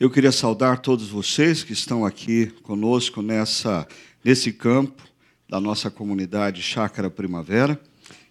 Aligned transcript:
Eu 0.00 0.08
queria 0.08 0.32
saudar 0.32 0.78
todos 0.78 1.10
vocês 1.10 1.62
que 1.62 1.74
estão 1.74 2.06
aqui 2.06 2.46
conosco 2.62 3.20
nessa, 3.20 3.86
nesse 4.24 4.50
campo 4.50 5.02
da 5.46 5.60
nossa 5.60 5.90
comunidade 5.90 6.62
Chácara 6.62 7.10
Primavera 7.10 7.78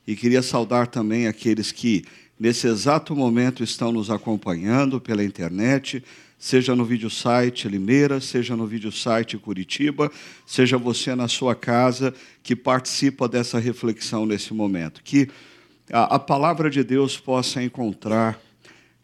e 0.08 0.16
queria 0.16 0.42
saudar 0.42 0.88
também 0.88 1.28
aqueles 1.28 1.72
que 1.72 2.04
nesse 2.40 2.66
exato 2.66 3.16
momento 3.16 3.64
estão 3.64 3.92
nos 3.92 4.10
acompanhando 4.10 5.00
pela 5.00 5.24
internet, 5.24 6.04
seja 6.40 6.76
no 6.76 6.84
vídeo 6.84 7.08
site 7.08 7.70
Limeira, 7.70 8.20
seja 8.20 8.56
no 8.56 8.66
vídeo 8.66 8.92
site 8.92 9.38
Curitiba, 9.38 10.12
seja 10.48 10.76
você 10.76 11.14
na 11.14 11.28
sua 11.28 11.54
casa 11.54 12.16
que 12.42 12.56
participa 12.56 13.28
dessa 13.28 13.60
reflexão 13.60 14.26
nesse 14.26 14.56
momento. 14.56 15.04
Que 15.04 15.30
a, 15.94 16.16
a 16.16 16.20
palavra 16.20 16.68
de 16.68 16.84
Deus 16.84 17.20
possa 17.20 17.62
encontrar 17.62 18.42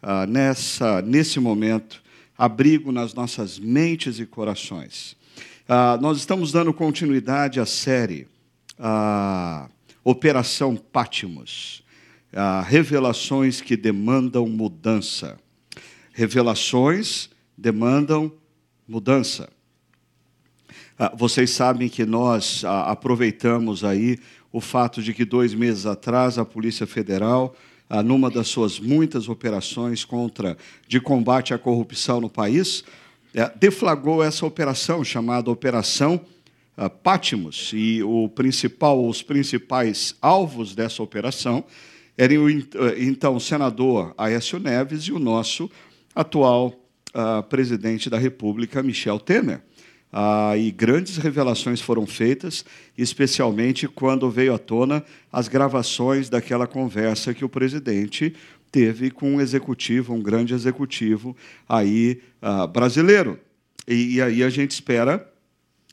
ah, 0.01 0.25
nessa, 0.25 0.99
nesse 1.03 1.39
momento 1.39 2.03
abrigo 2.37 2.91
nas 2.91 3.13
nossas 3.13 3.57
mentes 3.59 4.19
e 4.19 4.25
corações. 4.25 5.15
Ah, 5.67 5.97
nós 6.01 6.17
estamos 6.17 6.51
dando 6.51 6.73
continuidade 6.73 7.59
à 7.59 7.65
série 7.65 8.27
ah, 8.77 9.69
Operação 10.03 10.75
Pátimos, 10.75 11.83
ah, 12.33 12.61
revelações 12.61 13.61
que 13.61 13.75
demandam 13.75 14.47
mudança. 14.47 15.39
Revelações 16.13 17.29
demandam 17.57 18.31
mudança. 18.87 19.49
Ah, 20.97 21.13
vocês 21.15 21.49
sabem 21.49 21.89
que 21.89 22.05
nós 22.05 22.63
ah, 22.63 22.91
aproveitamos 22.91 23.83
aí 23.83 24.19
o 24.51 24.61
fato 24.61 25.01
de 25.01 25.13
que 25.13 25.25
dois 25.25 25.53
meses 25.53 25.85
atrás 25.85 26.37
a 26.37 26.45
Polícia 26.45 26.85
Federal 26.85 27.55
ah, 27.89 28.01
numa 28.01 28.29
das 28.29 28.47
suas 28.47 28.79
muitas 28.79 29.29
operações 29.29 30.03
contra 30.03 30.57
de 30.87 30.99
combate 30.99 31.53
à 31.53 31.57
corrupção 31.57 32.19
no 32.19 32.29
país, 32.29 32.83
é, 33.33 33.51
deflagrou 33.55 34.23
essa 34.23 34.45
operação 34.45 35.03
chamada 35.03 35.51
Operação 35.51 36.21
ah, 36.77 36.89
Pátimos 36.89 37.71
e 37.73 38.01
o 38.01 38.29
principal, 38.29 39.07
os 39.07 39.21
principais 39.21 40.15
alvos 40.21 40.73
dessa 40.73 41.03
operação 41.03 41.63
eram 42.17 42.45
o 42.45 42.49
então 42.97 43.39
senador 43.39 44.13
Aécio 44.17 44.57
Neves 44.57 45.03
e 45.03 45.11
o 45.11 45.19
nosso 45.19 45.69
atual 46.15 46.73
ah, 47.13 47.43
presidente 47.43 48.09
da 48.09 48.17
República, 48.17 48.81
Michel 48.81 49.19
Temer. 49.19 49.61
Ah, 50.17 50.55
e 50.55 50.71
grandes 50.71 51.17
revelações 51.17 51.81
foram 51.81 52.07
feitas, 52.07 52.63
especialmente 52.97 53.85
quando 53.85 54.31
veio 54.31 54.53
à 54.53 54.57
tona 54.57 55.03
as 55.29 55.49
gravações 55.49 56.29
daquela 56.29 56.65
conversa 56.65 57.33
que 57.33 57.43
o 57.43 57.49
presidente 57.49 58.33
teve 58.71 59.11
com 59.11 59.35
um 59.35 59.41
executivo, 59.41 60.13
um 60.13 60.21
grande 60.21 60.53
executivo 60.53 61.35
aí 61.67 62.21
ah, 62.41 62.65
brasileiro. 62.65 63.37
E, 63.85 64.15
e 64.15 64.21
aí 64.21 64.41
a 64.41 64.49
gente 64.49 64.71
espera 64.71 65.29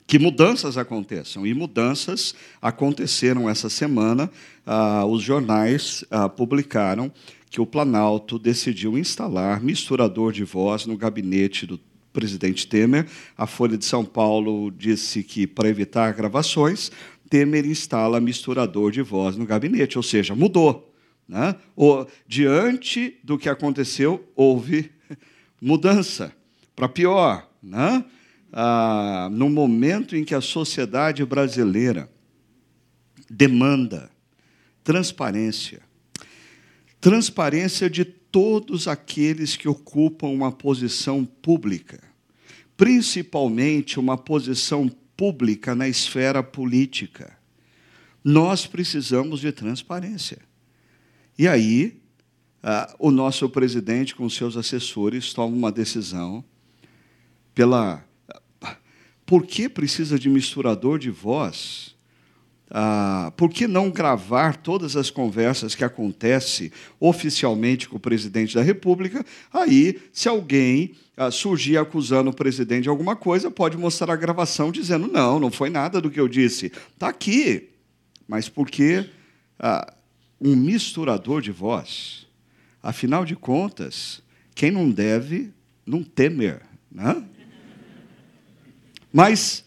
que 0.06 0.20
mudanças 0.20 0.78
aconteçam. 0.78 1.44
E 1.44 1.52
mudanças 1.52 2.32
aconteceram 2.60 3.50
essa 3.50 3.68
semana. 3.68 4.30
Ah, 4.64 5.04
os 5.04 5.20
jornais 5.20 6.04
ah, 6.08 6.28
publicaram 6.28 7.10
que 7.50 7.60
o 7.60 7.66
Planalto 7.66 8.38
decidiu 8.38 8.96
instalar 8.96 9.60
misturador 9.60 10.32
de 10.32 10.44
voz 10.44 10.86
no 10.86 10.96
gabinete 10.96 11.66
do 11.66 11.76
presidente 12.12 12.66
Temer. 12.66 13.06
A 13.36 13.46
Folha 13.46 13.76
de 13.76 13.84
São 13.84 14.04
Paulo 14.04 14.70
disse 14.70 15.22
que, 15.22 15.46
para 15.46 15.68
evitar 15.68 16.12
gravações, 16.12 16.90
Temer 17.28 17.64
instala 17.64 18.20
misturador 18.20 18.92
de 18.92 19.00
voz 19.00 19.36
no 19.36 19.46
gabinete, 19.46 19.96
ou 19.96 20.02
seja, 20.02 20.34
mudou. 20.34 20.94
Né? 21.26 21.56
Ou, 21.74 22.06
diante 22.26 23.18
do 23.24 23.38
que 23.38 23.48
aconteceu, 23.48 24.28
houve 24.36 24.90
mudança 25.60 26.32
para 26.76 26.88
pior. 26.88 27.48
Né? 27.62 28.04
Ah, 28.52 29.28
no 29.32 29.48
momento 29.48 30.14
em 30.14 30.24
que 30.24 30.34
a 30.34 30.40
sociedade 30.40 31.24
brasileira 31.24 32.10
demanda 33.30 34.10
transparência, 34.84 35.80
transparência 37.00 37.88
de 37.88 38.04
todos 38.32 38.88
aqueles 38.88 39.56
que 39.56 39.68
ocupam 39.68 40.28
uma 40.28 40.50
posição 40.50 41.24
pública, 41.24 42.02
principalmente 42.76 44.00
uma 44.00 44.16
posição 44.16 44.88
pública 45.14 45.74
na 45.74 45.86
esfera 45.86 46.42
política. 46.42 47.38
Nós 48.24 48.66
precisamos 48.66 49.40
de 49.40 49.52
transparência. 49.52 50.38
E 51.38 51.46
aí, 51.46 52.00
uh, 52.62 52.94
o 52.98 53.10
nosso 53.10 53.48
presidente, 53.50 54.14
com 54.14 54.28
seus 54.30 54.56
assessores, 54.56 55.34
toma 55.34 55.54
uma 55.54 55.70
decisão 55.70 56.42
pela. 57.54 58.02
Por 59.26 59.46
que 59.46 59.68
precisa 59.68 60.18
de 60.18 60.28
misturador 60.28 60.98
de 60.98 61.10
voz? 61.10 61.94
Ah, 62.74 63.30
por 63.36 63.50
que 63.50 63.68
não 63.68 63.90
gravar 63.90 64.56
todas 64.56 64.96
as 64.96 65.10
conversas 65.10 65.74
que 65.74 65.84
acontecem 65.84 66.72
oficialmente 66.98 67.86
com 67.86 67.96
o 67.96 68.00
presidente 68.00 68.54
da 68.54 68.62
República? 68.62 69.22
Aí, 69.52 70.00
se 70.10 70.26
alguém 70.26 70.94
ah, 71.14 71.30
surgir 71.30 71.76
acusando 71.76 72.30
o 72.30 72.34
presidente 72.34 72.84
de 72.84 72.88
alguma 72.88 73.14
coisa, 73.14 73.50
pode 73.50 73.76
mostrar 73.76 74.14
a 74.14 74.16
gravação 74.16 74.72
dizendo: 74.72 75.06
não, 75.06 75.38
não 75.38 75.50
foi 75.50 75.68
nada 75.68 76.00
do 76.00 76.10
que 76.10 76.18
eu 76.18 76.26
disse. 76.26 76.72
Está 76.94 77.08
aqui. 77.08 77.68
Mas 78.26 78.48
por 78.48 78.70
que 78.70 79.04
ah, 79.58 79.92
um 80.40 80.56
misturador 80.56 81.42
de 81.42 81.52
voz? 81.52 82.26
Afinal 82.82 83.26
de 83.26 83.36
contas, 83.36 84.22
quem 84.54 84.70
não 84.70 84.90
deve, 84.90 85.52
não 85.84 86.02
temer. 86.02 86.62
Né? 86.90 87.22
Mas 89.12 89.62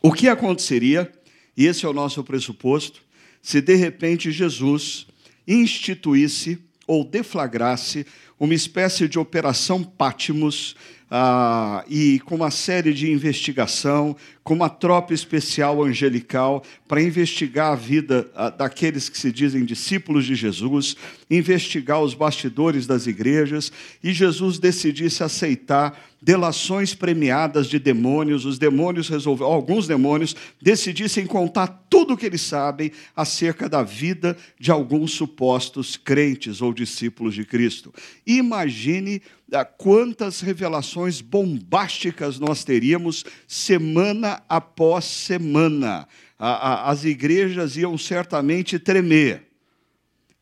o 0.00 0.10
que 0.10 0.26
aconteceria 0.26 1.12
e 1.58 1.66
esse 1.66 1.84
é 1.84 1.88
o 1.88 1.92
nosso 1.92 2.22
pressuposto, 2.22 3.02
se 3.42 3.60
de 3.60 3.74
repente 3.74 4.30
Jesus 4.30 5.08
instituísse 5.46 6.56
ou 6.86 7.04
deflagrasse 7.04 8.06
uma 8.38 8.54
espécie 8.54 9.08
de 9.08 9.18
operação 9.18 9.82
Pátimos 9.82 10.76
ah, 11.10 11.84
e 11.88 12.20
com 12.20 12.34
uma 12.34 12.50
série 12.50 12.92
de 12.92 13.10
investigação, 13.10 14.14
com 14.44 14.54
uma 14.54 14.68
tropa 14.68 15.14
especial 15.14 15.82
angelical 15.82 16.62
para 16.86 17.02
investigar 17.02 17.72
a 17.72 17.76
vida 17.76 18.30
ah, 18.34 18.50
daqueles 18.50 19.08
que 19.08 19.18
se 19.18 19.32
dizem 19.32 19.64
discípulos 19.64 20.26
de 20.26 20.34
Jesus, 20.34 20.96
investigar 21.30 22.00
os 22.00 22.14
bastidores 22.14 22.86
das 22.86 23.06
igrejas, 23.06 23.72
e 24.02 24.12
Jesus 24.12 24.58
decidisse 24.58 25.22
aceitar 25.22 25.98
delações 26.20 26.94
premiadas 26.94 27.68
de 27.68 27.78
demônios, 27.78 28.44
os 28.44 28.58
demônios 28.58 29.08
resolveram, 29.08 29.52
alguns 29.52 29.86
demônios 29.86 30.34
decidissem 30.60 31.26
contar 31.26 31.84
tudo 31.88 32.14
o 32.14 32.16
que 32.16 32.26
eles 32.26 32.40
sabem 32.40 32.90
acerca 33.14 33.68
da 33.68 33.82
vida 33.82 34.36
de 34.58 34.70
alguns 34.70 35.12
supostos 35.12 35.96
crentes 35.96 36.60
ou 36.60 36.72
discípulos 36.72 37.34
de 37.34 37.44
Cristo. 37.44 37.94
Imagine 38.28 39.22
ah, 39.50 39.64
quantas 39.64 40.42
revelações 40.42 41.22
bombásticas 41.22 42.38
nós 42.38 42.62
teríamos 42.62 43.24
semana 43.46 44.42
após 44.46 45.06
semana. 45.06 46.06
As 46.38 47.04
igrejas 47.04 47.78
iam 47.78 47.96
certamente 47.96 48.78
tremer. 48.78 49.48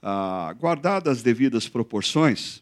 Ah, 0.02 0.52
guardadas 0.58 1.18
as 1.18 1.22
devidas 1.22 1.68
proporções, 1.68 2.60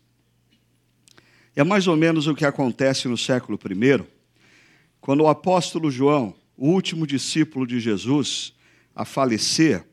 é 1.57 1.65
mais 1.65 1.87
ou 1.87 1.97
menos 1.97 2.27
o 2.27 2.35
que 2.35 2.45
acontece 2.45 3.09
no 3.09 3.17
século 3.17 3.59
I, 3.59 4.05
quando 5.01 5.23
o 5.23 5.29
apóstolo 5.29 5.91
João, 5.91 6.35
o 6.57 6.69
último 6.69 7.07
discípulo 7.07 7.67
de 7.67 7.81
Jesus 7.81 8.53
a 8.95 9.05
falecer, 9.05 9.85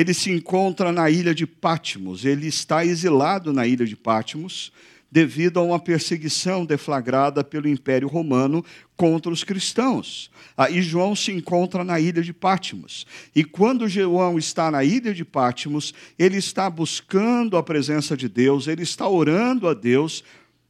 ele 0.00 0.14
se 0.14 0.30
encontra 0.30 0.90
na 0.92 1.10
ilha 1.10 1.34
de 1.34 1.46
Pátimos, 1.46 2.24
ele 2.24 2.46
está 2.46 2.84
exilado 2.84 3.52
na 3.52 3.66
ilha 3.66 3.84
de 3.84 3.94
Pátimos, 3.94 4.72
devido 5.12 5.58
a 5.58 5.62
uma 5.62 5.78
perseguição 5.78 6.64
deflagrada 6.64 7.42
pelo 7.42 7.68
Império 7.68 8.08
Romano 8.08 8.64
contra 8.96 9.30
os 9.30 9.44
cristãos. 9.44 10.30
Aí 10.56 10.80
João 10.80 11.16
se 11.16 11.32
encontra 11.32 11.82
na 11.82 11.98
ilha 11.98 12.22
de 12.22 12.32
Pátimos. 12.32 13.06
E 13.34 13.44
quando 13.44 13.88
João 13.88 14.38
está 14.38 14.70
na 14.70 14.84
ilha 14.84 15.12
de 15.12 15.24
Pátimos, 15.24 15.92
ele 16.18 16.38
está 16.38 16.70
buscando 16.70 17.56
a 17.56 17.62
presença 17.62 18.16
de 18.16 18.28
Deus, 18.28 18.68
ele 18.68 18.82
está 18.82 19.08
orando 19.08 19.68
a 19.68 19.74
Deus 19.74 20.22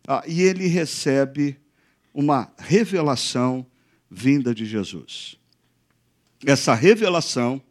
ah, 0.09 0.25
e 0.27 0.41
ele 0.43 0.67
recebe 0.67 1.57
uma 2.13 2.51
revelação 2.59 3.65
vinda 4.11 4.53
de 4.55 4.65
Jesus. 4.65 5.37
Essa 6.45 6.75
revelação 6.75 7.63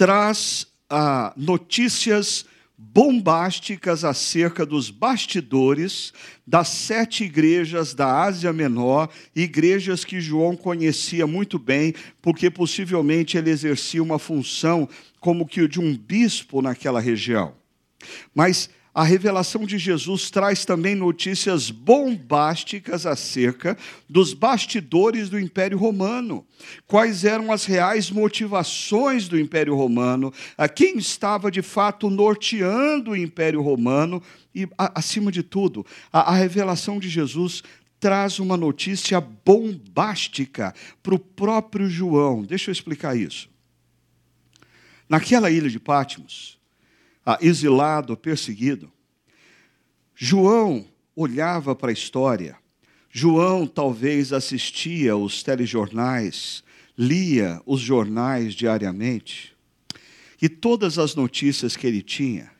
traz 0.00 0.66
ah, 0.88 1.30
notícias 1.36 2.46
bombásticas 2.74 4.02
acerca 4.02 4.64
dos 4.64 4.88
bastidores 4.88 6.14
das 6.46 6.68
sete 6.68 7.24
igrejas 7.24 7.92
da 7.92 8.22
Ásia 8.22 8.50
Menor, 8.50 9.10
igrejas 9.36 10.02
que 10.02 10.18
João 10.18 10.56
conhecia 10.56 11.26
muito 11.26 11.58
bem, 11.58 11.92
porque 12.22 12.50
possivelmente 12.50 13.36
ele 13.36 13.50
exercia 13.50 14.02
uma 14.02 14.18
função 14.18 14.88
como 15.20 15.46
que 15.46 15.68
de 15.68 15.78
um 15.78 15.94
bispo 15.94 16.62
naquela 16.62 16.98
região. 16.98 17.52
Mas 18.34 18.70
a 18.92 19.04
revelação 19.04 19.64
de 19.64 19.78
Jesus 19.78 20.30
traz 20.30 20.64
também 20.64 20.94
notícias 20.94 21.70
bombásticas 21.70 23.06
acerca 23.06 23.78
dos 24.08 24.34
bastidores 24.34 25.28
do 25.28 25.38
Império 25.38 25.78
Romano. 25.78 26.44
Quais 26.86 27.24
eram 27.24 27.52
as 27.52 27.64
reais 27.64 28.10
motivações 28.10 29.28
do 29.28 29.38
Império 29.38 29.76
Romano, 29.76 30.32
a 30.58 30.68
quem 30.68 30.98
estava 30.98 31.50
de 31.50 31.62
fato 31.62 32.10
norteando 32.10 33.12
o 33.12 33.16
Império 33.16 33.62
Romano 33.62 34.20
e, 34.52 34.68
acima 34.76 35.30
de 35.30 35.44
tudo, 35.44 35.86
a, 36.12 36.32
a 36.32 36.34
revelação 36.34 36.98
de 36.98 37.08
Jesus 37.08 37.62
traz 38.00 38.38
uma 38.38 38.56
notícia 38.56 39.20
bombástica 39.20 40.74
para 41.02 41.14
o 41.14 41.18
próprio 41.18 41.88
João. 41.88 42.42
Deixa 42.42 42.70
eu 42.70 42.72
explicar 42.72 43.16
isso. 43.16 43.48
Naquela 45.08 45.50
ilha 45.50 45.68
de 45.68 45.78
Patmos, 45.78 46.59
exilado, 47.40 48.16
perseguido, 48.16 48.90
João 50.14 50.84
olhava 51.16 51.74
para 51.74 51.90
a 51.90 51.92
história. 51.92 52.56
João 53.10 53.66
talvez 53.66 54.32
assistia 54.32 55.16
os 55.16 55.42
telejornais, 55.42 56.62
lia 56.96 57.60
os 57.66 57.80
jornais 57.80 58.54
diariamente, 58.54 59.56
e 60.40 60.48
todas 60.48 60.98
as 60.98 61.14
notícias 61.14 61.76
que 61.76 61.86
ele 61.86 62.02
tinha 62.02 62.50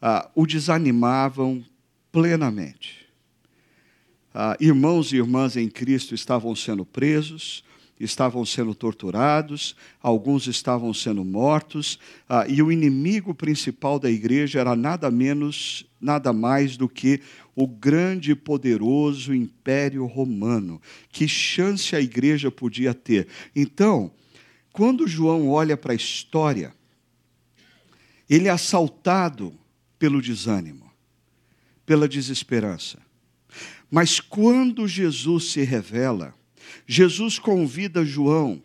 ah, 0.00 0.30
o 0.34 0.46
desanimavam 0.46 1.64
plenamente. 2.12 3.08
Ah, 4.32 4.56
irmãos 4.60 5.12
e 5.12 5.16
irmãs 5.16 5.56
em 5.56 5.68
Cristo 5.68 6.14
estavam 6.14 6.54
sendo 6.54 6.84
presos, 6.84 7.64
estavam 7.98 8.44
sendo 8.44 8.74
torturados, 8.74 9.74
alguns 10.00 10.46
estavam 10.46 10.94
sendo 10.94 11.24
mortos, 11.24 11.98
ah, 12.28 12.46
e 12.48 12.62
o 12.62 12.70
inimigo 12.70 13.34
principal 13.34 13.98
da 13.98 14.10
igreja 14.10 14.60
era 14.60 14.76
nada 14.76 15.10
menos, 15.10 15.84
nada 16.00 16.32
mais 16.32 16.76
do 16.76 16.88
que 16.88 17.20
o 17.54 17.66
grande 17.66 18.32
e 18.32 18.36
poderoso 18.36 19.34
Império 19.34 20.06
Romano. 20.06 20.80
Que 21.10 21.26
chance 21.26 21.96
a 21.96 22.00
igreja 22.00 22.50
podia 22.50 22.94
ter? 22.94 23.26
Então, 23.54 24.12
quando 24.72 25.08
João 25.08 25.48
olha 25.48 25.76
para 25.76 25.92
a 25.92 25.96
história, 25.96 26.72
ele 28.30 28.46
é 28.46 28.50
assaltado 28.50 29.52
pelo 29.98 30.22
desânimo, 30.22 30.88
pela 31.84 32.08
desesperança. 32.08 32.98
Mas 33.90 34.20
quando 34.20 34.86
Jesus 34.86 35.50
se 35.50 35.62
revela, 35.62 36.34
Jesus 36.88 37.38
convida 37.38 38.02
João 38.02 38.62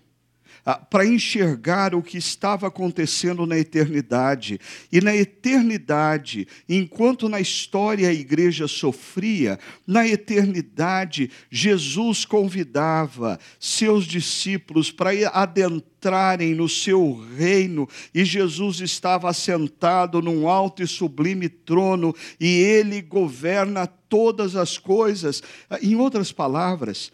ah, 0.66 0.76
para 0.76 1.06
enxergar 1.06 1.94
o 1.94 2.02
que 2.02 2.18
estava 2.18 2.68
acontecendo 2.68 3.46
na 3.46 3.58
eternidade. 3.58 4.60
E 4.90 5.02
na 5.02 5.14
eternidade, 5.14 6.48
enquanto 6.70 7.28
na 7.28 7.42
história 7.42 8.08
a 8.08 8.14
igreja 8.14 8.66
sofria, 8.66 9.60
na 9.86 10.08
eternidade, 10.08 11.30
Jesus 11.52 12.24
convidava 12.24 13.38
seus 13.60 14.06
discípulos 14.06 14.90
para 14.90 15.10
adentrarem 15.34 16.56
no 16.56 16.70
seu 16.70 17.22
reino, 17.38 17.88
e 18.14 18.24
Jesus 18.24 18.80
estava 18.80 19.30
assentado 19.30 20.22
num 20.22 20.48
alto 20.48 20.82
e 20.82 20.88
sublime 20.88 21.50
trono, 21.50 22.16
e 22.40 22.48
ele 22.48 23.02
governa 23.02 23.86
todas 23.86 24.56
as 24.56 24.78
coisas. 24.78 25.44
Ah, 25.70 25.78
em 25.82 25.96
outras 25.96 26.32
palavras, 26.32 27.12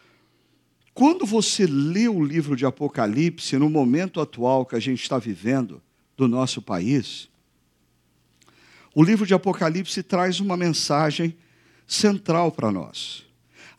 quando 0.99 1.25
você 1.25 1.65
lê 1.65 2.09
o 2.09 2.21
livro 2.21 2.57
de 2.57 2.65
Apocalipse, 2.65 3.57
no 3.57 3.69
momento 3.69 4.19
atual 4.19 4.65
que 4.65 4.75
a 4.75 4.81
gente 4.81 5.01
está 5.01 5.17
vivendo 5.17 5.81
do 6.17 6.27
nosso 6.27 6.61
país, 6.61 7.29
o 8.93 9.01
livro 9.01 9.25
de 9.25 9.33
Apocalipse 9.33 10.03
traz 10.03 10.41
uma 10.41 10.57
mensagem 10.57 11.37
central 11.87 12.51
para 12.51 12.69
nós. 12.69 13.25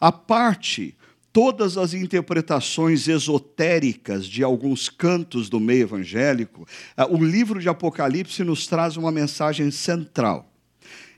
A 0.00 0.10
parte 0.10 0.96
todas 1.30 1.76
as 1.76 1.92
interpretações 1.92 3.06
esotéricas 3.06 4.24
de 4.24 4.42
alguns 4.42 4.88
cantos 4.88 5.50
do 5.50 5.60
meio 5.60 5.82
evangélico, 5.82 6.66
ah, 6.96 7.04
o 7.06 7.22
livro 7.22 7.60
de 7.60 7.68
Apocalipse 7.68 8.42
nos 8.42 8.66
traz 8.66 8.96
uma 8.96 9.12
mensagem 9.12 9.70
central. 9.70 10.50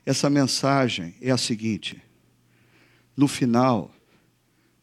Essa 0.05 0.29
mensagem 0.29 1.15
é 1.21 1.31
a 1.31 1.37
seguinte: 1.37 2.03
no 3.15 3.29
final, 3.29 3.89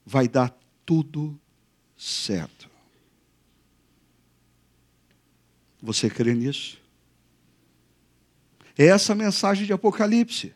vai 0.06 0.26
dar 0.26 0.58
tudo 0.90 1.40
certo. 1.96 2.68
Você 5.80 6.10
crê 6.10 6.34
nisso? 6.34 6.78
É 8.76 8.86
essa 8.86 9.12
a 9.12 9.14
mensagem 9.14 9.66
de 9.66 9.72
Apocalipse. 9.72 10.52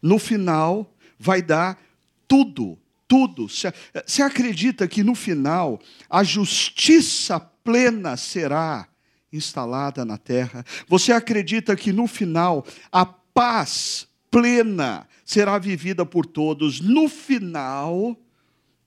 No 0.00 0.20
final, 0.20 0.94
vai 1.18 1.42
dar 1.42 1.82
tudo, 2.28 2.78
tudo. 3.08 3.48
Você 3.48 4.22
acredita 4.22 4.86
que 4.86 5.02
no 5.02 5.16
final 5.16 5.80
a 6.08 6.22
justiça 6.22 7.40
plena 7.40 8.16
será 8.16 8.86
instalada 9.32 10.04
na 10.04 10.16
terra? 10.16 10.64
Você 10.86 11.10
acredita 11.10 11.74
que 11.74 11.92
no 11.92 12.06
final 12.06 12.64
a 12.92 13.04
paz 13.04 14.06
plena 14.30 15.08
será 15.24 15.58
vivida 15.58 16.06
por 16.06 16.24
todos? 16.24 16.80
No 16.80 17.08
final, 17.08 18.16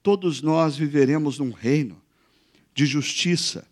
todos 0.03 0.41
nós 0.41 0.75
viveremos 0.75 1.39
num 1.39 1.51
reino 1.51 2.00
de 2.75 2.85
justiça, 2.85 3.65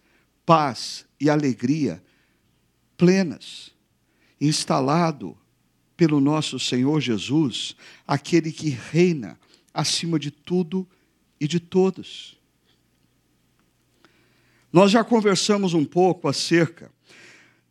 paz 0.46 1.06
e 1.20 1.30
alegria 1.30 2.02
plenas, 2.98 3.72
instalado 4.40 5.38
pelo 5.98 6.20
nosso 6.20 6.58
Senhor 6.58 7.02
Jesus, 7.02 7.76
aquele 8.08 8.52
que 8.52 8.70
reina 8.70 9.40
acima 9.74 10.18
de 10.18 10.32
tudo 10.32 10.88
e 11.40 11.48
de 11.48 11.60
todos. 11.60 12.38
Nós 14.72 14.90
já 14.92 15.04
conversamos 15.04 15.74
um 15.74 15.84
pouco 15.84 16.28
acerca 16.28 16.92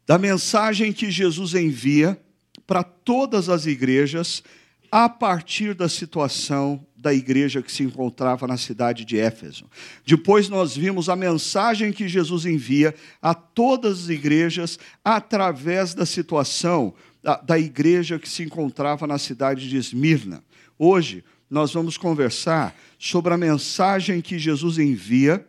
da 0.06 0.18
mensagem 0.18 0.92
que 0.92 1.10
Jesus 1.10 1.54
envia 1.54 2.20
para 2.66 2.82
todas 2.82 3.48
as 3.48 3.66
igrejas 3.66 4.42
a 4.90 5.08
partir 5.08 5.74
da 5.74 5.88
situação 5.88 6.84
da 6.96 7.14
igreja 7.14 7.62
que 7.62 7.72
se 7.72 7.82
encontrava 7.82 8.46
na 8.46 8.56
cidade 8.56 9.04
de 9.04 9.18
Éfeso. 9.18 9.64
Depois 10.04 10.48
nós 10.48 10.76
vimos 10.76 11.08
a 11.08 11.16
mensagem 11.16 11.92
que 11.92 12.08
Jesus 12.08 12.44
envia 12.44 12.94
a 13.22 13.32
todas 13.32 14.04
as 14.04 14.08
igrejas 14.08 14.78
através 15.04 15.94
da 15.94 16.04
situação 16.04 16.92
da, 17.22 17.36
da 17.36 17.58
igreja 17.58 18.18
que 18.18 18.28
se 18.28 18.42
encontrava 18.42 19.06
na 19.06 19.18
cidade 19.18 19.68
de 19.68 19.76
Esmirna. 19.76 20.42
Hoje 20.78 21.24
nós 21.48 21.72
vamos 21.72 21.96
conversar 21.96 22.74
sobre 22.98 23.32
a 23.32 23.38
mensagem 23.38 24.20
que 24.20 24.38
Jesus 24.38 24.78
envia 24.78 25.46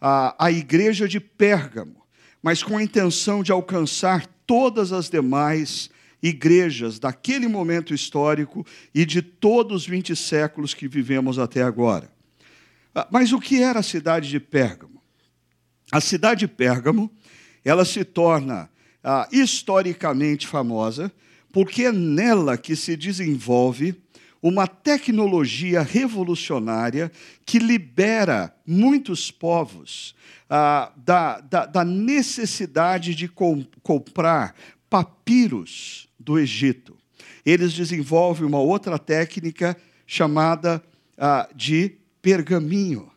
à, 0.00 0.46
à 0.46 0.50
igreja 0.50 1.08
de 1.08 1.18
Pérgamo, 1.18 2.02
mas 2.42 2.62
com 2.62 2.76
a 2.76 2.82
intenção 2.82 3.42
de 3.42 3.50
alcançar 3.50 4.26
todas 4.46 4.92
as 4.92 5.08
demais 5.08 5.90
igrejas 6.22 6.98
daquele 6.98 7.48
momento 7.48 7.94
histórico 7.94 8.66
e 8.94 9.04
de 9.04 9.22
todos 9.22 9.82
os 9.82 9.88
20 9.88 10.14
séculos 10.16 10.74
que 10.74 10.88
vivemos 10.88 11.38
até 11.38 11.62
agora. 11.62 12.10
Ah, 12.94 13.06
mas 13.10 13.32
o 13.32 13.40
que 13.40 13.62
era 13.62 13.80
a 13.80 13.82
cidade 13.82 14.28
de 14.28 14.40
Pérgamo? 14.40 15.02
A 15.92 16.00
cidade 16.00 16.40
de 16.40 16.48
Pérgamo, 16.48 17.10
ela 17.64 17.84
se 17.84 18.04
torna 18.04 18.70
ah, 19.02 19.28
historicamente 19.30 20.46
famosa 20.46 21.12
porque 21.52 21.84
é 21.84 21.92
nela 21.92 22.58
que 22.58 22.76
se 22.76 22.96
desenvolve 22.96 23.94
uma 24.42 24.66
tecnologia 24.66 25.82
revolucionária 25.82 27.10
que 27.44 27.58
libera 27.58 28.54
muitos 28.66 29.30
povos 29.30 30.14
ah, 30.48 30.92
da, 30.96 31.40
da, 31.40 31.66
da, 31.66 31.84
necessidade 31.84 33.14
de 33.14 33.26
com, 33.26 33.64
comprar 33.82 34.54
papiros 34.88 36.08
do 36.18 36.38
Egito. 36.38 36.96
Eles 37.44 37.72
desenvolvem 37.72 38.46
uma 38.46 38.58
outra 38.58 38.98
técnica 38.98 39.76
chamada 40.06 40.82
ah, 41.16 41.48
de 41.54 41.92
pergaminho. 42.22 43.10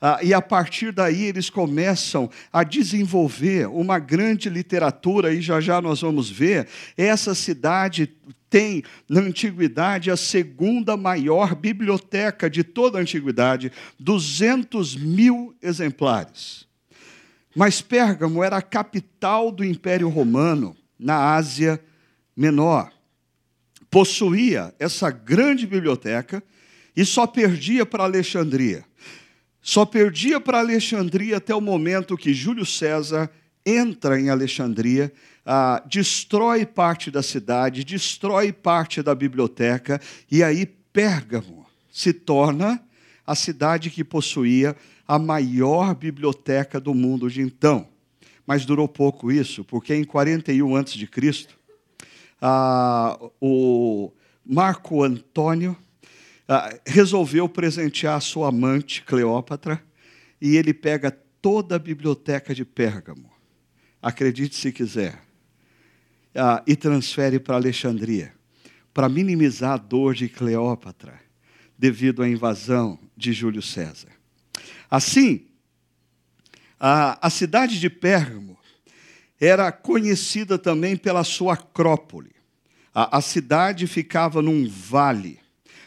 Ah, 0.00 0.20
e 0.22 0.32
a 0.32 0.40
partir 0.40 0.92
daí 0.92 1.24
eles 1.24 1.50
começam 1.50 2.30
a 2.52 2.62
desenvolver 2.62 3.68
uma 3.68 3.98
grande 3.98 4.48
literatura, 4.48 5.34
e 5.34 5.40
já 5.40 5.60
já 5.60 5.82
nós 5.82 6.00
vamos 6.00 6.30
ver. 6.30 6.68
Essa 6.96 7.34
cidade 7.34 8.14
tem, 8.48 8.84
na 9.08 9.20
antiguidade, 9.20 10.10
a 10.10 10.16
segunda 10.16 10.96
maior 10.96 11.54
biblioteca 11.54 12.48
de 12.48 12.62
toda 12.62 12.98
a 12.98 13.00
antiguidade 13.02 13.72
200 13.98 14.96
mil 14.96 15.54
exemplares. 15.60 16.66
Mas 17.54 17.80
Pérgamo 17.80 18.44
era 18.44 18.58
a 18.58 18.62
capital 18.62 19.50
do 19.50 19.64
Império 19.64 20.08
Romano, 20.08 20.76
na 20.98 21.34
Ásia 21.34 21.80
menor, 22.36 22.92
possuía 23.90 24.74
essa 24.78 25.10
grande 25.10 25.66
biblioteca 25.66 26.42
e 26.96 27.04
só 27.04 27.26
perdia 27.26 27.86
para 27.86 28.04
Alexandria. 28.04 28.84
Só 29.60 29.84
perdia 29.84 30.40
para 30.40 30.58
Alexandria 30.58 31.36
até 31.36 31.54
o 31.54 31.60
momento 31.60 32.16
que 32.16 32.32
Júlio 32.32 32.64
César 32.64 33.30
entra 33.64 34.18
em 34.18 34.30
Alexandria, 34.30 35.12
ah, 35.44 35.82
destrói 35.86 36.64
parte 36.64 37.10
da 37.10 37.22
cidade, 37.22 37.84
destrói 37.84 38.52
parte 38.52 39.02
da 39.02 39.14
biblioteca, 39.14 40.00
e 40.30 40.42
aí 40.42 40.66
Pérgamo 40.66 41.66
se 41.90 42.12
torna 42.12 42.82
a 43.26 43.34
cidade 43.34 43.90
que 43.90 44.02
possuía 44.02 44.74
a 45.06 45.18
maior 45.18 45.94
biblioteca 45.94 46.80
do 46.80 46.94
mundo 46.94 47.30
de 47.30 47.42
então. 47.42 47.88
Mas 48.48 48.64
durou 48.64 48.88
pouco 48.88 49.30
isso, 49.30 49.62
porque 49.62 49.94
em 49.94 50.04
41 50.04 50.76
a.C., 50.76 51.46
ah, 52.40 53.18
o 53.38 54.10
Marco 54.42 55.02
Antônio 55.02 55.76
resolveu 56.86 57.46
presentear 57.46 58.18
sua 58.22 58.48
amante 58.48 59.02
Cleópatra 59.02 59.84
e 60.40 60.56
ele 60.56 60.72
pega 60.72 61.10
toda 61.42 61.76
a 61.76 61.78
biblioteca 61.78 62.54
de 62.54 62.64
Pérgamo, 62.64 63.30
acredite 64.00 64.56
se 64.56 64.72
quiser, 64.72 65.20
e 66.66 66.74
transfere 66.74 67.38
para 67.38 67.56
Alexandria, 67.56 68.32
para 68.94 69.10
minimizar 69.10 69.72
a 69.72 69.76
dor 69.76 70.14
de 70.14 70.26
Cleópatra 70.26 71.20
devido 71.76 72.22
à 72.22 72.28
invasão 72.28 72.98
de 73.14 73.30
Júlio 73.30 73.60
César. 73.60 74.08
Assim, 74.90 75.44
a, 76.78 77.26
a 77.26 77.30
cidade 77.30 77.80
de 77.80 77.90
Pérgamo 77.90 78.58
era 79.40 79.70
conhecida 79.70 80.58
também 80.58 80.96
pela 80.96 81.24
sua 81.24 81.54
acrópole. 81.54 82.32
A, 82.94 83.18
a 83.18 83.20
cidade 83.20 83.86
ficava 83.86 84.42
num 84.42 84.68
vale. 84.68 85.38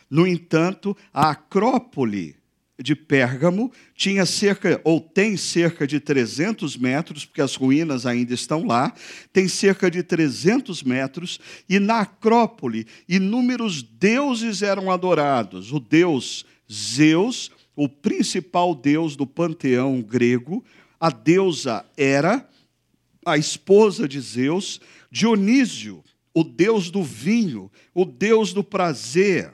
No 0.09 0.25
entanto, 0.27 0.95
a 1.13 1.31
acrópole 1.31 2.35
de 2.81 2.95
Pérgamo 2.95 3.71
tinha 3.95 4.25
cerca, 4.25 4.81
ou 4.83 4.99
tem 4.99 5.37
cerca 5.37 5.85
de 5.85 5.99
300 5.99 6.75
metros, 6.77 7.25
porque 7.25 7.41
as 7.41 7.55
ruínas 7.55 8.05
ainda 8.05 8.33
estão 8.33 8.65
lá, 8.65 8.93
tem 9.31 9.47
cerca 9.47 9.89
de 9.89 10.01
300 10.01 10.83
metros, 10.83 11.39
e 11.69 11.79
na 11.79 12.01
Acrópole 12.01 12.87
inúmeros 13.07 13.83
deuses 13.83 14.61
eram 14.61 14.91
adorados. 14.91 15.71
O 15.71 15.79
deus 15.79 16.45
Zeus, 16.71 17.51
o 17.75 17.87
principal 17.87 18.73
deus 18.73 19.15
do 19.15 19.27
panteão 19.27 20.01
grego, 20.01 20.63
a 21.01 21.09
deusa 21.09 21.83
Hera, 21.97 22.47
a 23.25 23.35
esposa 23.35 24.07
de 24.07 24.21
Zeus, 24.21 24.79
Dionísio, 25.11 26.03
o 26.31 26.43
deus 26.43 26.91
do 26.91 27.03
vinho, 27.03 27.71
o 27.91 28.05
deus 28.05 28.53
do 28.53 28.63
prazer, 28.63 29.51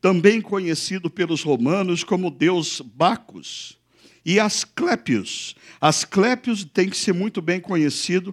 também 0.00 0.40
conhecido 0.40 1.10
pelos 1.10 1.42
romanos 1.42 2.04
como 2.04 2.30
deus 2.30 2.80
Bacchus, 2.80 3.76
e 4.24 4.38
Asclépios. 4.38 5.56
Asclépios 5.80 6.64
tem 6.64 6.88
que 6.88 6.96
ser 6.96 7.12
muito 7.12 7.42
bem 7.42 7.60
conhecido 7.60 8.32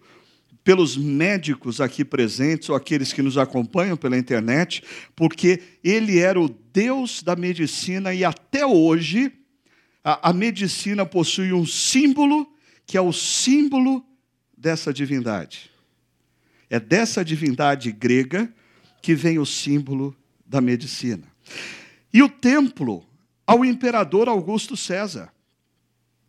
pelos 0.63 0.95
médicos 0.95 1.81
aqui 1.81 2.05
presentes 2.05 2.69
ou 2.69 2.75
aqueles 2.75 3.11
que 3.11 3.23
nos 3.23 3.39
acompanham 3.39 3.97
pela 3.97 4.15
internet, 4.15 4.83
porque 5.15 5.63
ele 5.83 6.19
era 6.19 6.39
o 6.39 6.47
deus 6.47 7.23
da 7.23 7.35
medicina 7.35 8.13
e 8.13 8.23
até 8.23 8.63
hoje 8.67 9.38
a, 10.09 10.29
a 10.29 10.33
medicina 10.33 11.05
possui 11.05 11.53
um 11.53 11.67
símbolo 11.67 12.51
que 12.85 12.97
é 12.97 13.01
o 13.01 13.13
símbolo 13.13 14.03
dessa 14.57 14.91
divindade. 14.91 15.69
É 16.67 16.79
dessa 16.79 17.23
divindade 17.23 17.91
grega 17.91 18.51
que 19.03 19.13
vem 19.13 19.37
o 19.37 19.45
símbolo 19.45 20.15
da 20.43 20.59
medicina. 20.59 21.23
E 22.11 22.23
o 22.23 22.29
templo 22.29 23.05
ao 23.45 23.63
imperador 23.63 24.27
Augusto 24.27 24.75
César. 24.75 25.31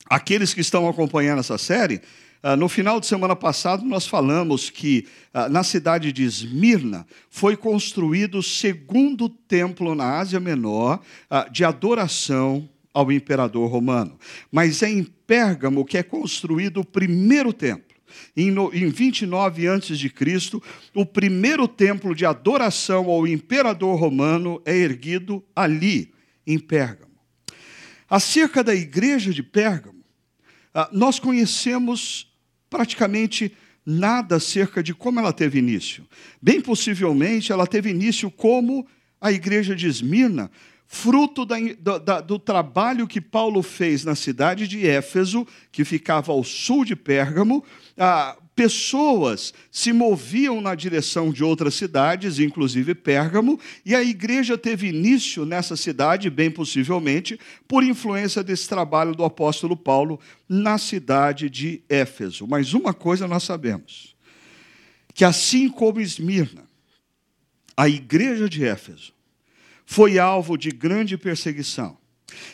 Aqueles 0.04 0.52
que 0.52 0.60
estão 0.60 0.86
acompanhando 0.86 1.38
essa 1.38 1.56
série, 1.56 2.02
ah, 2.42 2.56
no 2.56 2.68
final 2.68 3.00
de 3.00 3.06
semana 3.06 3.34
passado 3.34 3.84
nós 3.84 4.06
falamos 4.06 4.68
que 4.68 5.06
ah, 5.32 5.48
na 5.48 5.62
cidade 5.62 6.12
de 6.12 6.24
Esmirna 6.24 7.06
foi 7.30 7.56
construído 7.56 8.38
o 8.38 8.42
segundo 8.42 9.28
templo 9.28 9.94
na 9.94 10.18
Ásia 10.18 10.40
Menor 10.40 11.00
ah, 11.30 11.48
de 11.50 11.64
adoração 11.64 12.68
ao 12.92 13.10
imperador 13.10 13.70
romano. 13.70 14.18
Mas 14.50 14.82
é 14.82 14.90
em 14.90 15.04
Pérgamo 15.04 15.84
que 15.84 15.98
é 15.98 16.02
construído 16.02 16.80
o 16.80 16.84
primeiro 16.84 17.52
templo 17.52 17.90
em 18.36 18.88
29 18.88 19.68
a.C., 19.68 20.60
o 20.94 21.06
primeiro 21.06 21.68
templo 21.68 22.14
de 22.14 22.26
adoração 22.26 23.08
ao 23.08 23.26
imperador 23.26 23.98
romano 23.98 24.60
é 24.64 24.76
erguido 24.76 25.44
ali, 25.54 26.12
em 26.46 26.58
Pérgamo. 26.58 27.10
Acerca 28.08 28.64
da 28.64 28.74
igreja 28.74 29.32
de 29.32 29.42
Pérgamo, 29.42 30.04
ah, 30.74 30.88
nós 30.92 31.18
conhecemos 31.18 32.32
praticamente 32.68 33.52
nada 33.84 34.36
acerca 34.36 34.82
de 34.82 34.94
como 34.94 35.20
ela 35.20 35.32
teve 35.32 35.58
início. 35.58 36.06
Bem 36.40 36.60
possivelmente, 36.60 37.52
ela 37.52 37.66
teve 37.66 37.90
início 37.90 38.30
como 38.30 38.86
a 39.20 39.30
igreja 39.30 39.76
de 39.76 39.86
Esmirna, 39.86 40.50
fruto 40.92 41.46
da, 41.46 41.54
do, 41.78 42.22
do, 42.22 42.38
trabalho 42.38 43.06
que 43.06 43.20
Paulo 43.20 43.62
fez 43.62 44.04
na 44.04 44.16
cidade 44.16 44.66
de 44.66 44.84
Éfeso, 44.84 45.46
que 45.70 45.84
ficava 45.84 46.32
ao 46.32 46.42
sul 46.42 46.84
de 46.84 46.96
Pérgamo, 46.96 47.64
pessoas 48.56 49.54
se 49.70 49.92
moviam 49.92 50.60
na 50.60 50.74
direção 50.74 51.32
de 51.32 51.44
outras 51.44 51.74
cidades, 51.74 52.40
inclusive 52.40 52.92
Pérgamo, 52.92 53.58
e 53.86 53.94
a 53.94 54.02
igreja 54.02 54.58
teve 54.58 54.88
início 54.88 55.46
nessa 55.46 55.76
cidade, 55.76 56.28
bem 56.28 56.50
possivelmente, 56.50 57.38
por 57.68 57.84
influência 57.84 58.42
desse 58.42 58.68
trabalho 58.68 59.14
do 59.14 59.24
apóstolo 59.24 59.76
Paulo 59.76 60.18
na 60.48 60.76
cidade 60.76 61.48
de 61.48 61.84
Éfeso. 61.88 62.48
Mas 62.48 62.74
uma 62.74 62.92
coisa 62.92 63.28
nós 63.28 63.44
sabemos: 63.44 64.16
que 65.14 65.24
assim 65.24 65.68
como 65.68 66.00
Esmirna, 66.00 66.64
a 67.76 67.88
igreja 67.88 68.48
de 68.48 68.64
Éfeso, 68.64 69.19
foi 69.90 70.20
alvo 70.20 70.56
de 70.56 70.70
grande 70.70 71.18
perseguição. 71.18 71.98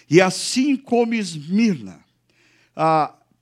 E 0.08 0.22
assim 0.22 0.74
como 0.74 1.12
Esmirna, 1.12 2.02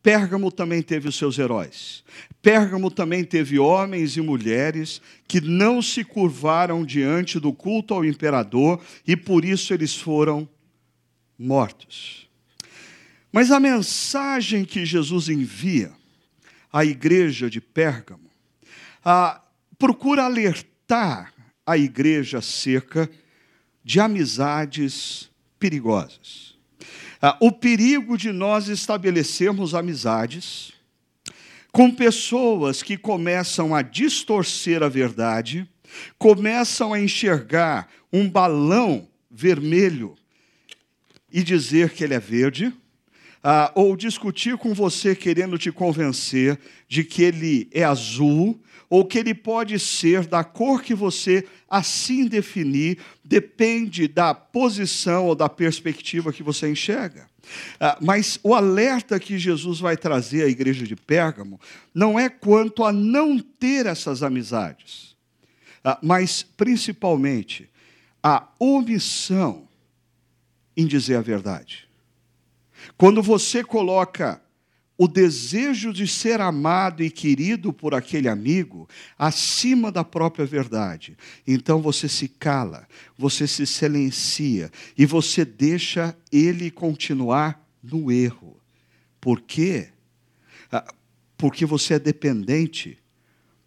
Pérgamo 0.03 0.51
também 0.51 0.83
teve 0.83 1.09
os 1.09 1.17
seus 1.17 1.39
heróis. 1.39 2.03
Pérgamo 2.43 2.91
também 2.91 3.23
teve 3.23 3.57
homens 3.57 4.17
e 4.17 4.21
mulheres 4.21 5.01
que 5.29 5.41
não 5.41 5.81
se 5.81 6.03
curvaram 6.03 6.85
diante 6.85 7.39
do 7.39 7.53
culto 7.53 7.95
ao 7.95 8.05
imperador 8.05 8.83
e 9.07 9.17
por 9.17 9.45
isso 9.45 9.73
eles 9.73 9.95
foram 9.95 10.49
mortos. 11.39 12.29
Mas 13.31 13.53
a 13.53 13.61
mensagem 13.61 14.65
que 14.65 14.85
Jesus 14.85 15.29
envia 15.29 15.93
à 16.73 16.85
igreja 16.85 17.49
de 17.49 17.61
Pérgamo 17.61 18.29
procura 19.79 20.25
alertar 20.25 21.33
a 21.65 21.79
igreja 21.79 22.39
acerca 22.39 23.09
amizades 24.00 25.31
perigosas. 25.59 26.55
Ah, 27.21 27.37
o 27.41 27.53
perigo 27.53 28.17
de 28.17 28.33
nós 28.33 28.69
estabelecermos 28.69 29.75
amizades 29.75 30.73
com 31.73 31.91
pessoas 31.91 32.83
que 32.83 32.97
começam 32.97 33.75
a 33.75 33.83
distorcer 33.83 34.83
a 34.83 34.88
verdade, 34.88 35.69
começam 36.19 36.93
a 36.93 37.00
enxergar 37.00 37.88
um 38.12 38.29
balão 38.29 39.09
vermelho 39.31 40.14
e 41.33 41.43
dizer 41.43 41.91
que 41.91 42.05
ele 42.05 42.14
é 42.14 42.21
verde, 42.21 42.73
ah, 43.43 43.73
ou 43.75 43.97
discutir 43.97 44.57
com 44.57 44.73
você 44.73 45.17
querendo 45.17 45.59
te 45.59 45.73
convencer 45.73 46.59
de 46.87 47.03
que 47.03 47.23
ele 47.23 47.69
é 47.73 47.83
azul, 47.83 48.61
ou 48.88 49.05
que 49.05 49.19
ele 49.19 49.35
pode 49.35 49.79
ser 49.79 50.26
da 50.26 50.45
cor 50.45 50.83
que 50.83 50.95
você 50.95 51.47
assim 51.69 52.26
definir, 52.26 52.99
depende 53.25 54.07
da 54.07 54.35
posição 54.35 55.26
ou 55.26 55.35
da 55.35 55.49
perspectiva 55.49 56.33
que 56.33 56.43
você 56.43 56.71
enxerga. 56.71 57.29
Ah, 57.81 57.99
mas 58.00 58.38
o 58.43 58.55
alerta 58.55 59.19
que 59.21 59.38
Jesus 59.38 59.81
vai 59.81 59.97
trazer 59.97 60.45
à 60.45 60.49
igreja 60.49 60.87
de 60.87 60.97
Pérgamo 60.97 61.61
não 61.95 62.19
é 62.19 62.29
quanto 62.29 62.85
a 62.85 62.93
não 62.93 63.38
ter 63.38 63.87
essas 63.87 64.23
amizades, 64.23 65.17
ah, 65.85 65.99
mas 66.03 66.43
principalmente 66.43 67.69
a 68.23 68.49
omissão 68.59 69.69
em 70.76 70.87
dizer 70.87 71.17
a 71.17 71.21
verdade. 71.21 71.88
Quando 72.97 73.23
você 73.23 73.62
coloca 73.62 74.41
o 74.97 75.09
desejo 75.09 75.93
de 75.93 76.07
ser 76.07 76.41
amado 76.41 77.03
e 77.03 77.11
querido 77.11 77.73
por 77.73 77.95
aquele 77.95 78.29
amigo 78.29 78.89
acima 79.19 79.91
da 79.91 80.05
própria 80.05 80.47
verdade, 80.47 81.17
então 81.47 81.83
você 81.83 82.09
se 82.09 82.29
cala, 82.29 82.87
você 83.19 83.47
se 83.47 83.67
silencia 83.67 84.71
e 84.97 85.05
você 85.05 85.45
deixa 85.45 86.17
ele 86.31 86.71
continuar 86.71 87.67
no 87.83 88.11
erro. 88.11 88.57
Por 89.21 89.41
quê? 89.41 89.89
Ah, 90.71 90.85
porque 91.37 91.67
você 91.67 91.95
é 91.95 91.99
dependente 91.99 92.99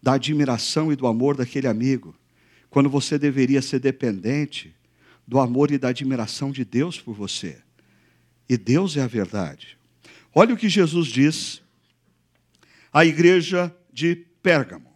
da 0.02 0.14
admiração 0.14 0.92
e 0.92 0.96
do 0.96 1.06
amor 1.06 1.36
daquele 1.36 1.68
amigo, 1.68 2.14
quando 2.70 2.88
você 2.88 3.18
deveria 3.18 3.60
ser 3.60 3.80
dependente 3.80 4.74
do 5.26 5.38
amor 5.38 5.70
e 5.70 5.78
da 5.78 5.88
admiração 5.88 6.50
de 6.50 6.64
Deus 6.64 6.98
por 6.98 7.14
você. 7.14 7.58
E 8.48 8.56
Deus 8.56 8.96
é 8.96 9.02
a 9.02 9.06
verdade. 9.06 9.77
Olha 10.34 10.54
o 10.54 10.56
que 10.56 10.68
Jesus 10.68 11.08
diz 11.08 11.62
à 12.92 13.04
igreja 13.04 13.74
de 13.92 14.16
Pérgamo. 14.42 14.88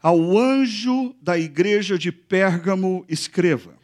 Ao 0.00 0.38
anjo 0.38 1.14
da 1.20 1.38
igreja 1.38 1.98
de 1.98 2.12
Pérgamo 2.12 3.04
escreva: 3.08 3.78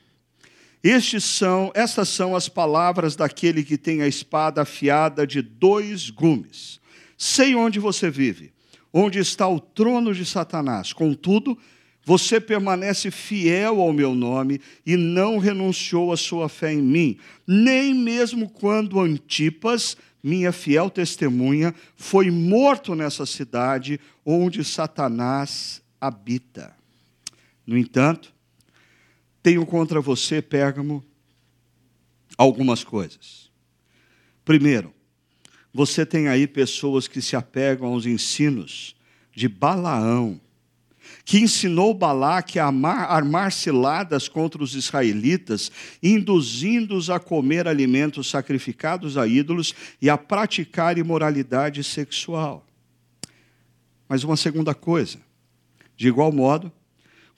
estes 0.84 1.24
são, 1.24 1.72
estas 1.74 2.10
são 2.10 2.36
as 2.36 2.46
palavras 2.46 3.16
daquele 3.16 3.64
que 3.64 3.78
tem 3.78 4.02
a 4.02 4.06
espada 4.06 4.60
afiada 4.60 5.26
de 5.26 5.40
dois 5.40 6.10
gumes. 6.10 6.78
Sei 7.16 7.54
onde 7.54 7.80
você 7.80 8.10
vive, 8.10 8.52
onde 8.92 9.18
está 9.18 9.48
o 9.48 9.58
trono 9.58 10.12
de 10.12 10.26
Satanás. 10.26 10.92
Contudo, 10.92 11.58
você 12.04 12.40
permanece 12.40 13.10
fiel 13.10 13.80
ao 13.80 13.92
meu 13.92 14.14
nome 14.14 14.60
e 14.84 14.96
não 14.96 15.38
renunciou 15.38 16.12
à 16.12 16.16
sua 16.16 16.48
fé 16.48 16.72
em 16.72 16.82
mim, 16.82 17.18
nem 17.46 17.94
mesmo 17.94 18.48
quando 18.48 19.00
Antipas, 19.00 19.96
minha 20.22 20.52
fiel 20.52 20.90
testemunha, 20.90 21.74
foi 21.96 22.30
morto 22.30 22.94
nessa 22.94 23.24
cidade 23.24 23.98
onde 24.24 24.62
Satanás 24.62 25.82
habita. 26.00 26.76
No 27.66 27.78
entanto, 27.78 28.34
tenho 29.42 29.64
contra 29.64 30.00
você, 30.00 30.42
Pérgamo, 30.42 31.02
algumas 32.36 32.84
coisas. 32.84 33.50
Primeiro, 34.44 34.92
você 35.72 36.04
tem 36.04 36.28
aí 36.28 36.46
pessoas 36.46 37.08
que 37.08 37.22
se 37.22 37.34
apegam 37.34 37.88
aos 37.88 38.06
ensinos 38.06 38.94
de 39.34 39.48
Balaão, 39.48 40.40
que 41.24 41.38
ensinou 41.38 41.94
Balaque 41.94 42.58
a 42.58 42.66
armar 42.66 43.50
ciladas 43.50 44.28
contra 44.28 44.62
os 44.62 44.74
israelitas, 44.74 45.72
induzindo-os 46.02 47.08
a 47.08 47.18
comer 47.18 47.66
alimentos 47.66 48.28
sacrificados 48.28 49.16
a 49.16 49.26
ídolos 49.26 49.74
e 50.02 50.10
a 50.10 50.18
praticar 50.18 50.98
imoralidade 50.98 51.82
sexual. 51.82 52.66
Mas 54.06 54.22
uma 54.22 54.36
segunda 54.36 54.74
coisa, 54.74 55.18
de 55.96 56.08
igual 56.08 56.30
modo, 56.30 56.70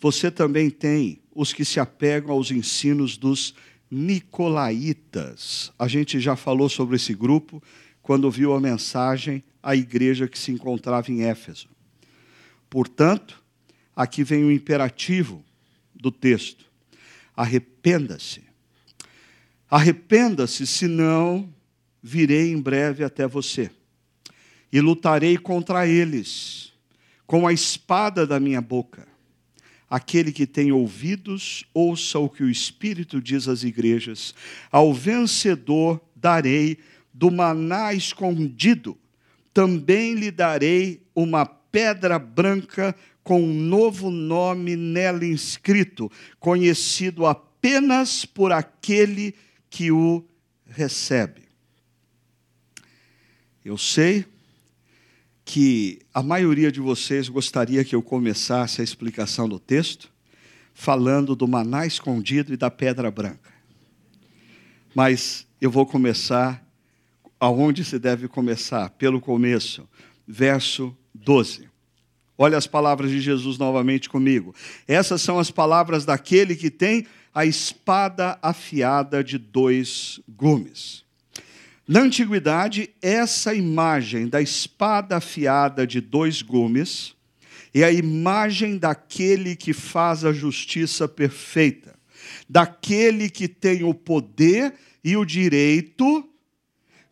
você 0.00 0.31
também 0.31 0.69
tem 0.69 1.21
os 1.33 1.52
que 1.52 1.64
se 1.64 1.78
apegam 1.78 2.33
aos 2.33 2.50
ensinos 2.50 3.16
dos 3.16 3.55
Nicolaitas. 3.88 5.73
A 5.78 5.87
gente 5.87 6.19
já 6.19 6.35
falou 6.35 6.69
sobre 6.69 6.97
esse 6.97 7.14
grupo 7.14 7.62
quando 8.02 8.31
viu 8.31 8.52
a 8.52 8.61
mensagem 8.61 9.45
à 9.62 9.76
igreja 9.76 10.26
que 10.26 10.38
se 10.38 10.50
encontrava 10.50 11.11
em 11.12 11.23
Éfeso. 11.23 11.69
Portanto, 12.69 13.46
aqui 13.97 14.23
vem 14.23 14.45
o 14.45 14.53
imperativo 14.53 15.43
do 15.95 16.12
texto: 16.12 16.67
arrependa-se. 17.35 18.45
Arrependa-se, 19.69 20.65
senão 20.67 21.53
virei 22.00 22.53
em 22.53 22.61
breve 22.61 23.03
até 23.03 23.26
você 23.26 23.71
e 24.71 24.81
lutarei 24.81 25.37
contra 25.37 25.87
eles 25.87 26.73
com 27.26 27.47
a 27.47 27.53
espada 27.53 28.26
da 28.26 28.38
minha 28.38 28.61
boca. 28.61 29.09
Aquele 29.88 30.33
que 30.33 30.47
tem 30.47 30.73
ouvidos, 30.73 31.65
ouça 31.73 32.19
o 32.19 32.29
que 32.29 32.43
o 32.43 32.50
Espírito 32.50 33.21
diz 33.21 33.49
às 33.49 33.62
igrejas. 33.62 34.35
Ao 34.71 34.93
vencedor 34.93 36.00
darei 36.15 36.79
do 37.12 37.31
maná 37.31 37.95
escondido, 37.95 38.99
também 39.55 40.15
lhe 40.15 40.31
darei 40.31 41.03
uma 41.15 41.47
pedra 41.47 42.19
branca 42.19 42.95
com 43.26 43.42
um 43.42 43.52
novo 43.52 44.09
nome 44.09 44.76
nela 44.76 45.26
inscrito, 45.26 46.09
conhecido 46.38 47.26
apenas 47.26 48.25
por 48.25 48.52
aquele 48.52 49.35
que 49.68 49.90
o 49.90 50.25
recebe. 50.64 51.42
Eu 53.64 53.76
sei 53.76 54.25
que 55.45 55.99
a 56.14 56.23
maioria 56.23 56.71
de 56.71 56.78
vocês 56.78 57.28
gostaria 57.28 57.85
que 57.85 57.97
eu 57.97 58.00
começasse 58.00 58.80
a 58.80 58.85
explicação 58.85 59.49
do 59.49 59.59
texto 59.59 60.09
falando 60.73 61.35
do 61.35 61.49
maná 61.49 61.85
escondido 61.85 62.54
e 62.54 62.56
da 62.56 62.71
pedra 62.71 63.11
branca. 63.11 63.52
Mas 64.95 65.49
eu 65.61 65.68
vou 65.68 65.85
começar 65.85 66.64
aonde 67.40 67.84
se 67.84 67.99
deve 67.99 68.28
começar, 68.28 68.89
pelo 68.91 69.21
começo, 69.21 69.89
verso 70.28 70.97
12. 71.12 71.75
Olha 72.39 72.59
as 72.59 72.67
palavras 72.67 73.11
de 73.11 73.21
Jesus 73.21 73.57
novamente 73.59 74.09
comigo. 74.09 74.55
Essas 74.87 75.23
são 75.23 75.39
as 75.39 75.51
palavras 75.51 76.05
daquele 76.05 76.55
que 76.55 76.71
tem 76.71 77.07
a 77.35 77.45
espada 77.45 78.39
afiada 78.43 79.23
de 79.23 79.39
dois 79.39 80.21
gumes. 80.29 81.05
Na 81.89 82.01
antiguidade, 82.01 82.91
essa 83.01 83.55
imagem 83.55 84.27
da 84.27 84.43
espada 84.43 85.17
afiada 85.17 85.87
de 85.87 86.01
dois 86.01 86.43
gumes 86.43 87.15
é 87.73 87.85
a 87.85 87.93
imagem 87.93 88.77
daquele 88.79 89.55
que 89.55 89.73
faz 89.73 90.25
a 90.25 90.33
justiça 90.33 91.07
perfeita, 91.07 91.95
daquele 92.49 93.29
que 93.31 93.47
tem 93.47 93.85
o 93.85 93.95
poder 93.95 94.75
e 95.05 95.17
o 95.17 95.25
direito 95.25 96.29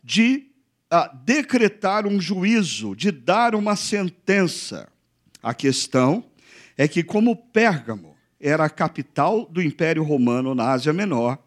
de 0.03 0.47
uh, 0.91 1.15
decretar 1.23 2.05
um 2.05 2.19
juízo, 2.19 2.95
de 2.95 3.11
dar 3.11 3.55
uma 3.55 3.75
sentença. 3.75 4.89
A 5.45 5.53
questão 5.53 6.23
é 6.75 6.87
que, 6.87 7.03
como 7.03 7.35
Pérgamo 7.35 8.15
era 8.41 8.65
a 8.65 8.69
capital 8.69 9.45
do 9.45 9.61
Império 9.61 10.01
Romano 10.01 10.55
na 10.55 10.71
Ásia 10.71 10.91
Menor, 10.91 11.37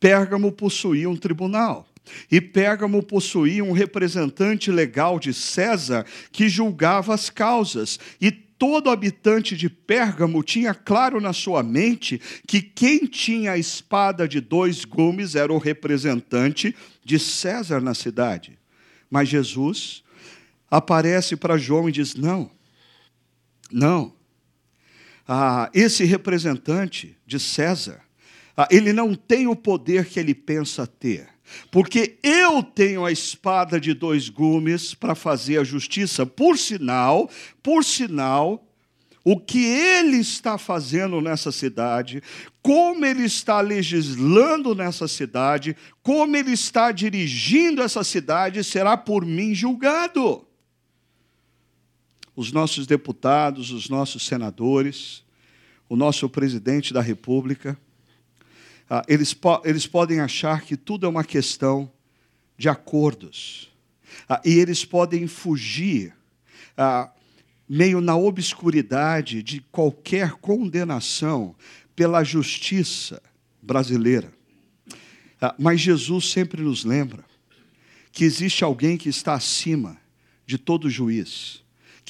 Pérgamo 0.00 0.50
possuía 0.50 1.10
um 1.10 1.18
tribunal. 1.18 1.86
E 2.30 2.40
Pérgamo 2.40 3.02
possuía 3.02 3.62
um 3.62 3.72
representante 3.72 4.70
legal 4.70 5.18
de 5.18 5.34
César 5.34 6.06
que 6.32 6.48
julgava 6.48 7.12
as 7.12 7.28
causas. 7.28 8.00
E 8.18 8.30
todo 8.30 8.88
habitante 8.88 9.54
de 9.54 9.68
Pérgamo 9.68 10.42
tinha 10.42 10.72
claro 10.72 11.20
na 11.20 11.34
sua 11.34 11.62
mente 11.62 12.18
que 12.46 12.62
quem 12.62 13.04
tinha 13.04 13.52
a 13.52 13.58
espada 13.58 14.26
de 14.26 14.40
dois 14.40 14.86
gumes 14.86 15.34
era 15.34 15.52
o 15.52 15.58
representante 15.58 16.74
de 17.04 17.18
César 17.18 17.82
na 17.82 17.92
cidade. 17.92 18.58
Mas 19.10 19.28
Jesus 19.28 20.02
aparece 20.70 21.36
para 21.36 21.58
João 21.58 21.86
e 21.86 21.92
diz: 21.92 22.14
Não, 22.14 22.50
não. 23.72 24.14
Ah, 25.26 25.70
esse 25.72 26.04
representante 26.04 27.16
de 27.26 27.38
César, 27.38 28.00
ah, 28.56 28.68
ele 28.70 28.92
não 28.92 29.14
tem 29.14 29.46
o 29.46 29.56
poder 29.56 30.06
que 30.06 30.20
ele 30.20 30.34
pensa 30.34 30.86
ter 30.86 31.32
porque 31.70 32.18
eu 32.22 32.62
tenho 32.62 33.04
a 33.04 33.12
espada 33.12 33.80
de 33.80 33.94
dois 33.94 34.28
gumes 34.28 34.94
para 34.94 35.14
fazer 35.14 35.58
a 35.58 35.64
justiça. 35.64 36.24
Por 36.24 36.58
sinal, 36.58 37.28
por 37.62 37.84
sinal, 37.84 38.66
o 39.24 39.38
que 39.38 39.64
ele 39.64 40.18
está 40.18 40.58
fazendo 40.58 41.20
nessa 41.20 41.52
cidade, 41.52 42.22
como 42.60 43.04
ele 43.04 43.24
está 43.24 43.60
legislando 43.60 44.74
nessa 44.74 45.06
cidade, 45.06 45.76
como 46.02 46.36
ele 46.36 46.52
está 46.52 46.90
dirigindo 46.90 47.82
essa 47.82 48.02
cidade, 48.02 48.64
será 48.64 48.96
por 48.96 49.24
mim 49.24 49.54
julgado. 49.54 50.46
Os 52.34 52.52
nossos 52.52 52.86
deputados, 52.86 53.70
os 53.70 53.88
nossos 53.88 54.26
senadores, 54.26 55.22
o 55.88 55.96
nosso 55.96 56.28
presidente 56.28 56.94
da 56.94 57.00
República, 57.00 57.78
ah, 58.88 59.02
eles, 59.08 59.32
po 59.32 59.60
eles 59.64 59.86
podem 59.86 60.20
achar 60.20 60.62
que 60.62 60.76
tudo 60.76 61.06
é 61.06 61.08
uma 61.08 61.24
questão 61.24 61.90
de 62.58 62.68
acordos. 62.68 63.70
Ah, 64.28 64.40
e 64.44 64.58
eles 64.58 64.84
podem 64.84 65.26
fugir 65.26 66.14
ah, 66.76 67.10
meio 67.68 68.00
na 68.00 68.16
obscuridade 68.16 69.42
de 69.42 69.60
qualquer 69.72 70.32
condenação 70.32 71.54
pela 71.96 72.22
justiça 72.22 73.22
brasileira. 73.62 74.32
Mas 75.58 75.80
Jesus 75.80 76.30
sempre 76.30 76.62
nos 76.62 76.84
lembra 76.84 77.24
que 78.12 78.24
existe 78.24 78.62
alguém 78.62 78.96
que 78.96 79.08
está 79.08 79.32
acima 79.32 79.96
de 80.46 80.58
todo 80.58 80.90
juiz, 80.90 81.61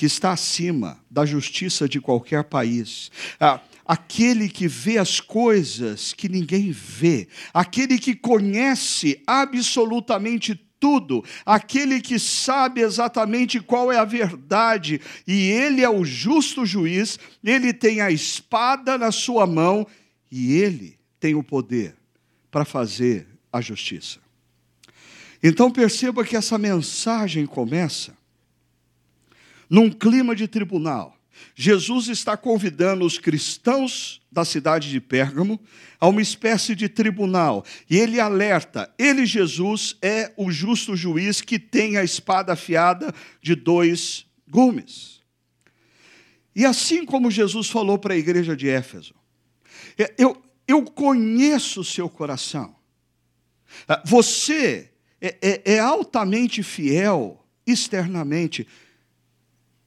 que 0.03 0.07
está 0.07 0.33
acima 0.33 0.99
da 1.09 1.25
justiça 1.25 1.89
de 1.89 2.01
qualquer 2.01 2.43
país. 2.43 3.09
Ah, 3.39 3.61
aquele 3.87 4.49
que 4.49 4.67
vê 4.67 4.99
as 4.99 5.21
coisas 5.21 6.13
que 6.13 6.29
ninguém 6.29 6.73
vê, 6.73 7.29
aquele 7.55 7.97
que 7.97 8.13
conhece 8.13 9.23
absolutamente 9.25 10.61
tudo, 10.81 11.25
aquele 11.47 12.01
que 12.01 12.19
sabe 12.19 12.81
exatamente 12.81 13.61
qual 13.61 13.93
é 13.93 13.97
a 13.97 14.05
verdade, 14.05 15.01
e 15.25 15.49
ele 15.51 15.83
é 15.83 15.89
o 15.89 16.05
justo 16.05 16.67
juiz, 16.67 17.17
ele 17.45 17.73
tem 17.73 18.01
a 18.01 18.11
espada 18.11 18.99
na 18.99 19.13
sua 19.13 19.47
mão 19.47 19.87
e 20.33 20.55
ele 20.55 20.99
tem 21.21 21.37
o 21.37 21.45
poder 21.45 21.95
para 22.51 22.65
fazer 22.65 23.29
a 23.53 23.61
justiça. 23.61 24.19
Então 25.41 25.71
perceba 25.71 26.25
que 26.25 26.35
essa 26.35 26.59
mensagem 26.59 27.47
começa 27.47 28.21
num 29.73 29.91
clima 29.91 30.37
de 30.37 30.47
tribunal 30.47 31.19
Jesus 31.55 32.09
está 32.09 32.37
convidando 32.37 33.05
os 33.05 33.19
cristãos 33.19 34.21
da 34.31 34.45
cidade 34.45 34.91
de 34.91 35.01
Pérgamo 35.01 35.61
a 36.01 36.09
uma 36.09 36.23
espécie 36.23 36.75
de 36.75 36.89
tribunal. 36.89 37.65
E 37.89 37.99
ele 37.99 38.21
alerta: 38.21 38.93
ele, 38.99 39.27
Jesus, 39.27 39.97
é 40.01 40.33
o 40.37 40.51
justo 40.51 40.97
juiz 40.97 41.41
que 41.41 41.59
tem 41.59 41.97
a 41.97 42.05
espada 42.05 42.53
afiada 42.53 43.15
de 43.41 43.55
dois 43.55 44.27
gumes. 44.49 45.21
E 46.55 46.65
assim 46.65 47.05
como 47.05 47.31
Jesus 47.31 47.71
falou 47.71 47.99
para 47.99 48.15
a 48.15 48.19
igreja 48.19 48.55
de 48.55 48.69
Éfeso, 48.69 49.15
é, 49.99 50.15
eu, 50.19 50.41
eu 50.69 50.85
conheço 50.85 51.81
o 51.81 51.85
seu 51.85 52.09
coração. 52.09 52.75
Ah, 53.89 54.03
você 54.05 54.91
é, 55.21 55.37
é, 55.41 55.75
é 55.75 55.79
altamente 55.79 56.63
fiel 56.63 57.43
externamente, 57.67 58.67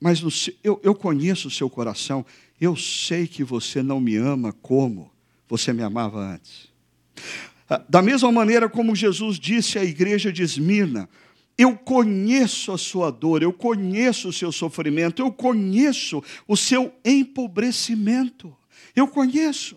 mas 0.05 0.21
no, 0.21 0.29
eu, 0.63 0.79
eu 0.83 0.93
conheço 0.93 1.47
o 1.47 1.51
seu 1.51 1.67
coração, 1.67 2.23
eu 2.61 2.75
sei 2.75 3.25
que 3.25 3.43
você 3.43 3.81
não 3.81 3.99
me 3.99 4.15
ama 4.15 4.53
como 4.53 5.11
você 5.47 5.73
me 5.73 5.81
amava 5.81 6.19
antes. 6.19 6.71
Ah, 7.67 7.83
da 7.89 8.03
mesma 8.03 8.31
maneira 8.31 8.69
como 8.69 8.95
Jesus 8.95 9.39
disse 9.39 9.79
à 9.79 9.83
igreja 9.83 10.31
de 10.31 10.43
Esmirna, 10.43 11.09
eu 11.57 11.75
conheço 11.75 12.71
a 12.71 12.77
sua 12.77 13.09
dor, 13.09 13.41
eu 13.41 13.51
conheço 13.51 14.29
o 14.29 14.33
seu 14.33 14.51
sofrimento, 14.51 15.23
eu 15.23 15.31
conheço 15.31 16.23
o 16.47 16.55
seu 16.55 16.93
empobrecimento. 17.03 18.55
Eu 18.95 19.07
conheço. 19.07 19.75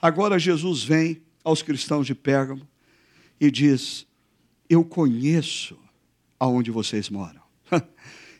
Agora 0.00 0.38
Jesus 0.38 0.82
vem 0.82 1.20
aos 1.44 1.60
cristãos 1.60 2.06
de 2.06 2.14
Pérgamo 2.14 2.66
e 3.38 3.50
diz: 3.50 4.06
Eu 4.70 4.82
conheço 4.86 5.78
aonde 6.40 6.70
vocês 6.70 7.10
moram. 7.10 7.43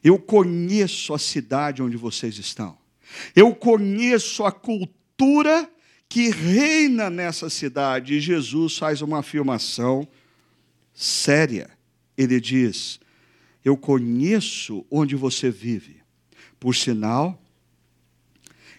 Eu 0.04 0.18
conheço 0.18 1.14
a 1.14 1.18
cidade 1.18 1.82
onde 1.82 1.96
vocês 1.96 2.36
estão. 2.36 2.76
Eu 3.34 3.54
conheço 3.54 4.44
a 4.44 4.52
cultura 4.52 5.70
que 6.08 6.28
reina 6.28 7.08
nessa 7.08 7.48
cidade. 7.48 8.14
E 8.14 8.20
Jesus 8.20 8.76
faz 8.76 9.00
uma 9.00 9.20
afirmação 9.20 10.06
séria. 10.92 11.70
Ele 12.18 12.38
diz: 12.38 13.00
Eu 13.64 13.78
conheço 13.78 14.84
onde 14.90 15.16
você 15.16 15.50
vive. 15.50 16.02
Por 16.60 16.74
sinal, 16.74 17.42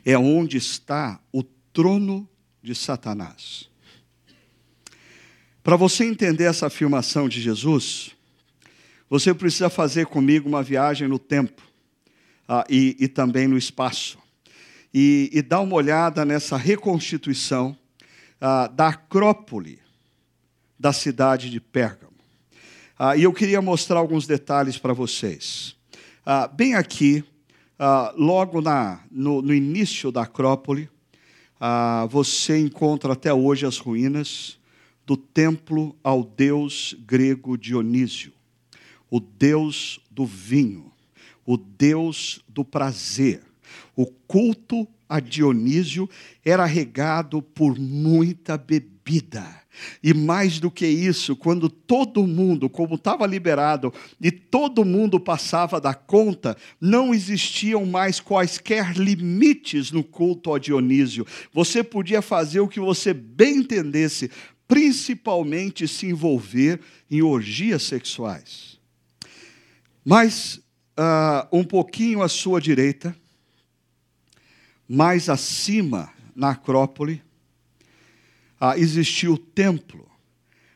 é 0.05 0.15
onde 0.17 0.57
está 0.57 1.19
o 1.31 1.43
trono 1.43 2.29
de 2.61 2.75
Satanás. 2.75 3.69
Para 5.63 5.75
você 5.75 6.05
entender 6.05 6.43
essa 6.43 6.67
afirmação 6.67 7.27
de 7.27 7.41
Jesus, 7.41 8.14
você 9.19 9.33
precisa 9.33 9.69
fazer 9.69 10.07
comigo 10.07 10.49
uma 10.49 10.61
viagem 10.61 11.07
no 11.07 11.17
tempo 11.17 11.61
ah, 12.45 12.65
e, 12.69 12.97
e 12.99 13.07
também 13.07 13.47
no 13.47 13.57
espaço 13.57 14.17
e, 14.93 15.29
e 15.31 15.41
dar 15.41 15.61
uma 15.61 15.73
olhada 15.73 16.25
nessa 16.25 16.57
reconstituição 16.57 17.77
ah, 18.41 18.67
da 18.67 18.89
Acrópole 18.89 19.79
da 20.77 20.91
cidade 20.91 21.49
de 21.49 21.61
Pérgamo. 21.61 22.11
Ah, 22.99 23.15
e 23.15 23.23
eu 23.23 23.31
queria 23.31 23.61
mostrar 23.61 23.99
alguns 23.99 24.27
detalhes 24.27 24.77
para 24.77 24.91
vocês. 24.91 25.77
Ah, 26.25 26.49
bem 26.49 26.75
aqui, 26.75 27.23
ah, 27.79 28.13
logo 28.17 28.59
na, 28.59 28.99
no, 29.09 29.41
no, 29.41 29.53
início 29.53 30.11
da 30.11 30.23
Acrópole, 30.23 30.89
ah, 31.57 32.05
você 32.09 32.59
encontra 32.59 33.13
até 33.13 33.33
hoje 33.33 33.65
as 33.65 33.77
ruínas 33.77 34.59
do 35.05 35.15
templo 35.15 35.95
ao 36.03 36.21
deus 36.21 36.97
grego 37.07 37.57
Dionísio, 37.57 38.34
o 39.09 39.19
deus 39.19 39.99
do 40.09 40.25
vinho, 40.25 40.91
o 41.45 41.57
deus 41.57 42.41
do 42.47 42.63
prazer 42.63 43.41
o 43.95 44.05
culto 44.05 44.87
a 45.07 45.19
Dionísio 45.19 46.09
era 46.43 46.65
regado 46.65 47.41
por 47.41 47.79
muita 47.79 48.57
bebida. 48.57 49.45
E 50.01 50.13
mais 50.13 50.59
do 50.59 50.71
que 50.71 50.87
isso, 50.87 51.35
quando 51.35 51.69
todo 51.69 52.25
mundo, 52.25 52.69
como 52.69 52.95
estava 52.95 53.27
liberado, 53.27 53.93
e 54.21 54.31
todo 54.31 54.85
mundo 54.85 55.19
passava 55.19 55.81
da 55.81 55.93
conta, 55.93 56.57
não 56.79 57.13
existiam 57.13 57.85
mais 57.85 58.19
quaisquer 58.19 58.93
limites 58.93 59.91
no 59.91 60.03
culto 60.03 60.53
a 60.53 60.59
Dionísio. 60.59 61.27
Você 61.53 61.83
podia 61.83 62.21
fazer 62.21 62.61
o 62.61 62.69
que 62.69 62.79
você 62.79 63.13
bem 63.13 63.57
entendesse, 63.57 64.31
principalmente 64.65 65.87
se 65.87 66.07
envolver 66.07 66.79
em 67.11 67.21
orgias 67.21 67.83
sexuais. 67.83 68.74
Mas, 70.05 70.61
uh, 70.99 71.47
um 71.51 71.63
pouquinho 71.63 72.21
à 72.21 72.29
sua 72.29 72.61
direita, 72.61 73.17
mais 74.87 75.29
acima, 75.29 76.13
na 76.35 76.51
Acrópole, 76.51 77.23
ah, 78.59 78.77
existia 78.77 79.31
o 79.31 79.37
templo 79.37 80.07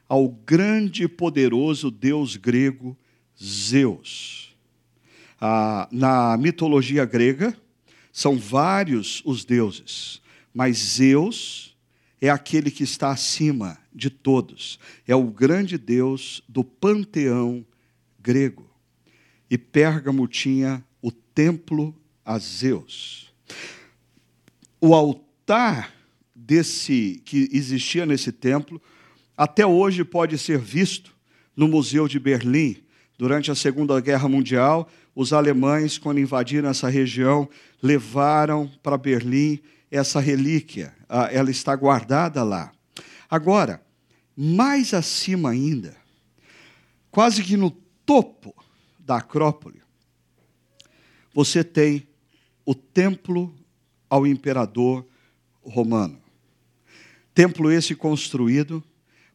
ao 0.08 0.28
grande 0.28 1.04
e 1.04 1.08
poderoso 1.08 1.92
deus 1.92 2.36
grego 2.36 2.98
Zeus. 3.42 4.58
Ah, 5.40 5.88
na 5.92 6.36
mitologia 6.36 7.06
grega, 7.06 7.56
são 8.12 8.38
vários 8.38 9.22
os 9.24 9.46
deuses, 9.46 10.22
mas 10.54 10.78
Zeus 10.78 11.78
é 12.20 12.30
aquele 12.30 12.72
que 12.72 12.84
está 12.84 13.12
acima 13.12 13.78
de 13.94 14.10
todos. 14.10 14.80
É 15.08 15.16
o 15.16 15.26
grande 15.26 15.78
deus 15.78 16.44
do 16.50 16.64
panteão 16.64 17.64
grego. 18.20 18.69
E 19.50 19.58
Pérgamo 19.58 20.28
tinha 20.28 20.84
o 21.02 21.12
templo 21.12 21.96
a 22.24 22.38
Zeus 22.38 23.30
o 24.82 24.94
altar 24.94 25.94
desse 26.34 27.22
que 27.26 27.50
existia 27.52 28.06
nesse 28.06 28.32
templo 28.32 28.82
até 29.36 29.66
hoje 29.66 30.04
pode 30.04 30.38
ser 30.38 30.58
visto 30.58 31.16
no 31.56 31.68
Museu 31.68 32.08
de 32.08 32.20
Berlim. 32.20 32.78
Durante 33.18 33.52
a 33.52 33.56
Segunda 33.56 34.00
Guerra 34.00 34.30
Mundial, 34.30 34.90
os 35.14 35.34
alemães, 35.34 35.98
quando 35.98 36.20
invadiram 36.20 36.70
essa 36.70 36.90
região, 36.90 37.50
levaram 37.82 38.72
para 38.82 38.98
Berlim 38.98 39.60
essa 39.92 40.20
relíquia. 40.20 40.94
Ah, 41.08 41.30
ela 41.32 41.52
está 41.52 41.76
guardada 41.76 42.44
lá. 42.44 42.72
Agora, 43.30 43.82
mais 44.36 44.94
acima 44.94 45.50
ainda, 45.50 45.98
quase 47.12 47.44
que 47.44 47.58
no 47.58 47.72
topo 48.06 48.56
da 49.10 49.18
Acrópole, 49.18 49.82
você 51.34 51.64
tem 51.64 52.08
o 52.64 52.76
Templo 52.76 53.52
ao 54.08 54.28
imperador 54.28 55.04
romano. 55.64 56.22
Templo 57.34 57.72
esse 57.72 57.96
construído 57.96 58.84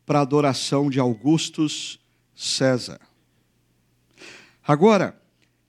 para 0.06 0.20
adoração 0.20 0.88
de 0.88 1.00
Augustus 1.00 1.98
César. 2.36 3.00
Agora, 4.62 5.20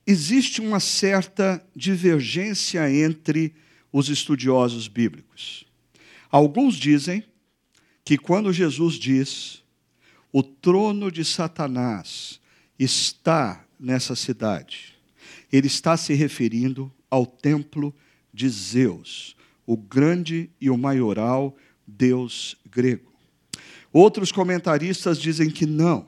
existe 0.06 0.62
uma 0.62 0.80
certa 0.80 1.68
divergência 1.76 2.88
entre 2.92 3.56
os 3.92 4.08
estudiosos 4.08 4.88
bíblicos. 4.88 5.66
Alguns 6.30 6.76
dizem 6.76 7.24
que 8.04 8.20
quando 8.20 8.54
Jesus 8.54 9.00
diz 9.00 9.64
o 10.32 10.44
trono 10.44 11.12
de 11.12 11.26
Satanás 11.26 12.40
está 12.78 13.65
nessa 13.80 14.16
cidade, 14.16 14.96
ele 15.52 15.68
está 15.68 15.96
se 15.98 16.14
referindo 16.14 16.92
ao 17.10 17.26
templo 17.26 17.94
de 18.34 18.50
Zeus, 18.50 19.36
o 19.66 19.78
grande 19.78 20.50
e 20.60 20.70
o 20.70 20.78
maioral 20.78 21.56
deus 21.88 22.58
grego. 22.70 23.12
Outros 23.92 24.32
comentaristas 24.32 25.20
dizem 25.20 25.50
que 25.50 25.66
não. 25.66 26.08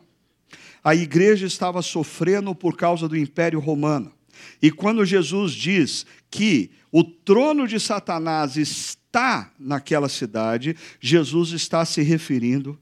A 0.83 0.95
igreja 0.95 1.45
estava 1.45 1.81
sofrendo 1.81 2.53
por 2.53 2.75
causa 2.75 3.07
do 3.07 3.17
Império 3.17 3.59
Romano. 3.59 4.11
E 4.61 4.71
quando 4.71 5.05
Jesus 5.05 5.53
diz 5.53 6.05
que 6.29 6.71
o 6.91 7.03
trono 7.03 7.67
de 7.67 7.79
Satanás 7.79 8.55
está 8.55 9.51
naquela 9.59 10.09
cidade, 10.09 10.75
Jesus 10.99 11.51
está 11.51 11.83
se 11.85 12.01
referindo 12.01 12.77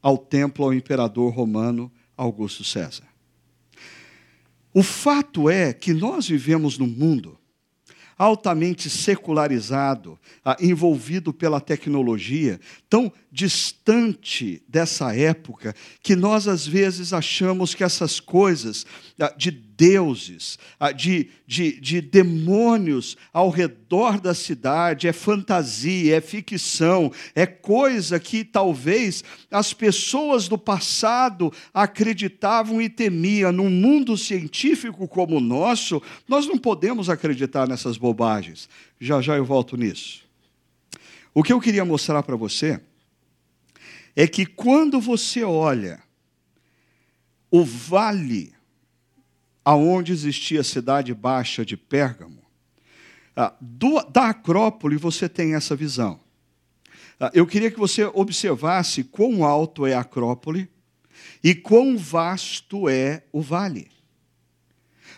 ao 0.00 0.18
templo 0.18 0.64
ao 0.64 0.74
imperador 0.74 1.32
romano 1.32 1.90
Augusto 2.16 2.64
César. 2.64 3.13
O 4.74 4.82
fato 4.82 5.48
é 5.48 5.72
que 5.72 5.94
nós 5.94 6.28
vivemos 6.28 6.76
num 6.76 6.88
mundo 6.88 7.38
altamente 8.16 8.88
secularizado, 8.88 10.18
ah, 10.44 10.56
envolvido 10.60 11.32
pela 11.32 11.60
tecnologia, 11.60 12.60
tão 12.88 13.12
distante 13.30 14.62
dessa 14.68 15.14
época, 15.14 15.74
que 16.02 16.14
nós 16.14 16.46
às 16.46 16.66
vezes 16.66 17.12
achamos 17.12 17.74
que 17.74 17.82
essas 17.82 18.20
coisas 18.20 18.86
ah, 19.20 19.34
de 19.36 19.50
deuses, 19.76 20.58
ah, 20.78 20.92
de, 20.92 21.28
de, 21.46 21.80
de 21.80 22.00
demônios 22.00 23.16
ao 23.32 23.50
redor 23.50 24.20
da 24.20 24.34
cidade, 24.34 25.08
é 25.08 25.12
fantasia, 25.12 26.16
é 26.16 26.20
ficção, 26.20 27.12
é 27.34 27.46
coisa 27.46 28.18
que 28.20 28.44
talvez 28.44 29.24
as 29.50 29.72
pessoas 29.72 30.48
do 30.48 30.56
passado 30.56 31.52
acreditavam 31.72 32.80
e 32.80 32.88
temiam. 32.88 33.52
Num 33.52 33.70
mundo 33.70 34.16
científico 34.16 35.06
como 35.08 35.36
o 35.36 35.40
nosso, 35.40 36.00
nós 36.28 36.46
não 36.46 36.56
podemos 36.56 37.10
acreditar 37.10 37.68
nessas 37.68 37.96
bobagens. 37.96 38.68
Já 39.00 39.20
já 39.20 39.36
eu 39.36 39.44
volto 39.44 39.76
nisso. 39.76 40.22
O 41.34 41.42
que 41.42 41.52
eu 41.52 41.60
queria 41.60 41.84
mostrar 41.84 42.22
para 42.22 42.36
você 42.36 42.80
é 44.14 44.26
que 44.26 44.46
quando 44.46 45.00
você 45.00 45.42
olha 45.42 46.00
o 47.50 47.64
vale 47.64 48.53
aonde 49.64 50.12
existia 50.12 50.60
a 50.60 50.64
cidade 50.64 51.14
baixa 51.14 51.64
de 51.64 51.76
Pérgamo, 51.76 52.42
ah, 53.36 53.54
da 54.10 54.28
Acrópole 54.28 54.96
você 54.96 55.28
tem 55.28 55.54
essa 55.54 55.74
visão. 55.74 56.20
Ah, 57.18 57.30
eu 57.34 57.46
queria 57.46 57.70
que 57.70 57.78
você 57.78 58.04
observasse 58.04 59.02
quão 59.04 59.44
alto 59.44 59.86
é 59.86 59.94
a 59.94 60.00
Acrópole 60.00 60.68
e 61.42 61.54
quão 61.54 61.96
vasto 61.96 62.88
é 62.88 63.24
o 63.32 63.40
vale. 63.40 63.88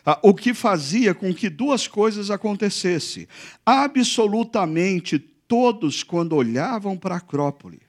Ah, 0.04 0.18
o 0.22 0.34
que 0.34 0.54
fazia 0.54 1.14
com 1.14 1.34
que 1.34 1.50
duas 1.50 1.88
coisas 1.88 2.30
acontecessem. 2.30 3.26
Absolutamente 3.64 5.18
todos, 5.18 6.02
quando 6.02 6.36
olhavam 6.36 6.96
para 6.96 7.16
a 7.16 7.18
Acrópole, 7.18 7.80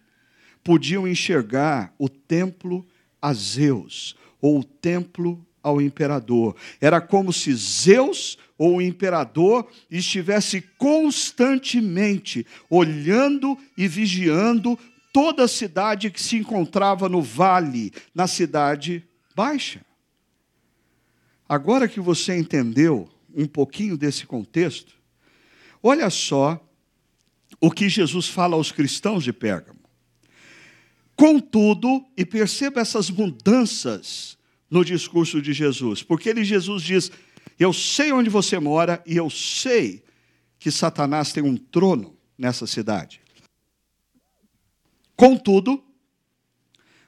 podiam 0.63 1.07
enxergar 1.07 1.93
o 1.97 2.09
templo 2.09 2.85
a 3.21 3.33
Zeus, 3.33 4.15
ou 4.41 4.59
o 4.59 4.63
templo 4.63 5.46
ao 5.67 5.81
imperador. 5.81 6.55
Era 6.79 7.01
como 7.01 7.33
se 7.33 7.53
Zeus 7.53 8.37
ou 8.57 8.77
o 8.77 8.81
imperador 8.81 9.67
estivesse 9.91 10.61
constantemente 10.77 12.45
olhando 12.69 13.57
e 13.77 13.87
vigiando 13.87 14.79
toda 15.13 15.43
a 15.43 15.47
cidade 15.47 16.09
que 16.09 16.21
se 16.21 16.37
encontrava 16.37 17.09
no 17.09 17.21
vale, 17.21 17.91
na 18.15 18.27
cidade 18.27 19.03
baixa. 19.35 19.81
Agora 21.47 21.87
que 21.87 21.99
você 21.99 22.37
entendeu 22.37 23.09
um 23.35 23.45
pouquinho 23.45 23.97
desse 23.97 24.25
contexto, 24.25 24.93
olha 25.83 26.09
só 26.09 26.63
o 27.59 27.71
que 27.71 27.89
Jesus 27.89 28.27
fala 28.27 28.55
aos 28.55 28.71
cristãos 28.71 29.23
de 29.23 29.31
Pérgamo. 29.31 29.79
Contudo, 31.15 32.05
e 32.15 32.23
perceba 32.23 32.79
essas 32.79 33.09
mudanças 33.09 34.36
no 34.69 34.83
discurso 34.83 35.41
de 35.41 35.53
Jesus, 35.53 36.03
porque 36.03 36.29
ele 36.29 36.43
Jesus 36.43 36.83
diz: 36.83 37.11
"Eu 37.57 37.71
sei 37.73 38.11
onde 38.11 38.29
você 38.29 38.59
mora 38.59 39.01
e 39.05 39.15
eu 39.15 39.29
sei 39.29 40.03
que 40.59 40.71
Satanás 40.71 41.31
tem 41.31 41.43
um 41.43 41.55
trono 41.55 42.17
nessa 42.37 42.67
cidade. 42.67 43.21
Contudo, 45.15 45.83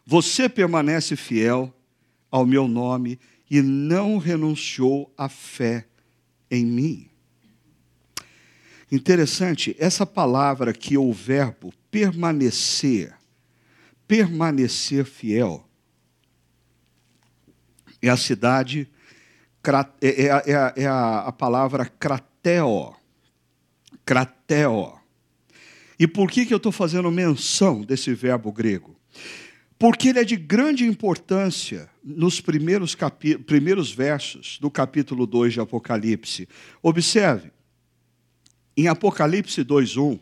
você 0.05 0.49
permanece 0.49 1.15
fiel 1.15 1.73
ao 2.31 2.45
meu 2.45 2.67
nome 2.67 3.19
e 3.49 3.61
não 3.61 4.17
renunciou 4.17 5.13
à 5.17 5.27
fé 5.27 5.87
em 6.49 6.65
mim." 6.65 7.09
Interessante, 8.91 9.75
essa 9.77 10.03
palavra 10.05 10.71
aqui, 10.71 10.97
o 10.97 11.13
verbo 11.13 11.71
permanecer, 11.91 13.15
permanecer 14.07 15.05
é 18.01 18.09
a 18.09 18.17
cidade, 18.17 18.89
é, 20.01 20.07
é, 20.07 20.27
é, 20.27 20.73
é 20.83 20.85
a, 20.87 21.19
a, 21.21 21.31
palavra 21.31 21.85
crateo. 21.85 22.95
Crateo. 24.05 24.93
E 25.99 26.07
por 26.07 26.31
que, 26.31 26.45
que 26.45 26.53
eu 26.53 26.57
estou 26.57 26.71
fazendo 26.71 27.11
menção 27.11 27.81
desse 27.81 28.13
verbo 28.13 28.51
grego? 28.51 28.95
Porque 29.77 30.09
ele 30.09 30.19
é 30.19 30.23
de 30.23 30.35
grande 30.35 30.85
importância 30.85 31.89
nos 32.03 32.41
primeiros, 32.41 32.97
primeiros 33.45 33.91
versos 33.91 34.57
do 34.59 34.69
capítulo 34.69 35.25
2 35.25 35.53
de 35.53 35.59
Apocalipse. 35.59 36.47
Observe, 36.81 37.51
em 38.75 38.87
Apocalipse 38.87 39.63
2,1, 39.63 40.19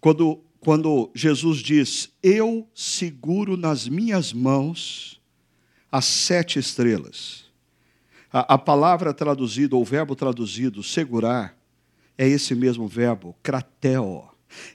quando, 0.00 0.40
quando 0.60 1.10
Jesus 1.14 1.58
diz: 1.58 2.12
Eu 2.22 2.68
seguro 2.74 3.56
nas 3.56 3.88
minhas 3.88 4.32
mãos 4.32 5.13
as 5.94 6.06
sete 6.06 6.58
estrelas. 6.58 7.44
A, 8.32 8.54
a 8.54 8.58
palavra 8.58 9.14
traduzida, 9.14 9.76
ou 9.76 9.82
o 9.82 9.84
verbo 9.84 10.16
traduzido, 10.16 10.82
segurar, 10.82 11.56
é 12.18 12.26
esse 12.26 12.52
mesmo 12.52 12.88
verbo, 12.88 13.36
crateo. 13.40 14.24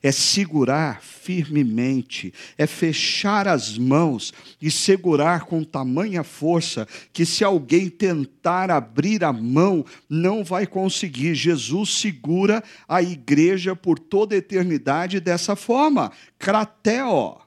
É 0.02 0.14
segurar 0.14 1.02
firmemente, 1.02 2.34
é 2.58 2.66
fechar 2.66 3.50
as 3.50 3.78
mãos 3.78 4.34
e 4.62 4.72
segurar 4.72 5.42
com 5.42 5.62
tamanha 5.62 6.24
força 6.24 6.88
que, 7.12 7.26
se 7.26 7.44
alguém 7.44 7.90
tentar 7.90 8.72
abrir 8.72 9.22
a 9.26 9.34
mão, 9.34 9.86
não 10.10 10.42
vai 10.42 10.66
conseguir. 10.66 11.36
Jesus 11.36 11.98
segura 11.98 12.64
a 12.88 13.02
igreja 13.02 13.76
por 13.76 14.00
toda 14.00 14.36
a 14.36 14.38
eternidade 14.38 15.20
dessa 15.20 15.54
forma, 15.54 16.14
crateo. 16.38 17.42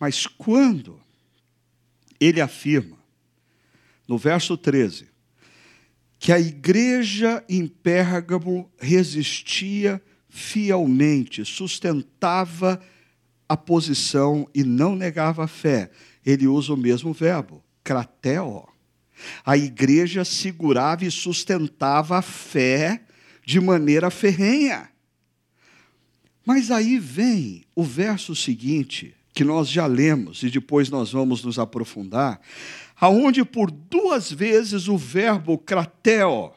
Mas 0.00 0.26
quando 0.26 1.06
ele 2.20 2.40
afirma, 2.40 2.96
no 4.06 4.18
verso 4.18 4.56
13, 4.56 5.08
que 6.18 6.32
a 6.32 6.40
igreja 6.40 7.44
em 7.48 7.66
Pérgamo 7.66 8.70
resistia 8.78 10.02
fielmente, 10.28 11.44
sustentava 11.44 12.80
a 13.48 13.56
posição 13.56 14.48
e 14.54 14.62
não 14.62 14.94
negava 14.94 15.44
a 15.44 15.48
fé. 15.48 15.90
Ele 16.24 16.46
usa 16.46 16.74
o 16.74 16.76
mesmo 16.76 17.12
verbo, 17.12 17.64
crateo. 17.82 18.68
A 19.44 19.56
igreja 19.56 20.24
segurava 20.24 21.04
e 21.04 21.10
sustentava 21.10 22.18
a 22.18 22.22
fé 22.22 23.02
de 23.44 23.60
maneira 23.60 24.10
ferrenha. 24.10 24.90
Mas 26.44 26.70
aí 26.70 26.98
vem 26.98 27.64
o 27.74 27.82
verso 27.82 28.34
seguinte, 28.34 29.14
que 29.38 29.44
nós 29.44 29.68
já 29.68 29.86
lemos 29.86 30.42
e 30.42 30.50
depois 30.50 30.90
nós 30.90 31.12
vamos 31.12 31.44
nos 31.44 31.60
aprofundar, 31.60 32.40
aonde 33.00 33.44
por 33.44 33.70
duas 33.70 34.32
vezes 34.32 34.88
o 34.88 34.98
verbo 34.98 35.56
crateo 35.56 36.50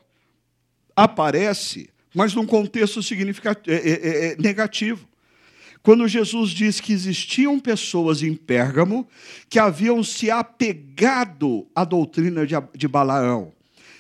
aparece, 0.95 1.91
mas 2.11 2.33
num 2.33 2.43
contexto 2.43 3.03
significativo, 3.03 3.71
é, 3.71 3.87
é, 3.87 3.91
é, 3.91 4.31
é, 4.31 4.35
negativo. 4.37 5.07
Quando 5.83 6.07
Jesus 6.07 6.49
diz 6.49 6.79
que 6.79 6.91
existiam 6.91 7.59
pessoas 7.59 8.23
em 8.23 8.33
Pérgamo 8.33 9.07
que 9.47 9.59
haviam 9.59 10.03
se 10.03 10.31
apegado 10.31 11.67
à 11.75 11.85
doutrina 11.85 12.47
de, 12.47 12.55
de 12.75 12.87
Balaão, 12.87 13.53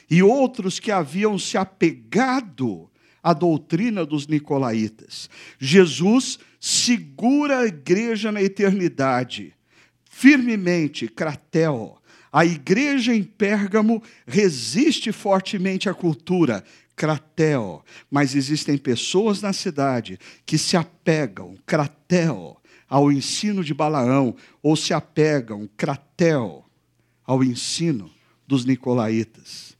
e 0.09 0.23
outros 0.23 0.79
que 0.79 0.91
haviam 0.91 1.37
se 1.37 1.55
apegado 1.55 2.89
à 3.21 3.31
doutrina 3.31 4.03
dos 4.07 4.25
nicolaítas. 4.25 5.29
Jesus 5.59 6.39
segura 6.61 7.61
a 7.61 7.65
igreja 7.65 8.31
na 8.31 8.39
eternidade, 8.39 9.55
firmemente, 10.05 11.07
cratel. 11.07 11.97
A 12.31 12.45
igreja 12.45 13.15
em 13.15 13.23
Pérgamo 13.23 14.01
resiste 14.27 15.11
fortemente 15.11 15.89
à 15.89 15.93
cultura, 15.93 16.63
cratel. 16.95 17.83
Mas 18.11 18.35
existem 18.35 18.77
pessoas 18.77 19.41
na 19.41 19.51
cidade 19.51 20.19
que 20.45 20.55
se 20.55 20.77
apegam, 20.77 21.57
cratel, 21.65 22.61
ao 22.87 23.11
ensino 23.11 23.63
de 23.63 23.73
Balaão, 23.73 24.35
ou 24.61 24.75
se 24.75 24.93
apegam, 24.93 25.67
cratel, 25.75 26.63
ao 27.25 27.43
ensino 27.43 28.11
dos 28.47 28.65
nicolaítas. 28.65 29.75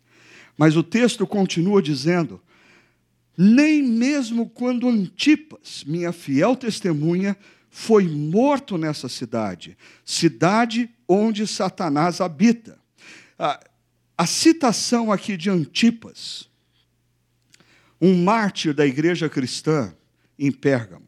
Mas 0.58 0.76
o 0.76 0.82
texto 0.82 1.28
continua 1.28 1.80
dizendo: 1.80 2.42
nem 3.38 3.82
mesmo 3.82 4.50
quando 4.50 4.88
Antipas, 4.88 5.84
minha 5.86 6.12
fiel 6.12 6.56
testemunha, 6.56 7.36
foi 7.70 8.08
morto 8.08 8.78
nessa 8.78 9.08
cidade, 9.08 9.78
cidade 10.04 10.90
onde 11.08 11.48
Satanás 11.48 12.20
habita. 12.20 12.78
A, 13.40 13.60
a 14.18 14.26
citação 14.26 15.12
aqui 15.12 15.38
de 15.38 15.50
Antipas, 15.50 16.50
um 18.00 18.24
mártir 18.24 18.74
da 18.74 18.86
igreja 18.86 19.30
cristã 19.30 19.96
em 20.38 20.52
Pérgamo. 20.52 21.08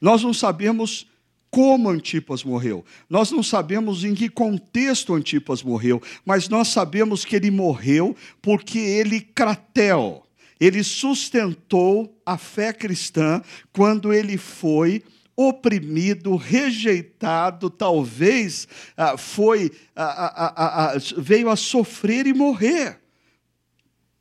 Nós 0.00 0.22
não 0.22 0.32
sabemos 0.32 1.06
como 1.50 1.88
Antipas 1.88 2.42
morreu. 2.42 2.84
Nós 3.08 3.30
não 3.30 3.40
sabemos 3.40 4.02
em 4.02 4.12
que 4.12 4.28
contexto 4.28 5.14
Antipas 5.14 5.62
morreu, 5.62 6.02
mas 6.24 6.48
nós 6.48 6.68
sabemos 6.68 7.24
que 7.24 7.36
ele 7.36 7.50
morreu 7.50 8.16
porque 8.42 8.78
ele 8.78 9.20
cratel, 9.20 10.23
ele 10.60 10.82
sustentou 10.84 12.20
a 12.24 12.38
fé 12.38 12.72
cristã 12.72 13.42
quando 13.72 14.12
ele 14.12 14.36
foi 14.36 15.02
oprimido, 15.36 16.36
rejeitado, 16.36 17.68
talvez 17.68 18.68
ah, 18.96 19.16
foi 19.16 19.72
ah, 19.96 20.92
ah, 20.94 20.98
veio 21.18 21.50
a 21.50 21.56
sofrer 21.56 22.26
e 22.26 22.32
morrer, 22.32 23.00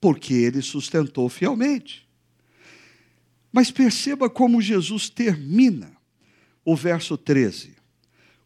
porque 0.02 0.34
ele 0.34 0.62
sustentou 0.62 1.30
fielmente. 1.30 2.08
Mas 3.52 3.70
perceba 3.70 4.28
como 4.30 4.62
Jesus 4.62 5.10
termina 5.10 5.96
o 6.66 6.76
verso 6.76 7.16
13, 7.16 7.76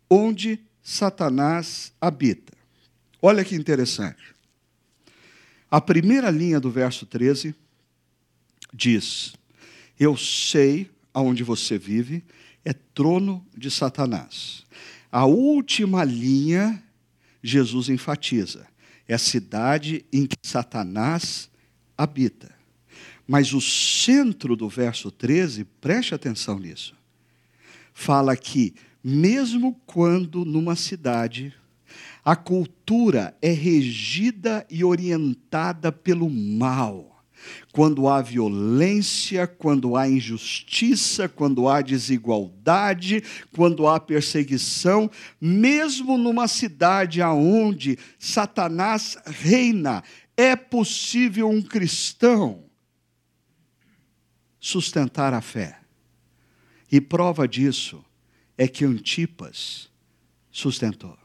onde 0.09 0.59
Satanás 0.83 1.93
habita. 2.01 2.53
Olha 3.21 3.45
que 3.45 3.55
interessante. 3.55 4.35
A 5.71 5.79
primeira 5.79 6.29
linha 6.29 6.59
do 6.59 6.69
verso 6.69 7.05
13 7.05 7.55
diz: 8.77 9.33
Eu 9.99 10.15
sei 10.15 10.89
aonde 11.13 11.43
você 11.43 11.77
vive, 11.77 12.23
é 12.63 12.71
trono 12.71 13.45
de 13.57 13.71
Satanás. 13.71 14.65
A 15.11 15.25
última 15.25 16.03
linha, 16.03 16.81
Jesus 17.41 17.89
enfatiza: 17.89 18.67
é 19.07 19.15
a 19.15 19.17
cidade 19.19 20.05
em 20.13 20.27
que 20.27 20.37
Satanás 20.43 21.49
habita. 21.97 22.55
Mas 23.27 23.51
o 23.51 23.59
centro 23.59 24.55
do 24.55 24.69
verso 24.69 25.11
13, 25.11 25.65
preste 25.81 26.15
atenção 26.15 26.59
nisso, 26.59 26.95
fala 27.93 28.37
que, 28.37 28.73
mesmo 29.03 29.73
quando 29.85 30.45
numa 30.45 30.75
cidade 30.75 31.53
a 32.23 32.35
cultura 32.35 33.37
é 33.41 33.51
regida 33.51 34.65
e 34.69 34.83
orientada 34.83 35.91
pelo 35.91 36.29
mal. 36.29 37.16
Quando 37.71 38.07
há 38.07 38.21
violência, 38.21 39.47
quando 39.47 39.95
há 39.95 40.07
injustiça, 40.09 41.29
quando 41.29 41.67
há 41.67 41.81
desigualdade, 41.81 43.23
quando 43.51 43.87
há 43.87 43.99
perseguição, 43.99 45.09
mesmo 45.39 46.17
numa 46.17 46.47
cidade 46.47 47.21
aonde 47.21 47.97
Satanás 48.19 49.17
reina, 49.25 50.03
é 50.35 50.55
possível 50.55 51.49
um 51.49 51.61
cristão 51.61 52.63
sustentar 54.59 55.33
a 55.33 55.41
fé. 55.41 55.79
E 56.91 57.01
prova 57.01 57.47
disso 57.47 58.03
é 58.57 58.67
que 58.67 58.85
Antipas 58.85 59.89
sustentou. 60.51 61.17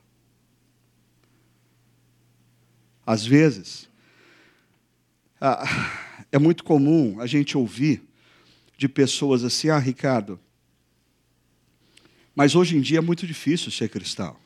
Às 3.04 3.26
vezes, 3.26 3.88
ah, 5.44 6.24
é 6.30 6.38
muito 6.38 6.62
comum 6.62 7.20
a 7.20 7.26
gente 7.26 7.58
ouvir 7.58 8.00
de 8.78 8.88
pessoas 8.88 9.42
assim: 9.42 9.70
ah, 9.70 9.78
Ricardo, 9.78 10.38
mas 12.32 12.54
hoje 12.54 12.76
em 12.76 12.80
dia 12.80 12.98
é 12.98 13.00
muito 13.00 13.26
difícil 13.26 13.72
ser 13.72 13.88
cristão. 13.88 14.36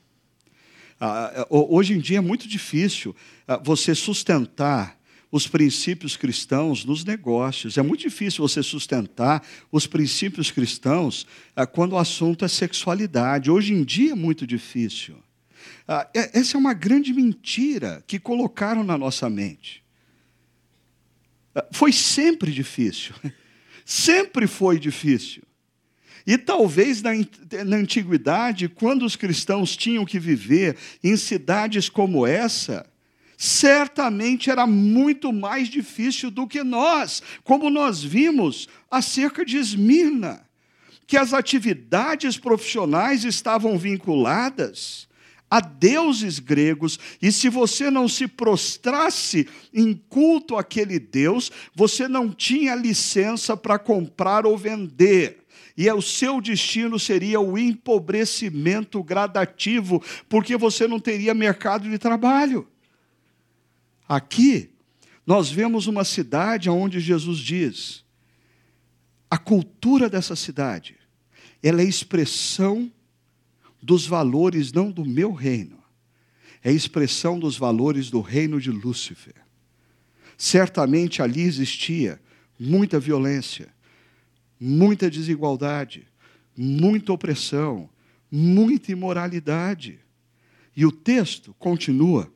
Ah, 0.98 1.46
hoje 1.50 1.92
em 1.92 1.98
dia 1.98 2.16
é 2.18 2.22
muito 2.22 2.48
difícil 2.48 3.14
ah, 3.46 3.58
você 3.58 3.94
sustentar 3.94 4.98
os 5.30 5.46
princípios 5.46 6.16
cristãos 6.16 6.82
nos 6.82 7.04
negócios. 7.04 7.76
É 7.76 7.82
muito 7.82 8.00
difícil 8.00 8.48
você 8.48 8.62
sustentar 8.62 9.46
os 9.70 9.86
princípios 9.86 10.50
cristãos 10.50 11.26
ah, 11.54 11.66
quando 11.66 11.92
o 11.92 11.98
assunto 11.98 12.42
é 12.42 12.48
sexualidade. 12.48 13.50
Hoje 13.50 13.74
em 13.74 13.84
dia 13.84 14.12
é 14.12 14.14
muito 14.14 14.46
difícil. 14.46 15.16
Ah, 15.86 16.08
é, 16.14 16.38
essa 16.38 16.56
é 16.56 16.58
uma 16.58 16.72
grande 16.72 17.12
mentira 17.12 18.02
que 18.06 18.18
colocaram 18.18 18.82
na 18.82 18.96
nossa 18.96 19.28
mente. 19.28 19.85
Ah, 21.56 21.64
foi 21.72 21.90
sempre 21.90 22.52
difícil. 22.52 23.14
Sempre 23.88 24.48
foi 24.48 24.80
difícil. 24.80 25.44
E 26.26 26.36
talvez 26.36 27.02
na, 27.02 27.12
na, 27.64 27.76
antiguidade, 27.76 28.68
quando 28.68 29.04
os 29.04 29.14
cristãos 29.14 29.76
tinham 29.76 30.04
que 30.04 30.18
viver 30.18 30.76
em 31.04 31.16
cidades 31.16 31.88
como 31.88 32.26
essa, 32.26 32.84
certamente 33.38 34.50
era 34.50 34.66
muito 34.66 35.32
mais 35.32 35.68
difícil 35.68 36.32
do 36.32 36.48
que 36.48 36.64
nós, 36.64 37.22
como 37.44 37.70
nós 37.70 38.02
vimos 38.02 38.66
acerca 38.90 39.44
de 39.44 39.56
Esmirna, 39.56 40.44
que 41.06 41.16
as 41.16 41.32
atividades 41.32 42.36
profissionais 42.36 43.24
estavam 43.24 43.78
vinculadas 43.78 45.05
a 45.50 45.60
deuses 45.60 46.38
gregos, 46.38 46.98
e 47.22 47.30
se 47.30 47.48
você 47.48 47.90
não 47.90 48.08
se 48.08 48.26
prostrasse 48.26 49.48
em 49.72 49.94
culto 49.94 50.56
àquele 50.56 50.98
Deus, 50.98 51.50
você 51.74 52.08
não 52.08 52.30
tinha 52.30 52.74
licença 52.74 53.56
para 53.56 53.78
comprar 53.78 54.44
ou 54.44 54.58
vender. 54.58 55.44
E 55.76 55.88
é 55.88 55.94
o 55.94 56.02
seu 56.02 56.40
destino 56.40 56.98
seria 56.98 57.38
o 57.38 57.56
empobrecimento 57.56 59.02
gradativo, 59.02 60.02
porque 60.28 60.56
você 60.56 60.88
não 60.88 60.98
teria 60.98 61.34
mercado 61.34 61.88
de 61.88 61.98
trabalho. 61.98 62.66
Aqui, 64.08 64.70
nós 65.26 65.50
vemos 65.50 65.86
uma 65.86 66.04
cidade 66.04 66.70
onde 66.70 66.98
Jesus 66.98 67.38
diz: 67.38 68.04
a 69.30 69.36
cultura 69.36 70.08
dessa 70.08 70.34
cidade, 70.34 70.96
ela 71.62 71.82
é 71.82 71.84
expressão 71.84 72.90
dos 73.86 74.04
valores 74.04 74.72
não 74.72 74.90
do 74.90 75.04
meu 75.04 75.32
reino, 75.32 75.78
é 76.62 76.72
expressão 76.72 77.38
dos 77.38 77.56
valores 77.56 78.10
do 78.10 78.20
reino 78.20 78.60
de 78.60 78.72
Lúcifer. 78.72 79.36
Certamente 80.36 81.22
ali 81.22 81.42
existia 81.42 82.20
muita 82.58 82.98
violência, 82.98 83.68
muita 84.58 85.08
desigualdade, 85.08 86.04
muita 86.56 87.12
opressão, 87.12 87.88
muita 88.28 88.90
imoralidade. 88.90 90.00
E 90.76 90.84
o 90.84 90.90
texto 90.90 91.54
continua. 91.56 92.28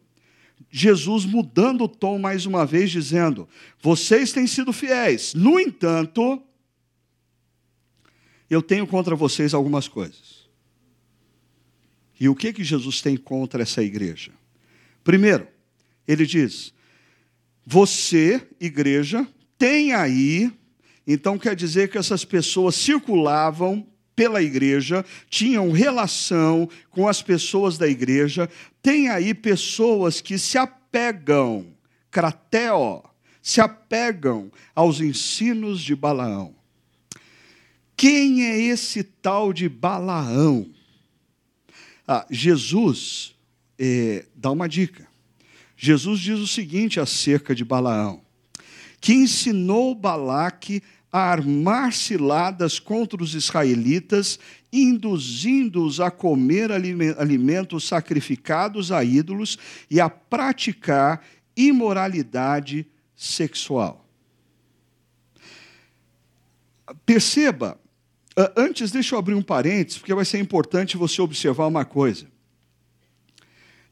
Jesus 0.70 1.24
mudando 1.24 1.82
o 1.82 1.88
tom 1.88 2.16
mais 2.16 2.46
uma 2.46 2.64
vez, 2.64 2.92
dizendo: 2.92 3.48
Vocês 3.82 4.32
têm 4.32 4.46
sido 4.46 4.72
fiéis, 4.72 5.34
no 5.34 5.58
entanto, 5.58 6.40
eu 8.48 8.62
tenho 8.62 8.86
contra 8.86 9.16
vocês 9.16 9.52
algumas 9.52 9.88
coisas. 9.88 10.39
E 12.20 12.28
o 12.28 12.34
que 12.34 12.52
que 12.52 12.62
Jesus 12.62 13.00
tem 13.00 13.16
contra 13.16 13.62
essa 13.62 13.82
igreja? 13.82 14.30
Primeiro, 15.02 15.48
ele 16.06 16.26
diz: 16.26 16.74
você, 17.64 18.46
igreja, 18.60 19.26
tem 19.56 19.94
aí, 19.94 20.52
então 21.06 21.38
quer 21.38 21.56
dizer 21.56 21.90
que 21.90 21.96
essas 21.96 22.24
pessoas 22.24 22.74
circulavam 22.74 23.86
pela 24.14 24.42
igreja, 24.42 25.02
tinham 25.30 25.72
relação 25.72 26.68
com 26.90 27.08
as 27.08 27.22
pessoas 27.22 27.78
da 27.78 27.88
igreja, 27.88 28.50
tem 28.82 29.08
aí 29.08 29.32
pessoas 29.32 30.20
que 30.20 30.38
se 30.38 30.58
apegam, 30.58 31.74
crateo, 32.10 33.02
se 33.40 33.62
apegam 33.62 34.52
aos 34.74 35.00
ensinos 35.00 35.80
de 35.80 35.96
Balaão. 35.96 36.54
Quem 37.96 38.44
é 38.44 38.60
esse 38.60 39.02
tal 39.02 39.54
de 39.54 39.70
Balaão? 39.70 40.70
Ah, 42.12 42.26
Jesus 42.28 43.36
é, 43.78 44.26
dá 44.34 44.50
uma 44.50 44.68
dica. 44.68 45.06
Jesus 45.76 46.18
diz 46.18 46.40
o 46.40 46.46
seguinte 46.48 46.98
acerca 46.98 47.54
de 47.54 47.64
Balaão: 47.64 48.20
que 49.00 49.12
ensinou 49.12 49.94
Balaque 49.94 50.82
a 51.12 51.20
armar 51.20 51.92
ciladas 51.92 52.80
contra 52.80 53.22
os 53.22 53.36
israelitas, 53.36 54.40
induzindo-os 54.72 56.00
a 56.00 56.10
comer 56.10 56.72
alimentos 56.72 57.84
sacrificados 57.84 58.90
a 58.90 59.04
ídolos 59.04 59.56
e 59.88 60.00
a 60.00 60.10
praticar 60.10 61.24
imoralidade 61.56 62.88
sexual. 63.14 64.04
Perceba 67.06 67.78
antes, 68.56 68.90
deixa 68.90 69.14
eu 69.14 69.18
abrir 69.18 69.34
um 69.34 69.42
parênteses, 69.42 69.98
porque 69.98 70.14
vai 70.14 70.24
ser 70.24 70.38
importante 70.38 70.96
você 70.96 71.20
observar 71.20 71.66
uma 71.66 71.84
coisa. 71.84 72.26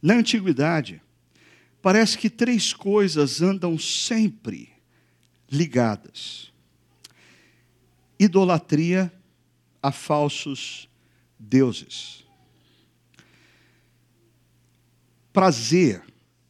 Na 0.01 0.15
antiguidade, 0.15 1.03
parece 1.83 2.17
que 2.17 2.31
três 2.31 2.73
coisas 2.73 3.43
andam 3.43 3.77
sempre 3.79 4.71
ligadas: 5.51 6.53
idolatria 8.19 9.13
a 9.83 9.91
falsos 9.91 10.89
deuses, 11.39 12.25
prazer 15.33 16.03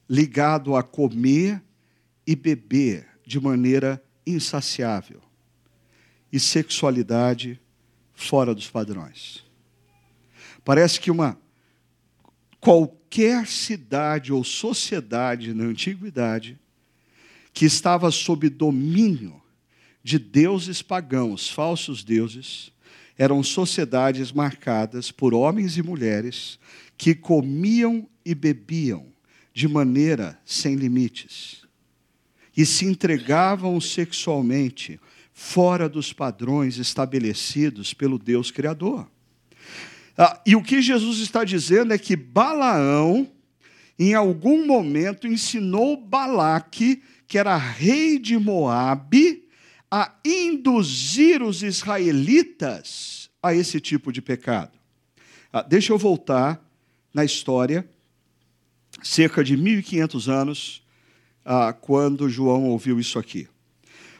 ligado 0.08 0.76
a 0.76 0.82
comer 0.82 1.62
e 2.26 2.36
beber 2.36 3.06
de 3.26 3.40
maneira 3.40 4.02
insaciável, 4.26 5.22
e 6.30 6.38
sexualidade 6.38 7.60
fora 8.18 8.52
dos 8.52 8.68
padrões. 8.68 9.44
Parece 10.64 11.00
que 11.00 11.08
uma 11.08 11.40
qualquer 12.60 13.46
cidade 13.46 14.32
ou 14.32 14.42
sociedade 14.42 15.54
na 15.54 15.62
antiguidade 15.62 16.58
que 17.54 17.64
estava 17.64 18.10
sob 18.10 18.50
domínio 18.50 19.40
de 20.02 20.18
deuses 20.18 20.82
pagãos, 20.82 21.48
falsos 21.48 22.02
deuses, 22.02 22.72
eram 23.16 23.40
sociedades 23.42 24.32
marcadas 24.32 25.12
por 25.12 25.32
homens 25.32 25.76
e 25.76 25.82
mulheres 25.82 26.58
que 26.96 27.14
comiam 27.14 28.08
e 28.24 28.34
bebiam 28.34 29.06
de 29.54 29.68
maneira 29.68 30.40
sem 30.44 30.74
limites 30.74 31.62
e 32.56 32.66
se 32.66 32.84
entregavam 32.84 33.80
sexualmente 33.80 35.00
fora 35.38 35.88
dos 35.88 36.12
padrões 36.12 36.78
estabelecidos 36.78 37.94
pelo 37.94 38.18
Deus 38.18 38.50
Criador. 38.50 39.08
Ah, 40.16 40.42
e 40.44 40.56
o 40.56 40.62
que 40.62 40.82
Jesus 40.82 41.20
está 41.20 41.44
dizendo 41.44 41.94
é 41.94 41.96
que 41.96 42.16
Balaão, 42.16 43.30
em 43.96 44.14
algum 44.14 44.66
momento, 44.66 45.28
ensinou 45.28 45.96
Balaque, 45.96 47.04
que 47.28 47.38
era 47.38 47.56
rei 47.56 48.18
de 48.18 48.36
Moabe, 48.36 49.44
a 49.88 50.12
induzir 50.24 51.40
os 51.40 51.62
israelitas 51.62 53.30
a 53.40 53.54
esse 53.54 53.80
tipo 53.80 54.10
de 54.12 54.20
pecado. 54.20 54.76
Ah, 55.52 55.62
deixa 55.62 55.92
eu 55.92 55.98
voltar 55.98 56.60
na 57.14 57.24
história, 57.24 57.88
cerca 59.04 59.44
de 59.44 59.56
1500 59.56 60.28
anos, 60.28 60.82
ah, 61.44 61.72
quando 61.72 62.28
João 62.28 62.64
ouviu 62.64 62.98
isso 62.98 63.20
aqui. 63.20 63.46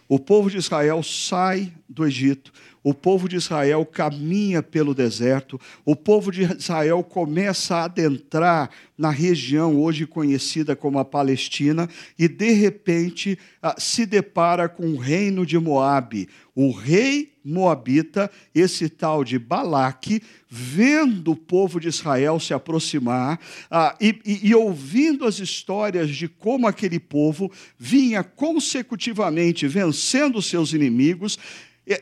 O 0.09 0.19
povo 0.19 0.51
de 0.51 0.57
Israel 0.57 1.03
sai 1.03 1.73
do 1.89 2.07
Egito, 2.07 2.53
o 2.89 2.95
povo 2.95 3.29
de 3.29 3.37
Israel 3.37 3.85
caminha 3.85 4.63
pelo 4.63 4.95
deserto, 4.95 5.61
o 5.85 5.95
povo 5.95 6.33
de 6.33 6.45
Israel 6.45 7.03
começa 7.03 7.77
a 7.77 7.85
adentrar 7.85 8.71
na 8.97 9.11
região 9.11 9.79
hoje 9.79 10.07
conhecida 10.07 10.75
como 10.75 10.99
a 10.99 11.05
Palestina 11.05 11.87
e, 12.19 12.27
de 12.27 12.51
repente, 12.53 13.39
ah, 13.63 13.77
se 13.79 14.07
depara 14.07 14.71
com 14.71 14.87
o 14.87 14.97
reino 14.97 15.45
de 15.45 15.59
Moabe. 15.59 16.31
O 16.55 16.73
rei 16.73 17.31
moabita, 17.45 18.31
esse 18.55 18.89
tal 18.89 19.23
de 19.23 19.39
Balaque, 19.39 20.23
vendo 20.49 21.33
o 21.33 21.37
povo 21.37 21.79
de 21.79 21.89
Israel 21.89 22.41
se 22.41 22.53
aproximar 22.53 23.39
ah, 23.71 23.97
e, 24.01 24.19
e, 24.25 24.49
e 24.49 24.55
ouvindo 24.55 25.27
as 25.27 25.39
histórias 25.39 26.11
de 26.11 26.27
como 26.27 26.67
aquele 26.67 26.99
povo 26.99 27.51
vinha 27.79 28.25
consecutivamente 28.25 29.67
vencendo 29.69 30.43
seus 30.43 30.73
inimigos, 30.73 31.39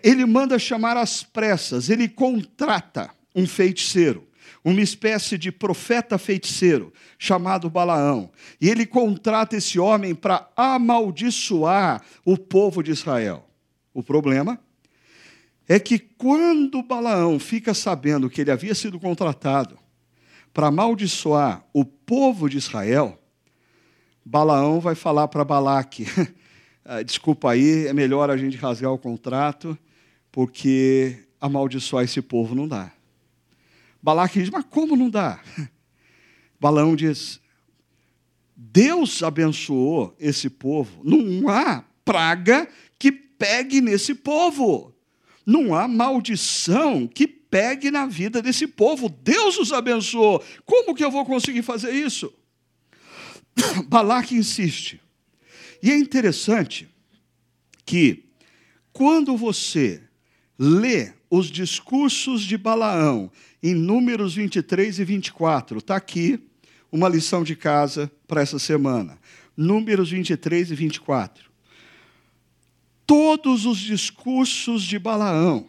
ele 0.03 0.25
manda 0.27 0.59
chamar 0.59 0.97
às 0.97 1.23
pressas, 1.23 1.89
ele 1.89 2.09
contrata 2.09 3.11
um 3.35 3.47
feiticeiro, 3.47 4.27
uma 4.65 4.81
espécie 4.81 5.39
de 5.39 5.53
profeta 5.53 6.19
feiticeiro, 6.19 6.93
chamado 7.19 7.71
Balaão. 7.71 8.31
E 8.61 8.69
ele 8.69 8.85
contrata 8.85 9.57
esse 9.57 9.79
homem 9.79 10.15
para 10.15 10.49
amaldiçoar 10.57 12.03
o 12.25 12.37
povo 12.37 12.83
de 12.83 12.91
Israel. 12.91 13.49
O 13.95 14.03
problema 14.03 14.59
é 15.69 15.79
que 15.79 15.99
quando 15.99 16.83
Balaão 16.83 17.39
fica 17.39 17.75
sabendo 17.75 18.29
que 18.29 18.41
ele 18.41 18.51
havia 18.51 18.75
sido 18.75 18.99
contratado 18.99 19.79
para 20.53 20.69
amaldiçoar 20.69 21.65
o 21.73 21.85
povo 21.85 22.49
de 22.49 22.57
Israel, 22.57 23.21
Balaão 24.25 24.81
vai 24.81 24.95
falar 24.95 25.29
para 25.29 25.45
Balaque: 25.45 26.07
ah, 26.89 27.03
desculpa 27.03 27.51
aí, 27.51 27.89
é 27.89 27.93
melhor 27.93 28.31
a 28.31 28.37
gente 28.37 28.57
rasgar 28.57 28.93
o 28.93 28.99
contrato, 28.99 29.77
porque 30.31 31.25
amaldiçoar 31.41 32.05
esse 32.05 32.23
povo 32.23 32.55
não 32.55 32.69
dá. 32.69 32.93
Balaque 34.01 34.39
diz: 34.39 34.51
mas 34.51 34.65
como 34.71 34.97
não 34.97 35.11
dá? 35.11 35.41
Balaão 36.61 36.95
diz: 36.95 37.41
Deus 38.55 39.21
abençoou 39.23 40.15
esse 40.19 40.49
povo, 40.49 41.03
não 41.03 41.49
há 41.49 41.85
praga 42.05 42.69
que 42.99 43.11
pegue 43.11 43.81
nesse 43.81 44.15
povo. 44.15 44.95
Não 45.45 45.75
há 45.75 45.87
maldição 45.87 47.07
que 47.07 47.27
pegue 47.27 47.91
na 47.91 48.07
vida 48.07 48.43
desse 48.43 48.67
povo. 48.67 49.09
Deus 49.09 49.59
os 49.59 49.73
abençoou. 49.73 50.43
Como 50.65 50.95
que 50.95 51.05
eu 51.05 51.11
vou 51.11 51.25
conseguir 51.25 51.63
fazer 51.63 51.93
isso? 51.93 52.33
Balaque 53.87 54.35
insiste. 54.35 55.01
E 55.83 55.91
é 55.91 55.99
interessante 55.99 56.89
que, 57.85 58.25
quando 58.93 59.37
você 59.37 60.03
lê 60.59 61.13
os 61.31 61.51
discursos 61.51 62.43
de 62.43 62.57
Balaão 62.57 63.31
em 63.63 63.75
Números 63.75 64.35
23 64.35 64.99
e 64.99 65.05
24, 65.05 65.79
está 65.79 65.97
aqui 65.97 66.41
uma 66.91 67.09
lição 67.09 67.45
de 67.45 67.55
casa 67.55 68.11
para 68.27 68.41
essa 68.41 68.59
semana. 68.59 69.19
Números 69.57 70.11
23 70.11 70.71
e 70.71 70.75
24 70.75 71.47
todos 73.07 73.65
os 73.65 73.79
discursos 73.79 74.83
de 74.83 74.99
Balaão. 74.99 75.69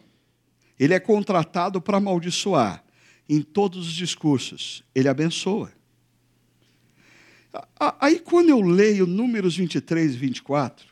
Ele 0.78 0.92
é 0.92 1.00
contratado 1.00 1.80
para 1.80 1.98
amaldiçoar. 1.98 2.84
Em 3.28 3.42
todos 3.42 3.86
os 3.86 3.92
discursos, 3.92 4.82
ele 4.94 5.08
abençoa. 5.08 5.72
Aí, 7.98 8.18
quando 8.20 8.50
eu 8.50 8.60
leio 8.60 9.06
Números 9.06 9.56
23 9.56 10.14
e 10.14 10.16
24, 10.16 10.86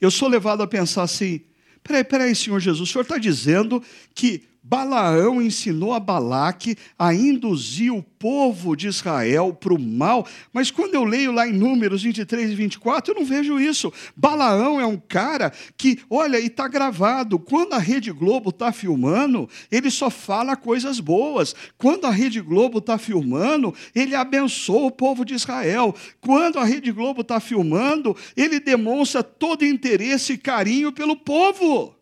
eu 0.00 0.10
sou 0.10 0.28
levado 0.28 0.62
a 0.62 0.66
pensar 0.66 1.02
assim: 1.02 1.42
peraí, 1.82 2.04
peraí, 2.04 2.34
Senhor 2.34 2.58
Jesus, 2.60 2.88
o 2.88 2.92
Senhor 2.92 3.02
está 3.02 3.18
dizendo 3.18 3.82
que 4.14 4.49
Balaão 4.62 5.40
ensinou 5.40 5.94
a 5.94 5.98
Balaque 5.98 6.76
a 6.98 7.14
induzir 7.14 7.92
o 7.94 8.02
povo 8.02 8.76
de 8.76 8.88
Israel 8.88 9.54
para 9.54 9.72
o 9.72 9.80
mal, 9.80 10.26
mas 10.52 10.70
quando 10.70 10.94
eu 10.94 11.02
leio 11.02 11.32
lá 11.32 11.48
em 11.48 11.52
Números 11.52 12.02
23 12.02 12.50
e 12.50 12.54
24, 12.54 13.12
eu 13.12 13.18
não 13.18 13.24
vejo 13.24 13.58
isso. 13.58 13.90
Balaão 14.14 14.78
é 14.78 14.84
um 14.84 14.98
cara 14.98 15.50
que, 15.78 16.00
olha, 16.10 16.38
e 16.38 16.46
está 16.46 16.68
gravado, 16.68 17.38
quando 17.38 17.72
a 17.72 17.78
Rede 17.78 18.12
Globo 18.12 18.50
está 18.50 18.70
filmando, 18.70 19.48
ele 19.72 19.90
só 19.90 20.10
fala 20.10 20.54
coisas 20.54 21.00
boas. 21.00 21.54
Quando 21.78 22.06
a 22.06 22.10
Rede 22.10 22.42
Globo 22.42 22.78
está 22.78 22.98
filmando, 22.98 23.74
ele 23.94 24.14
abençoa 24.14 24.88
o 24.88 24.90
povo 24.90 25.24
de 25.24 25.34
Israel. 25.34 25.94
Quando 26.20 26.58
a 26.58 26.64
Rede 26.64 26.92
Globo 26.92 27.22
está 27.22 27.40
filmando, 27.40 28.14
ele 28.36 28.60
demonstra 28.60 29.22
todo 29.22 29.64
interesse 29.64 30.34
e 30.34 30.38
carinho 30.38 30.92
pelo 30.92 31.16
povo. 31.16 31.99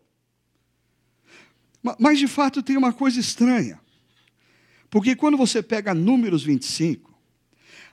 Mas 1.99 2.19
de 2.19 2.27
fato 2.27 2.61
tem 2.61 2.77
uma 2.77 2.91
coisa 2.91 3.19
estranha. 3.19 3.79
Porque 4.89 5.15
quando 5.15 5.37
você 5.37 5.61
pega 5.61 5.93
Números 5.93 6.43
25, 6.43 7.13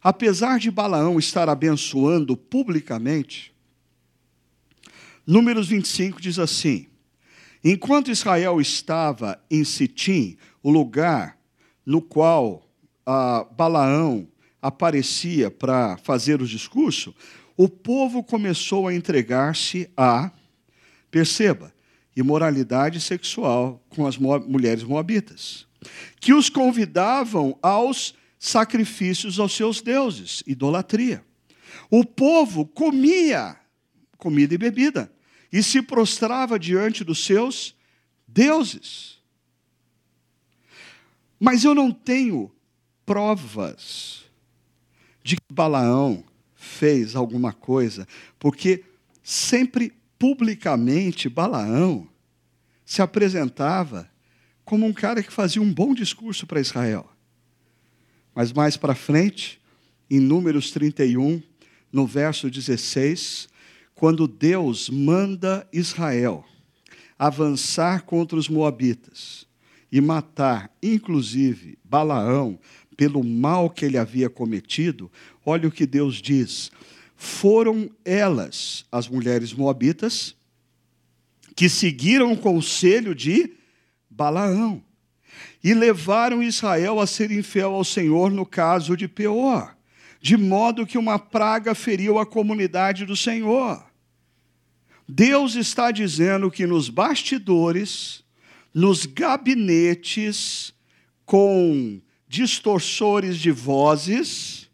apesar 0.02 0.58
de 0.58 0.70
Balaão 0.70 1.18
estar 1.18 1.48
abençoando 1.48 2.36
publicamente, 2.36 3.54
Números 5.26 5.68
25 5.68 6.20
diz 6.20 6.38
assim: 6.38 6.86
Enquanto 7.62 8.10
Israel 8.10 8.60
estava 8.60 9.42
em 9.50 9.64
Sitim, 9.64 10.36
o 10.62 10.70
lugar 10.70 11.36
no 11.84 12.00
qual 12.00 12.68
ah, 13.04 13.46
Balaão 13.56 14.28
aparecia 14.62 15.50
para 15.50 15.96
fazer 15.98 16.40
o 16.40 16.46
discurso, 16.46 17.14
o 17.56 17.68
povo 17.68 18.22
começou 18.22 18.88
a 18.88 18.94
entregar-se 18.94 19.90
a, 19.96 20.30
perceba, 21.10 21.72
imoralidade 22.16 23.00
sexual 23.00 23.84
com 23.90 24.06
as 24.06 24.16
mulheres 24.16 24.82
moabitas, 24.82 25.66
que 26.18 26.32
os 26.32 26.48
convidavam 26.48 27.58
aos 27.62 28.14
sacrifícios 28.38 29.38
aos 29.38 29.54
seus 29.54 29.80
deuses, 29.82 30.42
idolatria. 30.46 31.24
O 31.90 32.04
povo 32.04 32.66
comia 32.66 33.56
comida 34.16 34.54
e 34.54 34.58
bebida 34.58 35.12
e 35.52 35.62
se 35.62 35.82
prostrava 35.82 36.58
diante 36.58 37.04
dos 37.04 37.24
seus 37.24 37.74
deuses. 38.26 39.18
Mas 41.38 41.64
eu 41.64 41.74
não 41.74 41.92
tenho 41.92 42.50
provas 43.04 44.24
de 45.22 45.36
que 45.36 45.52
Balaão 45.52 46.24
fez 46.54 47.14
alguma 47.14 47.52
coisa, 47.52 48.06
porque 48.38 48.84
sempre 49.22 49.92
publicamente 50.18 51.28
Balaão 51.28 52.08
se 52.84 53.02
apresentava 53.02 54.08
como 54.64 54.86
um 54.86 54.92
cara 54.92 55.22
que 55.22 55.32
fazia 55.32 55.62
um 55.62 55.72
bom 55.72 55.94
discurso 55.94 56.46
para 56.46 56.60
Israel. 56.60 57.08
Mas 58.34 58.52
mais 58.52 58.76
para 58.76 58.94
frente, 58.94 59.60
em 60.10 60.20
Números 60.20 60.70
31, 60.70 61.42
no 61.92 62.06
verso 62.06 62.50
16, 62.50 63.48
quando 63.94 64.28
Deus 64.28 64.90
manda 64.90 65.66
Israel 65.72 66.44
avançar 67.18 68.02
contra 68.02 68.36
os 68.36 68.48
moabitas 68.48 69.46
e 69.90 70.00
matar, 70.00 70.70
inclusive, 70.82 71.78
Balaão, 71.82 72.58
pelo 72.96 73.22
mal 73.22 73.70
que 73.70 73.84
ele 73.84 73.96
havia 73.96 74.28
cometido, 74.28 75.10
olha 75.44 75.68
o 75.68 75.72
que 75.72 75.86
Deus 75.86 76.20
diz: 76.20 76.70
foram 77.16 77.90
elas, 78.04 78.84
as 78.92 79.08
mulheres 79.08 79.52
moabitas, 79.52 80.36
que 81.54 81.68
seguiram 81.68 82.32
o 82.32 82.36
conselho 82.36 83.14
de 83.14 83.54
Balaão 84.10 84.82
e 85.64 85.74
levaram 85.74 86.42
Israel 86.42 87.00
a 87.00 87.06
ser 87.06 87.30
infiel 87.30 87.74
ao 87.74 87.84
Senhor 87.84 88.30
no 88.30 88.44
caso 88.44 88.96
de 88.96 89.08
Peor, 89.08 89.76
de 90.20 90.36
modo 90.36 90.86
que 90.86 90.98
uma 90.98 91.18
praga 91.18 91.74
feriu 91.74 92.18
a 92.18 92.26
comunidade 92.26 93.06
do 93.06 93.16
Senhor. 93.16 93.84
Deus 95.08 95.54
está 95.54 95.90
dizendo 95.90 96.50
que 96.50 96.66
nos 96.66 96.88
bastidores 96.88 98.24
nos 98.76 99.06
gabinetes 99.06 100.74
com 101.24 101.98
distorsores 102.28 103.38
de 103.38 103.50
vozes, 103.50 104.65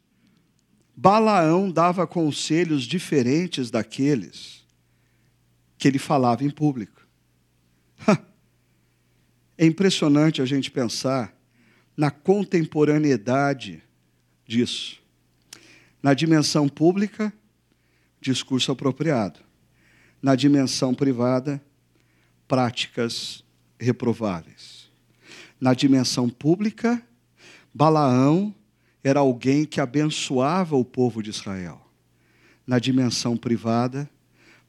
Balaão 1.02 1.68
dava 1.68 2.06
conselhos 2.06 2.84
diferentes 2.84 3.72
daqueles 3.72 4.64
que 5.76 5.88
ele 5.88 5.98
falava 5.98 6.44
em 6.44 6.50
público. 6.50 7.04
É 9.58 9.66
impressionante 9.66 10.40
a 10.40 10.44
gente 10.44 10.70
pensar 10.70 11.36
na 11.96 12.08
contemporaneidade 12.08 13.82
disso. 14.46 15.02
Na 16.00 16.14
dimensão 16.14 16.68
pública, 16.68 17.32
discurso 18.20 18.70
apropriado. 18.70 19.40
Na 20.22 20.36
dimensão 20.36 20.94
privada, 20.94 21.60
práticas 22.46 23.44
reprováveis. 23.76 24.88
Na 25.60 25.74
dimensão 25.74 26.30
pública, 26.30 27.04
Balaão 27.74 28.54
era 29.02 29.20
alguém 29.20 29.64
que 29.64 29.80
abençoava 29.80 30.76
o 30.76 30.84
povo 30.84 31.22
de 31.22 31.30
Israel. 31.30 31.80
Na 32.66 32.78
dimensão 32.78 33.36
privada, 33.36 34.08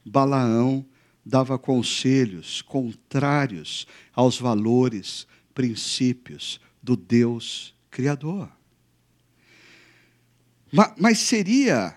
Balaão 0.04 0.84
dava 1.24 1.58
conselhos 1.58 2.60
contrários 2.60 3.86
aos 4.12 4.38
valores, 4.38 5.26
princípios 5.54 6.60
do 6.82 6.96
Deus 6.96 7.74
Criador. 7.90 8.50
Mas, 10.98 11.20
seria 11.20 11.94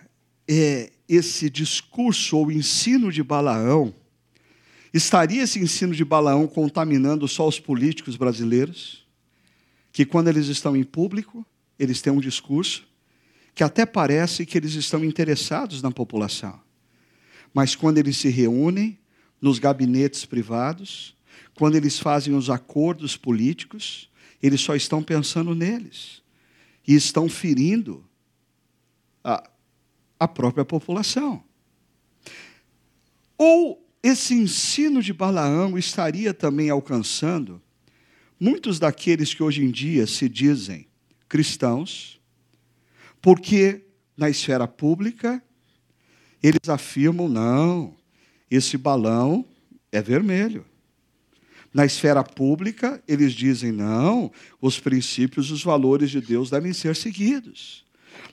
é, 0.48 0.92
esse 1.10 1.50
discurso 1.50 2.38
ou 2.38 2.52
ensino 2.52 3.12
de 3.12 3.24
Balaão, 3.24 3.94
estaria 4.94 5.42
esse 5.42 5.60
ensino 5.60 5.96
de 5.96 6.06
Balaão 6.06 6.48
contaminando 6.48 7.28
só 7.28 7.48
os 7.48 7.60
políticos 7.60 8.16
brasileiros? 8.16 9.06
Que 9.92 10.06
quando 10.06 10.28
eles 10.28 10.46
estão 10.46 10.78
em 10.78 10.84
público, 10.84 11.44
eles 11.80 12.02
têm 12.02 12.12
um 12.12 12.20
discurso 12.20 12.88
que 13.54 13.64
até 13.64 13.86
parece 13.86 14.46
que 14.46 14.58
eles 14.58 14.74
estão 14.74 15.04
interessados 15.04 15.82
na 15.82 15.90
população. 15.90 16.60
Mas 17.54 17.76
quando 17.76 17.98
eles 17.98 18.18
se 18.18 18.30
reúnem 18.30 19.00
nos 19.42 19.58
gabinetes 19.58 20.26
privados, 20.26 21.16
quando 21.56 21.76
eles 21.76 21.98
fazem 21.98 22.36
os 22.36 22.50
acordos 22.50 23.18
políticos, 23.18 24.10
eles 24.42 24.62
só 24.62 24.76
estão 24.76 25.02
pensando 25.02 25.56
neles 25.56 26.22
e 26.88 26.94
estão 26.94 27.28
ferindo 27.28 28.06
a, 29.24 29.50
a 30.20 30.28
própria 30.28 30.64
população. 30.64 31.44
Ou 33.38 33.86
esse 34.02 34.34
ensino 34.34 35.02
de 35.02 35.14
Balaão 35.14 35.78
estaria 35.78 36.34
também 36.34 36.70
alcançando 36.70 37.62
muitos 38.40 38.80
daqueles 38.80 39.34
que 39.34 39.44
hoje 39.44 39.64
em 39.64 39.72
dia 39.72 40.08
se 40.08 40.30
dizem 40.30 40.87
cristãos, 41.28 42.20
porque 43.22 43.86
na 44.16 44.30
esfera 44.30 44.68
pública 44.68 45.42
eles 46.42 46.70
afirmam: 46.70 47.28
não, 47.28 47.96
esse 48.50 48.78
balão 48.78 49.46
é 49.92 50.02
vermelho. 50.02 50.66
Na 51.74 51.86
esfera 51.86 52.24
pública, 52.24 53.02
eles 53.08 53.34
dizem: 53.34 53.72
não, 53.72 54.32
os 54.62 54.80
princípios, 54.80 55.52
os 55.52 55.64
valores 55.64 56.10
de 56.10 56.22
Deus 56.22 56.50
devem 56.50 56.74
ser 56.74 56.96
seguidos. 56.96 57.86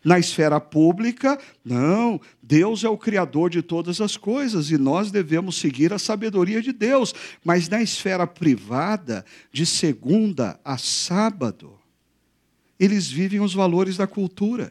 Na 0.02 0.18
esfera 0.18 0.60
pública, 0.60 1.38
não, 1.64 2.20
Deus 2.42 2.84
é 2.84 2.88
o 2.88 2.96
Criador 2.96 3.50
de 3.50 3.62
todas 3.62 4.00
as 4.00 4.16
coisas 4.16 4.70
e 4.70 4.78
nós 4.78 5.10
devemos 5.10 5.56
seguir 5.56 5.92
a 5.92 5.98
sabedoria 5.98 6.62
de 6.62 6.72
Deus. 6.72 7.14
Mas 7.44 7.68
na 7.68 7.82
esfera 7.82 8.26
privada, 8.26 9.24
de 9.52 9.66
segunda 9.66 10.58
a 10.64 10.78
sábado, 10.78 11.78
eles 12.84 13.10
vivem 13.10 13.40
os 13.40 13.54
valores 13.54 13.96
da 13.96 14.06
cultura. 14.06 14.70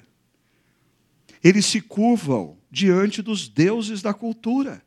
Eles 1.44 1.66
se 1.66 1.82
curvam 1.82 2.58
diante 2.70 3.22
dos 3.22 3.50
deuses 3.50 4.02
da 4.02 4.14
cultura. 4.14 4.84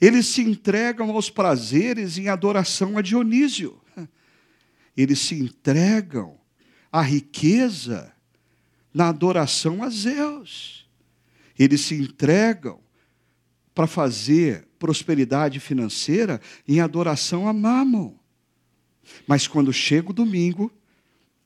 Eles 0.00 0.26
se 0.26 0.42
entregam 0.42 1.10
aos 1.10 1.28
prazeres 1.28 2.16
em 2.16 2.28
adoração 2.28 2.96
a 2.96 3.02
Dionísio. 3.02 3.78
Eles 4.96 5.18
se 5.20 5.34
entregam 5.34 6.38
à 6.90 7.02
riqueza 7.02 8.12
na 8.92 9.08
adoração 9.08 9.82
a 9.82 9.90
Zeus. 9.90 10.88
Eles 11.58 11.82
se 11.82 11.94
entregam 11.94 12.80
para 13.74 13.86
fazer 13.86 14.66
prosperidade 14.78 15.60
financeira 15.60 16.40
em 16.66 16.80
adoração 16.80 17.46
a 17.46 17.52
Mammon. 17.52 18.14
Mas 19.26 19.46
quando 19.46 19.72
chega 19.72 20.10
o 20.10 20.14
domingo, 20.14 20.72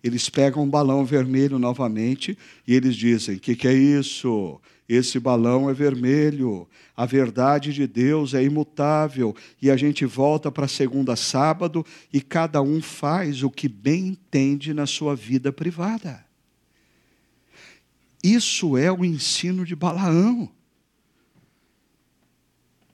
eles 0.07 0.28
pegam 0.28 0.62
um 0.62 0.70
balão 0.70 1.04
vermelho 1.04 1.59
novamente 1.59 2.38
e 2.66 2.74
eles 2.74 2.94
dizem: 2.94 3.36
O 3.36 3.40
que, 3.40 3.57
que 3.57 3.66
é 3.66 3.72
isso? 3.72 4.61
Esse 4.88 5.18
balão 5.18 5.68
é 5.68 5.74
vermelho, 5.74 6.68
a 6.96 7.04
verdade 7.04 7.72
de 7.72 7.88
Deus 7.88 8.34
é 8.34 8.44
imutável, 8.44 9.34
e 9.61 9.68
a 9.68 9.76
gente 9.76 10.07
volta 10.07 10.50
para 10.50 10.68
segunda 10.68 11.16
sábado 11.16 11.84
e 12.12 12.20
cada 12.20 12.62
um 12.62 12.80
faz 12.80 13.42
o 13.42 13.50
que 13.50 13.68
bem 13.68 14.07
entende 14.09 14.72
na 14.72 14.86
sua 14.86 15.16
vida 15.16 15.52
privada. 15.52 16.24
Isso 18.22 18.76
é 18.76 18.92
o 18.92 19.04
ensino 19.04 19.64
de 19.64 19.74
Balaão. 19.74 20.48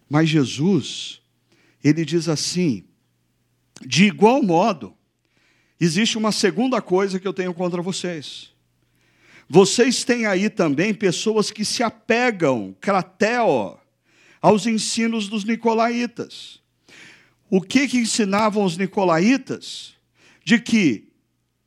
Mas 0.08 0.30
Jesus, 0.30 1.20
ele 1.84 2.06
diz 2.06 2.26
assim: 2.26 2.84
de 3.86 4.04
igual 4.04 4.42
modo, 4.42 4.94
existe 5.84 6.16
uma 6.16 6.32
segunda 6.32 6.80
coisa 6.80 7.18
que 7.18 7.26
eu 7.26 7.32
tenho 7.32 7.52
contra 7.52 7.82
vocês. 7.82 8.50
Vocês 9.48 10.04
têm 10.04 10.26
aí 10.26 10.48
também 10.48 10.94
pessoas 10.94 11.50
que 11.50 11.64
se 11.64 11.82
apegam, 11.82 12.74
crateo, 12.80 13.76
aos 14.40 14.66
ensinos 14.66 15.28
dos 15.28 15.44
nicolaítas. 15.44 16.60
O 17.50 17.60
que 17.60 17.86
que 17.86 17.98
ensinavam 17.98 18.64
os 18.64 18.76
nicolaítas? 18.76 19.94
De 20.44 20.58
que 20.58 21.12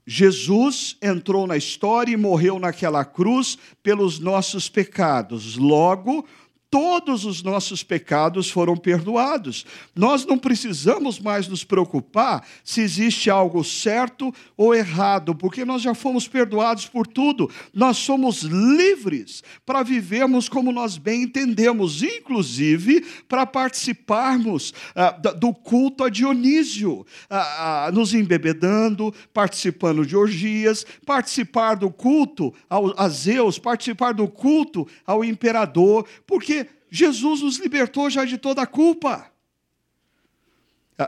Jesus 0.08 0.98
entrou 1.02 1.48
na 1.48 1.58
história 1.58 2.14
e 2.14 2.18
morreu 2.18 2.60
naquela 2.60 3.04
cruz 3.04 3.58
pelos 3.82 4.20
nossos 4.20 4.70
pecados. 4.70 5.58
Logo, 5.58 6.28
todos 6.70 7.26
os 7.26 7.42
nossos 7.42 7.84
pecados 7.84 8.50
foram 8.50 8.76
perdoados. 8.76 9.66
Nós 9.96 10.26
não 10.26 10.38
precisamos 10.38 11.20
mais 11.20 11.48
nos 11.48 11.64
preocupar 11.64 12.46
se 12.64 12.82
existe 12.82 13.30
algo 13.30 13.64
certo 13.64 14.34
ou 14.58 14.76
errado, 14.76 15.34
porque 15.34 15.64
nós 15.64 15.82
já 15.82 15.94
fomos 15.94 16.28
perdoados 16.28 16.86
por 16.86 17.08
tudo. 17.08 17.50
Nós 17.74 17.98
somos 17.98 18.42
livres 18.42 19.44
para 19.66 19.84
vivermos 19.84 20.50
como 20.50 20.72
nós 20.72 20.98
bem 20.98 21.24
entendemos, 21.24 22.04
inclusive 22.04 23.06
para 23.28 23.46
participarmos 23.46 24.74
ah, 24.96 25.12
do 25.12 25.54
culto 25.54 26.04
a 26.04 26.10
Dionísio, 26.10 27.06
ah, 27.30 27.86
ah, 27.88 27.92
nos 27.92 28.14
embebedando, 28.14 29.14
participando 29.34 30.06
de 30.06 30.16
orgias, 30.16 30.86
participar 31.06 31.76
do 31.76 31.90
culto 31.90 32.54
ao, 32.70 32.94
a 33.00 33.08
Zeus, 33.08 33.58
participar 33.58 34.14
do 34.14 34.28
culto 34.28 34.88
ao 35.06 35.24
imperador, 35.24 36.06
porque 36.28 36.65
Jesus 36.96 37.42
nos 37.42 37.58
libertou 37.58 38.10
já 38.10 38.24
de 38.24 38.38
toda 38.38 38.62
a 38.62 38.66
culpa. 38.66 39.30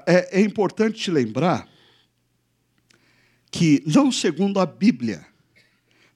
É, 0.06 0.40
é 0.40 0.42
importante 0.42 1.00
te 1.00 1.10
lembrar 1.10 1.66
que, 3.50 3.82
não 3.86 4.12
segundo 4.12 4.60
a 4.60 4.66
Bíblia, 4.66 5.26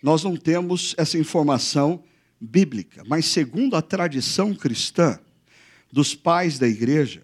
nós 0.03 0.25
não 0.25 0.35
temos 0.35 0.93
essa 0.97 1.17
informação 1.17 2.03
bíblica, 2.37 3.03
mas 3.07 3.27
segundo 3.27 3.77
a 3.77 3.81
tradição 3.81 4.53
cristã 4.53 5.17
dos 5.89 6.13
pais 6.13 6.59
da 6.59 6.67
igreja, 6.67 7.23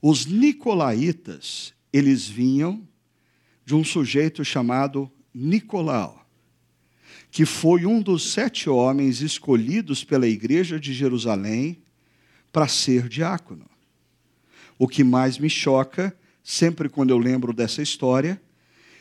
os 0.00 0.24
nicolaítas, 0.24 1.74
eles 1.92 2.28
vinham 2.28 2.86
de 3.64 3.74
um 3.74 3.82
sujeito 3.82 4.44
chamado 4.44 5.10
Nicolau 5.34 6.25
que 7.36 7.44
foi 7.44 7.84
um 7.84 8.00
dos 8.00 8.32
sete 8.32 8.70
homens 8.70 9.20
escolhidos 9.20 10.02
pela 10.02 10.26
igreja 10.26 10.80
de 10.80 10.94
Jerusalém 10.94 11.76
para 12.50 12.66
ser 12.66 13.10
diácono. 13.10 13.66
O 14.78 14.88
que 14.88 15.04
mais 15.04 15.36
me 15.36 15.50
choca, 15.50 16.16
sempre 16.42 16.88
quando 16.88 17.10
eu 17.10 17.18
lembro 17.18 17.52
dessa 17.52 17.82
história, 17.82 18.40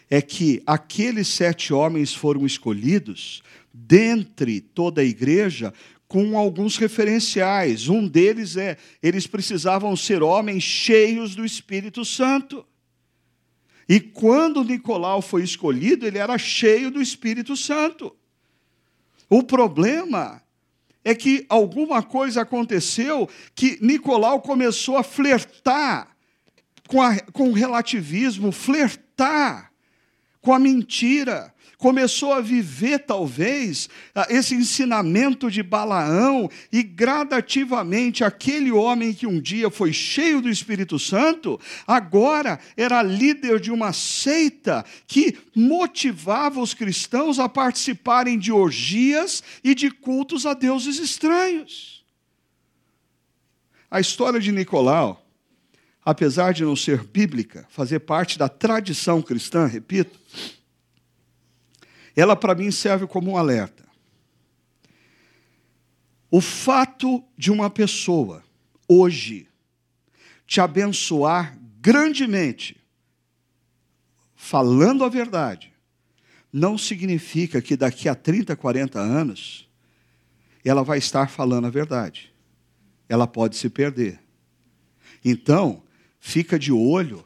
é 0.10 0.22
que 0.22 0.62
aqueles 0.68 1.30
sete 1.30 1.74
homens 1.74 2.14
foram 2.14 2.46
escolhidos 2.46 3.42
dentre 3.74 4.60
toda 4.60 5.00
a 5.00 5.06
igreja 5.06 5.74
com 6.06 6.38
alguns 6.38 6.76
referenciais. 6.76 7.88
Um 7.88 8.06
deles 8.06 8.58
é: 8.58 8.76
eles 9.02 9.26
precisavam 9.26 9.96
ser 9.96 10.22
homens 10.22 10.62
cheios 10.62 11.36
do 11.36 11.46
Espírito 11.46 12.04
Santo. 12.04 12.66
E 13.88 14.02
quando 14.02 14.62
Nicolau 14.62 15.22
foi 15.22 15.42
escolhido, 15.42 16.06
ele 16.06 16.18
era 16.18 16.38
cheio 16.38 16.92
do 16.92 17.02
Espírito 17.02 17.56
Santo. 17.56 18.14
O 19.30 19.44
problema 19.44 20.42
é 21.04 21.14
que 21.14 21.46
alguma 21.48 22.02
coisa 22.02 22.42
aconteceu 22.42 23.30
que 23.54 23.78
Nicolau 23.82 24.42
começou 24.42 24.98
a 24.98 25.04
flertar 25.04 26.16
com, 26.88 27.02
a, 27.02 27.20
com 27.32 27.50
o 27.50 27.54
relativismo, 27.54 28.52
flertar 28.52 29.72
com 30.42 30.54
a 30.54 30.60
mentira, 30.60 31.54
começou 31.78 32.34
a 32.34 32.42
viver, 32.42 33.00
talvez, 33.00 33.90
esse 34.30 34.56
ensinamento 34.56 35.50
de 35.50 35.62
Balaão, 35.62 36.50
e 36.72 36.84
gradativamente 36.84 38.24
aquele 38.24 38.72
homem 38.72 39.14
que 39.14 39.28
um 39.28 39.40
dia 39.40 39.70
foi 39.70 39.92
cheio 39.92 40.42
do 40.42 40.50
Espírito 40.50 40.98
Santo, 40.98 41.60
agora 41.86 42.60
era 42.76 43.02
líder 43.02 43.60
de 43.60 43.72
uma 43.72 43.94
seita 43.94 44.86
que 45.08 45.38
motivava 45.56 46.60
os 46.60 46.74
cristãos 46.74 47.40
a 47.40 47.50
participarem 47.50 48.38
de 48.38 48.52
orgias 48.52 49.44
e 49.64 49.76
de 49.76 49.92
cultos 49.92 50.46
a 50.46 50.54
deuses 50.54 50.98
estranhos. 51.00 52.04
A 53.90 54.00
história 54.00 54.40
de 54.40 54.52
Nicolau, 54.52 55.26
apesar 56.04 56.54
de 56.54 56.64
não 56.64 56.76
ser 56.76 57.04
bíblica, 57.04 57.66
fazer 57.70 58.00
parte 58.00 58.38
da 58.38 58.50
tradição 58.50 59.22
cristã, 59.22 59.66
repito, 59.66 60.20
ela 62.16 62.36
para 62.36 62.56
mim 62.56 62.72
serve 62.72 63.08
como 63.08 63.32
um 63.32 63.38
alerta. 63.38 63.84
O 66.30 66.42
fato 66.42 67.24
de 67.38 67.52
uma 67.52 67.70
pessoa 67.70 68.44
hoje 68.88 69.48
te 70.46 70.62
abençoar 70.62 71.58
grandemente, 71.80 72.78
falando 74.36 75.04
a 75.04 75.10
verdade, 75.10 75.74
não 76.52 76.78
significa 76.78 77.62
que 77.62 77.76
daqui 77.76 78.08
a 78.08 78.16
30, 78.16 78.56
40 78.56 79.00
anos 79.00 79.68
ela 80.64 80.84
vai 80.84 80.98
estar 80.98 81.30
falando 81.30 81.66
a 81.66 81.70
verdade. 81.70 82.34
Ela 83.08 83.28
pode 83.28 83.56
se 83.56 83.70
perder. 83.70 84.20
Então, 85.24 85.84
fica 86.20 86.58
de 86.58 86.72
olho 86.72 87.26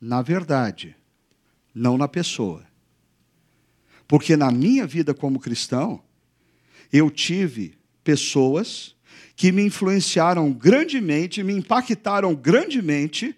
na 0.00 0.20
verdade, 0.20 0.96
não 1.72 1.96
na 1.96 2.08
pessoa. 2.08 2.64
Porque 4.12 4.36
na 4.36 4.50
minha 4.50 4.86
vida 4.86 5.14
como 5.14 5.40
cristão, 5.40 6.02
eu 6.92 7.10
tive 7.10 7.78
pessoas 8.04 8.94
que 9.34 9.50
me 9.50 9.62
influenciaram 9.62 10.52
grandemente, 10.52 11.42
me 11.42 11.54
impactaram 11.54 12.34
grandemente 12.34 13.34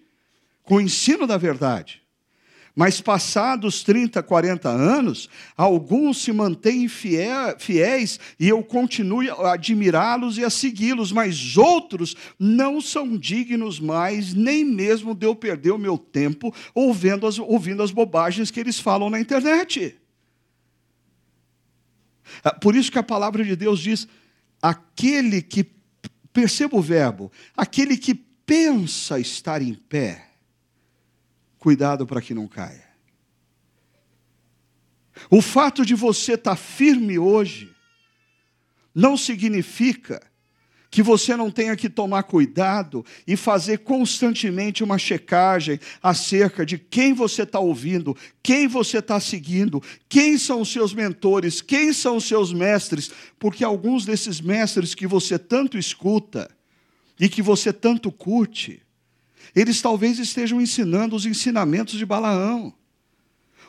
com 0.63 0.75
o 0.75 0.81
ensino 0.81 1.25
da 1.25 1.37
verdade. 1.37 2.01
Mas 2.75 2.99
passados 2.99 3.83
30, 3.83 4.21
40 4.21 4.67
anos, 4.67 5.29
alguns 5.55 6.21
se 6.21 6.33
mantêm 6.33 6.89
fiéis 6.89 8.19
e 8.37 8.49
eu 8.49 8.61
continuo 8.61 9.31
a 9.45 9.53
admirá-los 9.53 10.37
e 10.37 10.43
a 10.43 10.49
segui-los, 10.49 11.09
mas 11.13 11.55
outros 11.55 12.17
não 12.37 12.81
são 12.81 13.17
dignos 13.17 13.79
mais, 13.79 14.33
nem 14.33 14.65
mesmo 14.65 15.15
de 15.15 15.25
eu 15.25 15.33
perder 15.33 15.71
o 15.71 15.77
meu 15.77 15.97
tempo 15.97 16.53
ouvindo 16.73 17.25
as, 17.25 17.39
ouvindo 17.39 17.81
as 17.81 17.91
bobagens 17.91 18.51
que 18.51 18.59
eles 18.59 18.77
falam 18.77 19.09
na 19.09 19.21
internet. 19.21 19.97
Ah, 22.43 22.53
por 22.53 22.75
isso 22.75 22.91
que 22.91 22.99
a 22.99 23.03
palavra 23.03 23.43
de 23.43 23.55
Deus 23.55 23.79
diz: 23.79 24.07
aquele 24.61 25.41
que, 25.41 25.63
perceba 26.33 26.77
o 26.77 26.81
verbo, 26.81 27.31
aquele 27.55 27.97
que 27.97 28.13
pensa 28.13 29.19
estar 29.19 29.61
em 29.61 29.73
pé, 29.73 30.29
cuidado 31.57 32.05
para 32.05 32.21
que 32.21 32.33
não 32.33 32.47
caia. 32.47 32.85
O 35.29 35.41
fato 35.41 35.85
de 35.85 35.95
você 35.95 36.33
estar 36.33 36.55
firme 36.55 37.17
hoje 37.17 37.73
não 38.93 39.15
significa 39.15 40.21
que 40.95 41.03
você 41.03 41.35
não 41.35 41.51
tenha 41.51 41.75
que 41.75 41.89
tomar 41.89 42.23
cuidado 42.23 43.05
e 43.27 43.35
fazer 43.35 43.79
constantemente 43.79 44.81
uma 44.81 44.97
checagem 44.97 45.77
acerca 46.01 46.65
de 46.65 46.77
quem 46.77 47.11
você 47.11 47.41
está 47.41 47.59
ouvindo, 47.59 48.15
quem 48.41 48.65
você 48.65 48.99
está 48.99 49.19
seguindo, 49.19 49.83
quem 50.07 50.37
são 50.37 50.61
os 50.61 50.71
seus 50.71 50.93
mentores, 50.93 51.59
quem 51.59 51.91
são 51.91 52.15
os 52.15 52.23
seus 52.23 52.53
mestres, 52.53 53.11
porque 53.37 53.61
alguns 53.61 54.05
desses 54.05 54.39
mestres 54.39 54.95
que 54.95 55.05
você 55.05 55.37
tanto 55.37 55.77
escuta 55.77 56.49
e 57.19 57.27
que 57.27 57.41
você 57.41 57.73
tanto 57.73 58.09
curte, 58.09 58.81
eles 59.53 59.81
talvez 59.81 60.17
estejam 60.17 60.61
ensinando 60.61 61.13
os 61.13 61.25
ensinamentos 61.25 61.97
de 61.97 62.05
Balaão. 62.05 62.73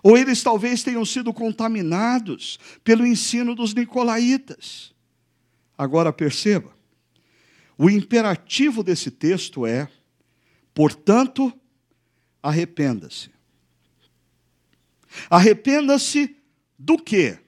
Ou 0.01 0.17
eles 0.17 0.45
talvez 0.45 0.85
tenham 0.85 1.05
sido 1.05 1.33
contaminados 1.33 2.57
pelo 2.85 3.05
ensino 3.05 3.53
dos 3.53 3.75
nicolaítas. 3.75 4.95
Agora 5.77 6.13
perceba, 6.13 6.76
o 7.79 7.91
imperativo 7.91 8.83
desse 8.83 9.11
texto 9.11 9.67
é, 9.67 9.89
portanto, 10.73 11.53
arrependa-se. 12.43 13.31
Arrependa-se 15.29 16.37
do 16.79 16.99
quê? 16.99 17.39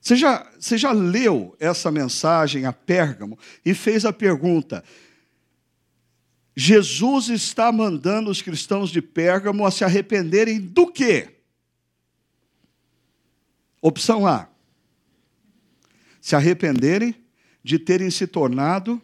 Você 0.00 0.14
já, 0.14 0.48
você 0.58 0.78
já 0.78 0.92
leu 0.92 1.56
essa 1.58 1.90
mensagem 1.90 2.64
a 2.64 2.72
Pérgamo 2.72 3.36
e 3.64 3.74
fez 3.74 4.04
a 4.04 4.12
pergunta: 4.12 4.84
Jesus 6.54 7.28
está 7.28 7.72
mandando 7.72 8.30
os 8.30 8.40
cristãos 8.40 8.90
de 8.90 9.02
Pérgamo 9.02 9.66
a 9.66 9.70
se 9.70 9.82
arrependerem 9.84 10.60
do 10.60 10.86
quê? 10.86 11.40
Opção 13.82 14.26
A: 14.26 14.48
se 16.20 16.36
arrependerem 16.36 17.25
de 17.66 17.80
terem 17.80 18.08
se 18.12 18.28
tornado 18.28 19.02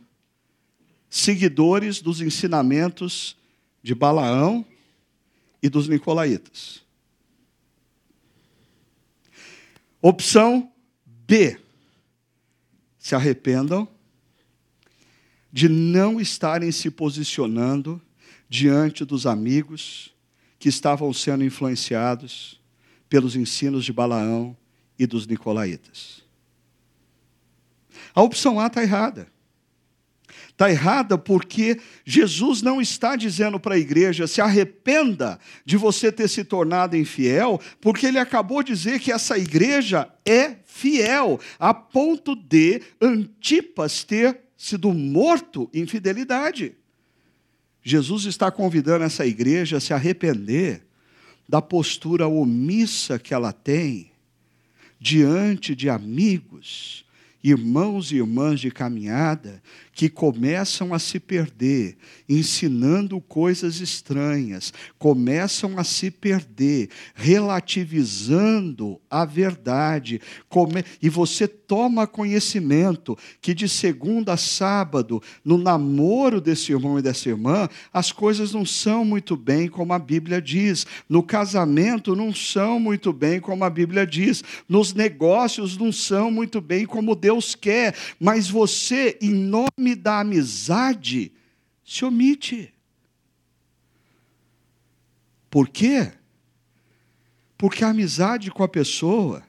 seguidores 1.11 2.01
dos 2.01 2.21
ensinamentos 2.21 3.37
de 3.83 3.93
Balaão 3.93 4.65
e 5.61 5.69
dos 5.69 5.89
Nicolaítas. 5.89 6.81
Opção 10.01 10.73
B. 11.05 11.59
Se 13.01 13.17
arrependam 13.17 13.89
de 15.53 15.69
não 15.69 16.21
estarem 16.21 16.71
se 16.71 16.89
posicionando 16.89 18.01
diante 18.49 19.05
dos 19.05 19.27
amigos 19.27 20.15
que 20.61 20.69
estavam 20.69 21.13
sendo 21.13 21.43
influenciados 21.43 22.61
pelos 23.09 23.35
ensinos 23.35 23.85
de 23.85 23.93
Balaão 23.93 24.57
e 24.97 25.05
dos 25.05 25.27
Nicolaítas. 25.27 26.22
A 28.15 28.23
opção 28.23 28.61
A 28.61 28.67
está 28.67 28.83
errada. 28.83 29.27
Está 30.49 30.71
errada 30.71 31.17
porque 31.17 31.81
Jesus 32.05 32.63
não 32.63 32.81
está 32.81 33.17
dizendo 33.17 33.59
para 33.59 33.75
a 33.75 33.79
igreja 33.79 34.27
se 34.27 34.41
arrependa 34.41 35.39
de 35.65 35.77
você 35.77 36.13
ter 36.13 36.29
se 36.29 36.45
tornado 36.45 36.97
infiel, 36.97 37.61
porque 37.81 38.07
ele 38.07 38.19
acabou 38.19 38.63
de 38.63 38.73
dizer 38.73 39.01
que 39.01 39.11
essa 39.11 39.37
igreja 39.39 40.09
é 40.25 40.57
fiel, 40.65 41.41
a 41.59 41.73
ponto 41.73 42.37
de 42.37 42.83
Antipas 43.01 44.05
ter 44.05 44.41
sido 44.57 44.93
morto 44.93 45.69
em 45.73 45.87
fidelidade. 45.87 46.77
Jesus 47.83 48.27
está 48.27 48.51
convidando 48.51 49.05
essa 49.05 49.27
igreja 49.27 49.79
a 49.79 49.81
se 49.81 49.93
arrepender 49.93 50.87
da 51.49 51.61
postura 51.61 52.29
omissa 52.29 53.19
que 53.19 53.35
ela 53.35 53.53
tem 53.53 54.13
diante 55.01 55.75
de 55.75 55.91
amigos, 55.91 57.02
irmãos 57.43 58.13
e 58.13 58.17
irmãs 58.17 58.61
de 58.61 58.71
caminhada 58.71 59.63
que 59.93 60.09
começam 60.09 60.95
a 60.95 60.99
se 60.99 61.21
perder, 61.21 61.97
ensinando 62.29 63.21
coisas 63.21 63.81
estranhas, 63.81 64.73
começam 64.99 65.79
a 65.79 65.85
se 65.85 66.11
perder, 66.11 66.89
relativizando 67.15 68.99
a 69.11 69.25
verdade, 69.25 70.21
e 71.01 71.09
você 71.09 71.47
toma 71.47 72.07
conhecimento 72.07 73.17
que 73.41 73.53
de 73.53 73.69
segunda 73.69 74.33
a 74.33 74.37
sábado, 74.37 75.23
no 75.45 75.59
namoro 75.59 76.41
desse 76.41 76.73
irmão 76.73 76.99
e 76.99 77.03
dessa 77.03 77.29
irmã, 77.29 77.69
as 77.93 78.11
coisas 78.11 78.53
não 78.53 78.65
são 78.65 79.05
muito 79.05 79.37
bem 79.37 79.69
como 79.69 79.93
a 79.93 79.99
Bíblia 79.99 80.41
diz, 80.41 80.87
no 81.09 81.23
casamento 81.23 82.17
não 82.17 82.35
são 82.35 82.81
muito 82.81 83.13
bem 83.13 83.41
como 83.41 83.65
a 83.65 83.71
Bíblia 83.71 84.07
diz, 84.07 84.43
nos 84.67 84.95
negócios 84.95 85.77
não 85.77 85.93
são 85.93 86.31
muito 86.31 86.61
bem 86.61 86.87
como 86.87 87.15
Deus 87.15 87.55
quer, 87.55 87.95
mas 88.19 88.49
você, 88.49 89.19
em 89.21 89.35
nome 89.35 89.82
nome 89.83 89.97
da 89.97 90.21
amizade 90.21 91.33
se 91.85 92.05
omite. 92.05 92.73
Por 95.51 95.69
quê? 95.69 96.13
Porque 97.59 97.85
a 97.85 97.89
amizade 97.89 98.51
com 98.51 98.63
a 98.63 98.69
pessoa 98.69 99.43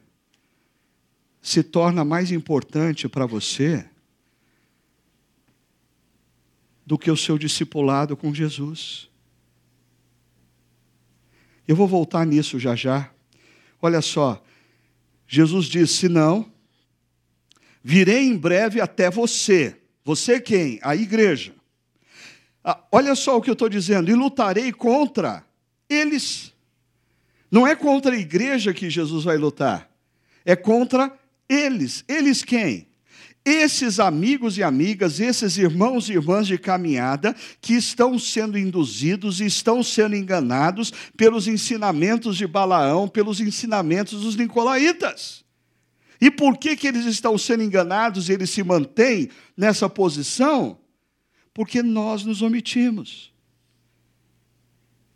se 1.39 1.61
torna 1.61 2.03
mais 2.03 2.31
importante 2.31 3.07
para 3.07 3.27
você 3.27 3.87
do 6.85 6.97
que 6.97 7.11
o 7.11 7.17
seu 7.17 7.37
discipulado 7.37 8.17
com 8.17 8.33
Jesus. 8.33 9.09
Eu 11.67 11.75
vou 11.75 11.87
voltar 11.87 12.25
nisso 12.25 12.59
já 12.59 12.75
já. 12.75 13.13
Olha 13.79 14.01
só, 14.01 14.43
Jesus 15.27 15.67
disse: 15.67 16.09
não, 16.09 16.51
virei 17.83 18.23
em 18.23 18.37
breve 18.37 18.81
até 18.81 19.09
você 19.09 19.82
você 20.03 20.39
quem? 20.39 20.79
A 20.81 20.95
igreja. 20.95 21.53
Ah, 22.63 22.79
olha 22.91 23.15
só 23.15 23.37
o 23.37 23.41
que 23.41 23.49
eu 23.49 23.53
estou 23.53 23.69
dizendo, 23.69 24.09
e 24.09 24.13
lutarei 24.13 24.71
contra 24.71 25.45
eles. 25.89 26.53
Não 27.51 27.67
é 27.67 27.75
contra 27.75 28.15
a 28.15 28.19
igreja 28.19 28.73
que 28.73 28.89
Jesus 28.89 29.23
vai 29.23 29.37
lutar, 29.37 29.89
é 30.43 30.55
contra 30.55 31.11
eles. 31.47 32.03
Eles 32.07 32.43
quem? 32.43 32.87
Esses 33.45 33.99
amigos 33.99 34.57
e 34.57 34.63
amigas, 34.63 35.19
esses 35.19 35.57
irmãos 35.57 36.07
e 36.07 36.13
irmãs 36.13 36.47
de 36.47 36.57
caminhada 36.57 37.35
que 37.59 37.73
estão 37.73 38.17
sendo 38.17 38.57
induzidos 38.57 39.41
e 39.41 39.45
estão 39.45 39.83
sendo 39.83 40.15
enganados 40.15 40.93
pelos 41.17 41.45
ensinamentos 41.45 42.37
de 42.37 42.47
Balaão, 42.47 43.05
pelos 43.05 43.41
ensinamentos 43.41 44.21
dos 44.21 44.37
nicolaítas. 44.37 45.42
E 46.23 46.31
por 46.31 46.57
que, 46.57 46.77
que 46.77 46.87
eles 46.87 47.05
estão 47.05 47.37
sendo 47.37 47.63
enganados 47.63 48.29
e 48.29 48.31
eles 48.31 48.49
se 48.49 48.63
mantêm 48.63 49.29
nessa 49.57 49.89
posição? 49.89 50.79
Porque 51.53 51.83
nós 51.83 52.23
nos 52.23 52.41
omitimos. 52.41 53.33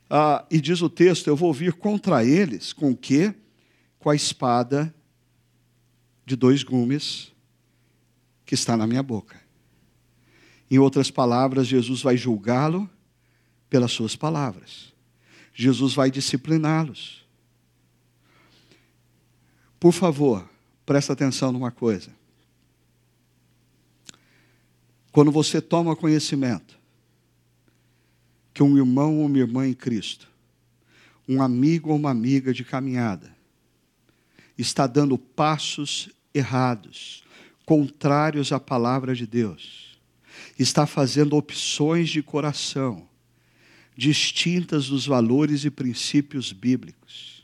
Ah, 0.10 0.46
e 0.52 0.60
diz 0.60 0.82
o 0.82 0.90
texto: 0.90 1.28
eu 1.28 1.36
vou 1.38 1.54
vir 1.54 1.72
contra 1.72 2.26
eles 2.26 2.74
com 2.74 2.92
o 2.92 2.98
quê? 2.98 3.34
Com 3.98 4.10
a 4.10 4.16
espada 4.16 4.94
de 6.26 6.36
dois 6.36 6.62
gumes 6.62 7.32
que 8.46 8.54
está 8.54 8.76
na 8.76 8.86
minha 8.86 9.02
boca. 9.02 9.42
Em 10.70 10.78
outras 10.78 11.10
palavras, 11.10 11.68
Jesus 11.68 12.02
vai 12.02 12.18
julgá-lo 12.18 12.90
pelas 13.70 13.94
suas 13.94 14.14
palavras. 14.14 14.94
Jesus 15.54 15.94
vai 15.94 16.12
discipliná-los. 16.12 17.26
Por 19.80 19.94
favor, 19.94 20.57
presta 20.88 21.12
atenção 21.12 21.52
numa 21.52 21.70
coisa. 21.70 22.10
Quando 25.12 25.32
você 25.32 25.62
toma 25.62 25.98
conhecimento 25.98 26.80
que 28.54 28.64
um 28.64 28.78
irmão 28.78 29.20
ou 29.20 29.26
uma 29.26 29.38
irmã 29.38 29.68
em 29.68 29.74
Cristo, 29.74 30.30
um 31.28 31.42
amigo 31.42 31.90
ou 31.90 31.98
uma 31.98 32.10
amiga 32.10 32.54
de 32.54 32.64
caminhada, 32.64 33.36
está 34.58 34.88
dando 34.88 35.18
passos 35.18 36.10
errados, 36.34 37.22
contrários 37.66 38.54
à 38.54 38.60
palavra 38.60 39.14
de 39.14 39.28
Deus, 39.28 40.00
está 40.58 40.88
fazendo 40.88 41.36
opções 41.36 42.10
de 42.10 42.24
coração 42.24 43.06
distintas 43.96 44.88
dos 44.88 45.06
valores 45.06 45.66
e 45.66 45.70
princípios 45.70 46.54
bíblicos. 46.54 47.37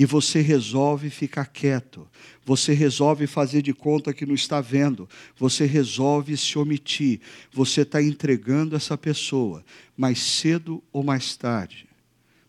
E 0.00 0.06
você 0.06 0.40
resolve 0.40 1.10
ficar 1.10 1.44
quieto, 1.44 2.08
você 2.42 2.72
resolve 2.72 3.26
fazer 3.26 3.60
de 3.60 3.74
conta 3.74 4.14
que 4.14 4.24
não 4.24 4.34
está 4.34 4.58
vendo, 4.58 5.06
você 5.36 5.66
resolve 5.66 6.38
se 6.38 6.58
omitir, 6.58 7.20
você 7.52 7.82
está 7.82 8.02
entregando 8.02 8.74
essa 8.74 8.96
pessoa, 8.96 9.62
mais 9.94 10.18
cedo 10.18 10.82
ou 10.90 11.02
mais 11.04 11.36
tarde, 11.36 11.86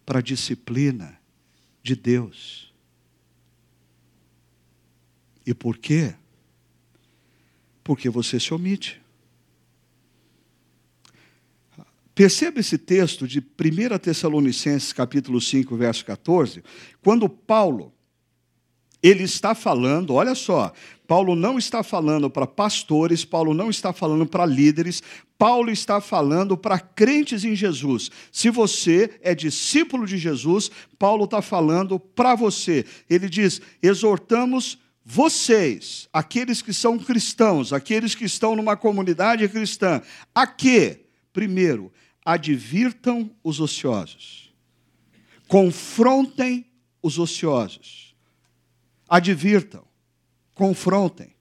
para 0.05 0.19
a 0.19 0.21
disciplina 0.21 1.19
de 1.83 1.93
Deus. 1.93 2.73
E 5.45 5.53
por 5.53 5.77
quê? 5.77 6.15
Porque 7.83 8.09
você 8.09 8.39
se 8.39 8.53
omite. 8.53 9.00
Perceba 12.21 12.59
esse 12.59 12.77
texto 12.77 13.27
de 13.27 13.39
1 13.39 13.97
Tessalonicenses, 13.97 14.93
capítulo 14.93 15.41
5, 15.41 15.75
verso 15.75 16.05
14, 16.05 16.63
quando 17.03 17.27
Paulo, 17.27 17.91
ele 19.01 19.23
está 19.23 19.55
falando, 19.55 20.13
olha 20.13 20.35
só, 20.35 20.71
Paulo 21.07 21.35
não 21.35 21.57
está 21.57 21.81
falando 21.81 22.29
para 22.29 22.45
pastores, 22.45 23.25
Paulo 23.25 23.55
não 23.55 23.71
está 23.71 23.91
falando 23.91 24.27
para 24.27 24.45
líderes, 24.45 25.01
Paulo 25.35 25.71
está 25.71 25.99
falando 25.99 26.55
para 26.55 26.79
crentes 26.79 27.43
em 27.43 27.55
Jesus. 27.55 28.11
Se 28.31 28.51
você 28.51 29.17
é 29.23 29.33
discípulo 29.33 30.05
de 30.05 30.19
Jesus, 30.19 30.69
Paulo 30.99 31.23
está 31.23 31.41
falando 31.41 31.99
para 31.99 32.35
você. 32.35 32.85
Ele 33.09 33.27
diz: 33.27 33.59
exortamos 33.81 34.77
vocês, 35.03 36.07
aqueles 36.13 36.61
que 36.61 36.71
são 36.71 36.99
cristãos, 36.99 37.73
aqueles 37.73 38.13
que 38.13 38.25
estão 38.25 38.55
numa 38.55 38.77
comunidade 38.77 39.49
cristã, 39.49 40.03
a 40.35 40.45
que, 40.45 40.99
primeiro, 41.33 41.91
advirtam 42.23 43.31
os 43.43 43.59
ociosos, 43.59 44.53
confrontem 45.47 46.65
os 47.01 47.17
ociosos, 47.17 48.15
advirtam, 49.09 49.83
confrontem. 50.53 51.35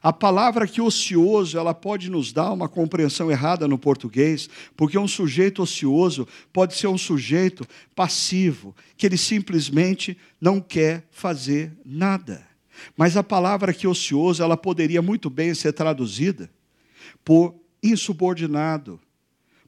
A 0.00 0.12
palavra 0.12 0.68
que 0.68 0.80
ocioso, 0.80 1.58
ela 1.58 1.74
pode 1.74 2.08
nos 2.08 2.32
dar 2.32 2.52
uma 2.52 2.68
compreensão 2.68 3.30
errada 3.30 3.66
no 3.66 3.78
português, 3.78 4.48
porque 4.76 4.96
um 4.96 5.08
sujeito 5.08 5.62
ocioso 5.62 6.28
pode 6.52 6.74
ser 6.74 6.86
um 6.86 6.98
sujeito 6.98 7.66
passivo, 7.94 8.74
que 8.96 9.06
ele 9.06 9.16
simplesmente 9.16 10.16
não 10.40 10.60
quer 10.60 11.06
fazer 11.10 11.72
nada. 11.84 12.46
Mas 12.96 13.16
a 13.16 13.22
palavra 13.22 13.72
que 13.72 13.86
ocioso, 13.86 14.42
ela 14.42 14.56
poderia 14.56 15.02
muito 15.02 15.28
bem 15.28 15.54
ser 15.54 15.72
traduzida 15.72 16.50
por 17.24 17.54
insubordinado, 17.82 19.00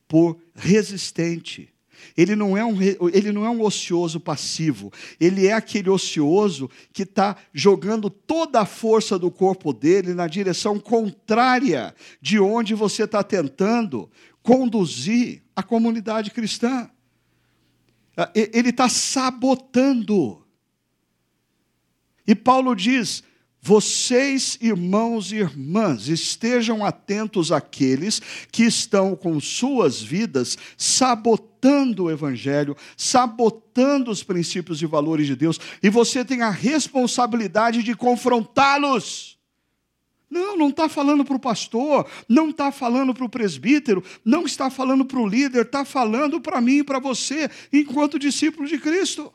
por 0.08 0.38
resistente. 0.54 1.72
Ele 2.16 2.36
não, 2.36 2.56
é 2.56 2.64
um, 2.64 2.76
ele 3.12 3.32
não 3.32 3.44
é 3.44 3.50
um 3.50 3.62
ocioso 3.62 4.20
passivo, 4.20 4.92
ele 5.18 5.46
é 5.46 5.52
aquele 5.52 5.90
ocioso 5.90 6.70
que 6.92 7.02
está 7.02 7.36
jogando 7.52 8.08
toda 8.08 8.60
a 8.60 8.66
força 8.66 9.18
do 9.18 9.30
corpo 9.30 9.72
dele 9.72 10.14
na 10.14 10.26
direção 10.26 10.78
contrária 10.78 11.94
de 12.20 12.38
onde 12.38 12.74
você 12.74 13.04
está 13.04 13.22
tentando 13.22 14.10
conduzir 14.42 15.42
a 15.54 15.62
comunidade 15.62 16.30
cristã. 16.30 16.88
Ah, 18.16 18.30
ele 18.34 18.70
está 18.70 18.88
sabotando. 18.88 20.42
E 22.26 22.34
Paulo 22.34 22.74
diz: 22.74 23.22
vocês, 23.66 24.56
irmãos 24.60 25.32
e 25.32 25.38
irmãs, 25.38 26.06
estejam 26.06 26.84
atentos 26.84 27.50
àqueles 27.50 28.22
que 28.52 28.62
estão 28.62 29.16
com 29.16 29.40
suas 29.40 30.00
vidas 30.00 30.56
sabotando 30.78 32.04
o 32.04 32.10
Evangelho, 32.10 32.76
sabotando 32.96 34.12
os 34.12 34.22
princípios 34.22 34.80
e 34.80 34.86
valores 34.86 35.26
de 35.26 35.34
Deus, 35.34 35.58
e 35.82 35.90
você 35.90 36.24
tem 36.24 36.42
a 36.42 36.50
responsabilidade 36.50 37.82
de 37.82 37.96
confrontá-los. 37.96 39.36
Não, 40.30 40.56
não 40.56 40.68
está 40.68 40.88
falando 40.88 41.24
para 41.24 41.34
o 41.34 41.40
pastor, 41.40 42.06
não 42.28 42.50
está 42.50 42.70
falando 42.70 43.12
para 43.12 43.24
o 43.24 43.28
presbítero, 43.28 44.04
não 44.24 44.44
está 44.44 44.70
falando 44.70 45.04
para 45.04 45.18
o 45.18 45.26
líder, 45.26 45.62
está 45.62 45.84
falando 45.84 46.40
para 46.40 46.60
mim 46.60 46.78
e 46.78 46.84
para 46.84 47.00
você, 47.00 47.50
enquanto 47.72 48.16
discípulo 48.16 48.68
de 48.68 48.78
Cristo. 48.78 49.32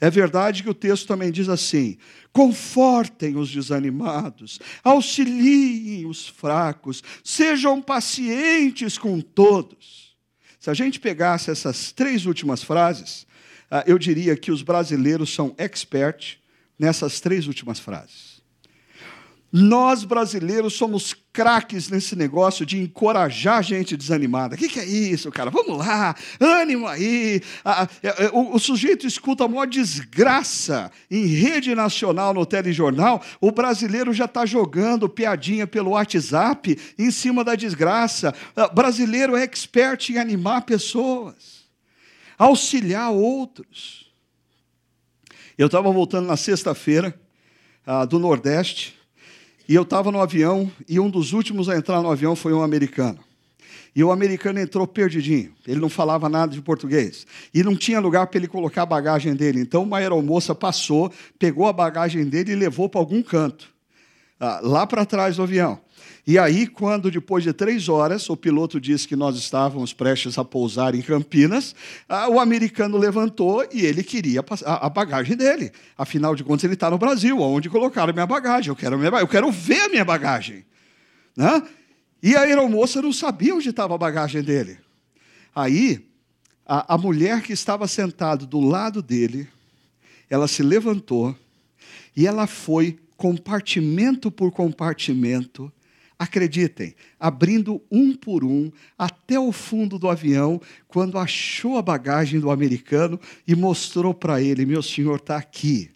É 0.00 0.10
verdade 0.10 0.62
que 0.62 0.70
o 0.70 0.74
texto 0.74 1.06
também 1.06 1.30
diz 1.30 1.48
assim: 1.48 1.96
confortem 2.32 3.36
os 3.36 3.50
desanimados, 3.50 4.58
auxiliem 4.82 6.06
os 6.06 6.28
fracos, 6.28 7.02
sejam 7.22 7.80
pacientes 7.80 8.96
com 8.98 9.20
todos. 9.20 10.16
Se 10.58 10.70
a 10.70 10.74
gente 10.74 11.00
pegasse 11.00 11.50
essas 11.50 11.92
três 11.92 12.24
últimas 12.24 12.62
frases, 12.62 13.26
ah, 13.70 13.82
eu 13.86 13.98
diria 13.98 14.36
que 14.36 14.52
os 14.52 14.62
brasileiros 14.62 15.34
são 15.34 15.54
expert 15.58 16.38
nessas 16.78 17.20
três 17.20 17.46
últimas 17.46 17.78
frases. 17.78 18.31
Nós 19.52 20.02
brasileiros 20.02 20.72
somos 20.72 21.14
craques 21.30 21.90
nesse 21.90 22.16
negócio 22.16 22.64
de 22.64 22.80
encorajar 22.80 23.62
gente 23.62 23.98
desanimada. 23.98 24.54
O 24.54 24.58
que, 24.58 24.66
que, 24.66 24.80
é 24.80 24.84
isso, 24.86 25.30
cara? 25.30 25.50
Vamos 25.50 25.76
lá, 25.76 26.16
ânimo 26.40 26.86
aí. 26.86 27.42
É, 28.02 28.08
é, 28.24 28.30
o, 28.32 28.54
o, 28.54 28.58
sujeito 28.58 29.06
escuta 29.06 29.44
a 29.44 29.48
maior 29.48 29.66
desgraça 29.66 30.90
em 31.10 31.26
rede 31.26 31.74
nacional 31.74 32.32
no 32.32 32.46
telejornal. 32.46 33.22
O 33.42 33.52
brasileiro 33.52 34.14
já 34.14 34.24
está 34.24 34.46
jogando 34.46 35.06
piadinha 35.06 35.66
pelo 35.66 35.90
WhatsApp 35.90 36.78
em 36.98 37.10
cima 37.10 37.44
da 37.44 37.54
desgraça. 37.54 38.34
O 38.56 38.74
brasileiro 38.74 39.36
é 39.36 39.42
expert 39.42 40.08
em 40.08 40.16
animar 40.16 40.62
pessoas, 40.62 41.66
auxiliar 42.38 43.10
outros. 43.10 44.10
Eu 45.58 45.66
estava 45.66 45.92
voltando 45.92 46.26
na 46.26 46.38
sexta-feira 46.38 47.14
uh, 47.86 48.06
do 48.06 48.18
Nordeste 48.18 49.01
e 49.68 49.74
eu 49.74 49.82
estava 49.82 50.10
no 50.10 50.20
avião, 50.20 50.70
e 50.88 50.98
um 50.98 51.08
dos 51.08 51.32
últimos 51.32 51.68
a 51.68 51.76
entrar 51.76 52.02
no 52.02 52.10
avião 52.10 52.34
foi 52.34 52.52
um 52.52 52.62
americano. 52.62 53.18
E 53.94 54.02
o 54.02 54.10
americano 54.10 54.58
entrou 54.58 54.86
perdidinho, 54.86 55.52
ele 55.66 55.78
não 55.78 55.88
falava 55.88 56.28
nada 56.28 56.52
de 56.52 56.62
português. 56.62 57.26
E 57.52 57.62
não 57.62 57.76
tinha 57.76 58.00
lugar 58.00 58.26
para 58.26 58.38
ele 58.38 58.48
colocar 58.48 58.82
a 58.82 58.86
bagagem 58.86 59.34
dele. 59.34 59.60
Então 59.60 59.82
uma 59.82 59.98
aeromoça 59.98 60.54
passou, 60.54 61.12
pegou 61.38 61.66
a 61.66 61.72
bagagem 61.72 62.24
dele 62.24 62.52
e 62.52 62.56
levou 62.56 62.88
para 62.88 63.00
algum 63.00 63.22
canto, 63.22 63.68
ah, 64.40 64.60
lá 64.62 64.86
para 64.86 65.04
trás 65.04 65.36
do 65.36 65.42
avião. 65.42 65.78
E 66.24 66.38
aí, 66.38 66.68
quando 66.68 67.10
depois 67.10 67.42
de 67.42 67.52
três 67.52 67.88
horas, 67.88 68.30
o 68.30 68.36
piloto 68.36 68.80
disse 68.80 69.08
que 69.08 69.16
nós 69.16 69.36
estávamos 69.36 69.92
prestes 69.92 70.38
a 70.38 70.44
pousar 70.44 70.94
em 70.94 71.02
Campinas, 71.02 71.74
ah, 72.08 72.28
o 72.28 72.38
americano 72.38 72.96
levantou 72.96 73.66
e 73.72 73.84
ele 73.84 74.04
queria 74.04 74.44
a 74.64 74.88
bagagem 74.88 75.36
dele. 75.36 75.72
Afinal 75.98 76.36
de 76.36 76.44
contas, 76.44 76.62
ele 76.62 76.74
está 76.74 76.88
no 76.88 76.96
Brasil, 76.96 77.40
onde 77.40 77.68
colocaram 77.68 78.12
minha 78.12 78.26
bagagem. 78.26 78.68
Eu 78.68 78.76
quero, 78.76 78.96
minha, 78.96 79.10
eu 79.10 79.26
quero 79.26 79.50
ver 79.50 79.80
a 79.80 79.88
minha 79.88 80.04
bagagem. 80.04 80.64
Né? 81.36 81.60
E 82.22 82.36
a 82.36 82.42
aeromoça 82.42 83.02
não 83.02 83.12
sabia 83.12 83.54
onde 83.54 83.70
estava 83.70 83.96
a 83.96 83.98
bagagem 83.98 84.42
dele. 84.42 84.78
Aí, 85.52 86.06
a, 86.64 86.94
a 86.94 86.98
mulher 86.98 87.42
que 87.42 87.52
estava 87.52 87.88
sentada 87.88 88.46
do 88.46 88.60
lado 88.60 89.02
dele, 89.02 89.48
ela 90.30 90.46
se 90.46 90.62
levantou 90.62 91.36
e 92.16 92.28
ela 92.28 92.46
foi 92.46 92.98
compartimento 93.16 94.30
por 94.30 94.52
compartimento, 94.52 95.72
acreditem, 96.22 96.94
abrindo 97.18 97.82
um 97.90 98.14
por 98.14 98.44
um 98.44 98.70
até 98.96 99.38
o 99.38 99.50
fundo 99.50 99.98
do 99.98 100.08
avião, 100.08 100.60
quando 100.86 101.18
achou 101.18 101.76
a 101.76 101.82
bagagem 101.82 102.38
do 102.38 102.50
americano 102.50 103.18
e 103.46 103.56
mostrou 103.56 104.14
para 104.14 104.40
ele: 104.40 104.64
Meu 104.64 104.82
senhor 104.82 105.16
está 105.16 105.36
aqui. 105.36 105.90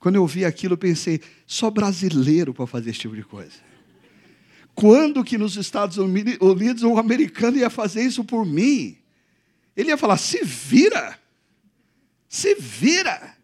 Quando 0.00 0.14
eu 0.14 0.26
vi 0.26 0.44
aquilo, 0.44 0.76
pensei: 0.76 1.20
só 1.46 1.70
brasileiro 1.70 2.54
para 2.54 2.66
fazer 2.66 2.90
esse 2.90 3.00
tipo 3.00 3.14
de 3.14 3.22
coisa. 3.22 3.68
Quando 4.74 5.24
que 5.24 5.36
nos 5.36 5.56
Estados 5.56 5.98
Unidos 5.98 6.82
um 6.82 6.96
americano 6.96 7.58
ia 7.58 7.68
fazer 7.68 8.02
isso 8.02 8.24
por 8.24 8.46
mim? 8.46 8.96
Ele 9.76 9.90
ia 9.90 9.98
falar: 9.98 10.16
se 10.16 10.42
vira, 10.44 11.18
se 12.26 12.54
vira. 12.54 13.36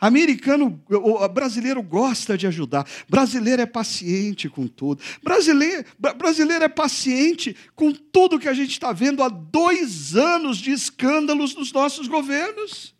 Americano, 0.00 0.82
o 0.88 1.28
brasileiro 1.28 1.82
gosta 1.82 2.36
de 2.36 2.46
ajudar. 2.46 2.86
Brasileiro 3.08 3.62
é 3.62 3.66
paciente 3.66 4.48
com 4.48 4.66
tudo. 4.66 5.02
Brasileiro, 5.22 5.84
brasileiro 6.16 6.64
é 6.64 6.68
paciente 6.68 7.56
com 7.74 7.92
tudo 7.92 8.38
que 8.38 8.48
a 8.48 8.54
gente 8.54 8.70
está 8.70 8.92
vendo 8.92 9.22
há 9.22 9.28
dois 9.28 10.16
anos 10.16 10.58
de 10.58 10.70
escândalos 10.70 11.54
nos 11.54 11.72
nossos 11.72 12.06
governos. 12.06 12.94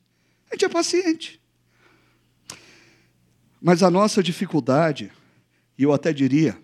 A 0.51 0.55
gente 0.55 0.65
é 0.65 0.69
paciente. 0.69 1.41
Mas 3.61 3.83
a 3.83 3.91
nossa 3.91 4.23
dificuldade, 4.23 5.11
e 5.79 5.83
eu 5.83 5.93
até 5.93 6.13
diria, 6.13 6.59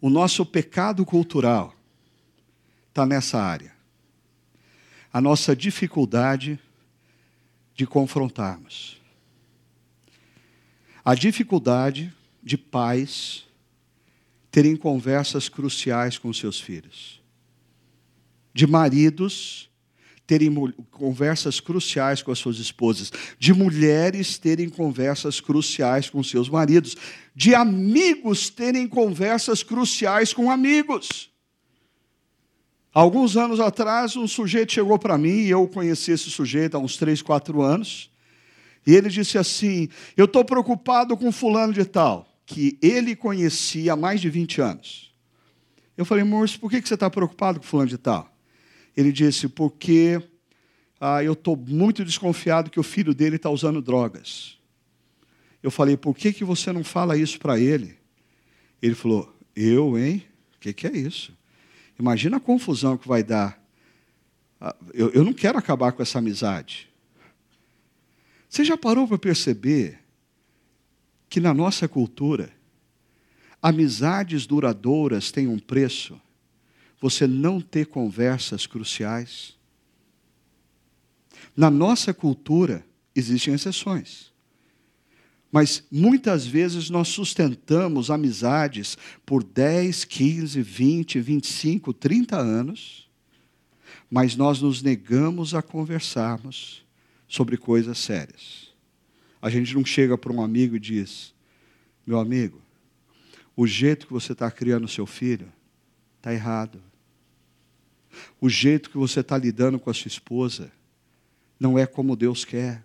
o 0.00 0.10
nosso 0.10 0.44
pecado 0.44 1.04
cultural 1.04 1.74
está 2.88 3.06
nessa 3.06 3.40
área. 3.40 3.72
A 5.12 5.20
nossa 5.20 5.54
dificuldade 5.54 6.60
de 7.78 7.86
confrontarmos. 7.86 9.00
A 11.04 11.14
dificuldade 11.14 12.12
de 12.42 12.58
pais 12.58 13.46
terem 14.50 14.74
conversas 14.74 15.48
cruciais 15.48 16.18
com 16.18 16.32
seus 16.32 16.60
filhos. 16.60 17.22
De 18.52 18.66
maridos 18.66 19.70
terem 20.26 20.52
conversas 20.90 21.60
cruciais 21.60 22.20
com 22.20 22.32
as 22.32 22.40
suas 22.40 22.58
esposas, 22.58 23.12
de 23.38 23.54
mulheres 23.54 24.36
terem 24.38 24.68
conversas 24.68 25.40
cruciais 25.40 26.10
com 26.10 26.20
seus 26.22 26.48
maridos, 26.48 26.96
de 27.34 27.54
amigos 27.54 28.50
terem 28.50 28.88
conversas 28.88 29.62
cruciais 29.62 30.32
com 30.32 30.50
amigos. 30.50 31.30
Alguns 32.92 33.36
anos 33.36 33.60
atrás, 33.60 34.16
um 34.16 34.26
sujeito 34.26 34.72
chegou 34.72 34.98
para 34.98 35.18
mim, 35.18 35.42
e 35.42 35.50
eu 35.50 35.66
conheci 35.68 36.12
esse 36.12 36.30
sujeito 36.30 36.76
há 36.76 36.80
uns 36.80 36.96
3, 36.96 37.20
4 37.22 37.60
anos, 37.62 38.10
e 38.86 38.94
ele 38.94 39.08
disse 39.08 39.36
assim: 39.36 39.88
Eu 40.16 40.24
estou 40.24 40.44
preocupado 40.44 41.16
com 41.16 41.30
fulano 41.30 41.72
de 41.72 41.84
tal, 41.84 42.26
que 42.46 42.78
ele 42.80 43.14
conhecia 43.14 43.92
há 43.92 43.96
mais 43.96 44.20
de 44.20 44.30
20 44.30 44.60
anos. 44.60 45.12
Eu 45.96 46.04
falei, 46.04 46.24
moço, 46.24 46.58
por 46.60 46.70
que 46.70 46.80
você 46.80 46.94
está 46.94 47.10
preocupado 47.10 47.60
com 47.60 47.66
fulano 47.66 47.90
de 47.90 47.98
tal? 47.98 48.32
Ele 48.96 49.12
disse: 49.12 49.48
Porque 49.48 50.22
ah, 51.00 51.22
eu 51.22 51.34
estou 51.34 51.56
muito 51.56 52.04
desconfiado 52.04 52.70
que 52.70 52.80
o 52.80 52.82
filho 52.82 53.14
dele 53.14 53.36
está 53.36 53.50
usando 53.50 53.80
drogas. 53.80 54.58
Eu 55.62 55.70
falei: 55.70 55.96
Por 55.96 56.16
que, 56.16 56.32
que 56.32 56.44
você 56.44 56.72
não 56.72 56.82
fala 56.82 57.16
isso 57.16 57.38
para 57.38 57.60
ele? 57.60 57.96
Ele 58.82 58.94
falou: 58.94 59.32
Eu, 59.54 59.96
hein? 59.98 60.24
O 60.56 60.58
que, 60.58 60.72
que 60.72 60.86
é 60.86 60.96
isso? 60.96 61.37
Imagina 61.98 62.36
a 62.36 62.40
confusão 62.40 62.96
que 62.96 63.08
vai 63.08 63.22
dar. 63.22 63.60
Ah, 64.60 64.74
eu, 64.92 65.10
eu 65.10 65.24
não 65.24 65.32
quero 65.32 65.58
acabar 65.58 65.92
com 65.92 66.02
essa 66.02 66.18
amizade. 66.18 66.88
Você 68.48 68.64
já 68.64 68.76
parou 68.76 69.06
para 69.06 69.18
perceber 69.18 69.98
que 71.28 71.40
na 71.40 71.52
nossa 71.52 71.86
cultura, 71.86 72.50
amizades 73.60 74.46
duradouras 74.46 75.30
têm 75.30 75.46
um 75.46 75.58
preço? 75.58 76.20
você 77.00 77.26
não 77.26 77.60
ter 77.60 77.86
conversas 77.86 78.66
cruciais. 78.66 79.56
Na 81.56 81.70
nossa 81.70 82.12
cultura, 82.12 82.84
existem 83.14 83.54
exceções. 83.54 84.32
Mas 85.50 85.82
muitas 85.90 86.46
vezes 86.46 86.90
nós 86.90 87.08
sustentamos 87.08 88.10
amizades 88.10 88.98
por 89.24 89.42
10, 89.42 90.04
15, 90.04 90.60
20, 90.60 91.20
25, 91.20 91.92
30 91.94 92.36
anos, 92.36 93.08
mas 94.10 94.36
nós 94.36 94.60
nos 94.60 94.82
negamos 94.82 95.54
a 95.54 95.62
conversarmos 95.62 96.84
sobre 97.26 97.56
coisas 97.56 97.98
sérias. 97.98 98.68
A 99.40 99.48
gente 99.48 99.74
não 99.74 99.84
chega 99.84 100.18
para 100.18 100.32
um 100.32 100.42
amigo 100.42 100.76
e 100.76 100.80
diz: 100.80 101.32
meu 102.06 102.18
amigo, 102.18 102.60
o 103.56 103.66
jeito 103.66 104.06
que 104.06 104.12
você 104.12 104.32
está 104.32 104.50
criando 104.50 104.88
seu 104.88 105.06
filho 105.06 105.52
está 106.16 106.32
errado. 106.32 106.82
O 108.40 108.48
jeito 108.48 108.90
que 108.90 108.96
você 108.96 109.20
está 109.20 109.36
lidando 109.36 109.78
com 109.78 109.90
a 109.90 109.94
sua 109.94 110.08
esposa 110.08 110.72
não 111.58 111.78
é 111.78 111.86
como 111.86 112.16
Deus 112.16 112.44
quer. 112.44 112.84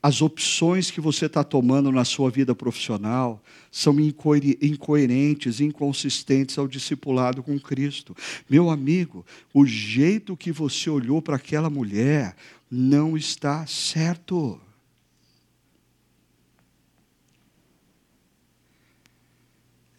As 0.00 0.22
opções 0.22 0.92
que 0.92 1.00
você 1.00 1.26
está 1.26 1.42
tomando 1.42 1.90
na 1.90 2.04
sua 2.04 2.30
vida 2.30 2.54
profissional 2.54 3.42
são 3.70 3.96
incoerentes, 3.98 5.60
inconsistentes 5.60 6.56
ao 6.56 6.68
discipulado 6.68 7.42
com 7.42 7.58
Cristo. 7.58 8.16
Meu 8.48 8.70
amigo, 8.70 9.26
o 9.52 9.66
jeito 9.66 10.36
que 10.36 10.52
você 10.52 10.88
olhou 10.88 11.20
para 11.20 11.34
aquela 11.34 11.68
mulher 11.68 12.36
não 12.70 13.16
está 13.16 13.66
certo. 13.66 14.60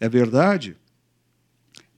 É 0.00 0.08
verdade 0.08 0.76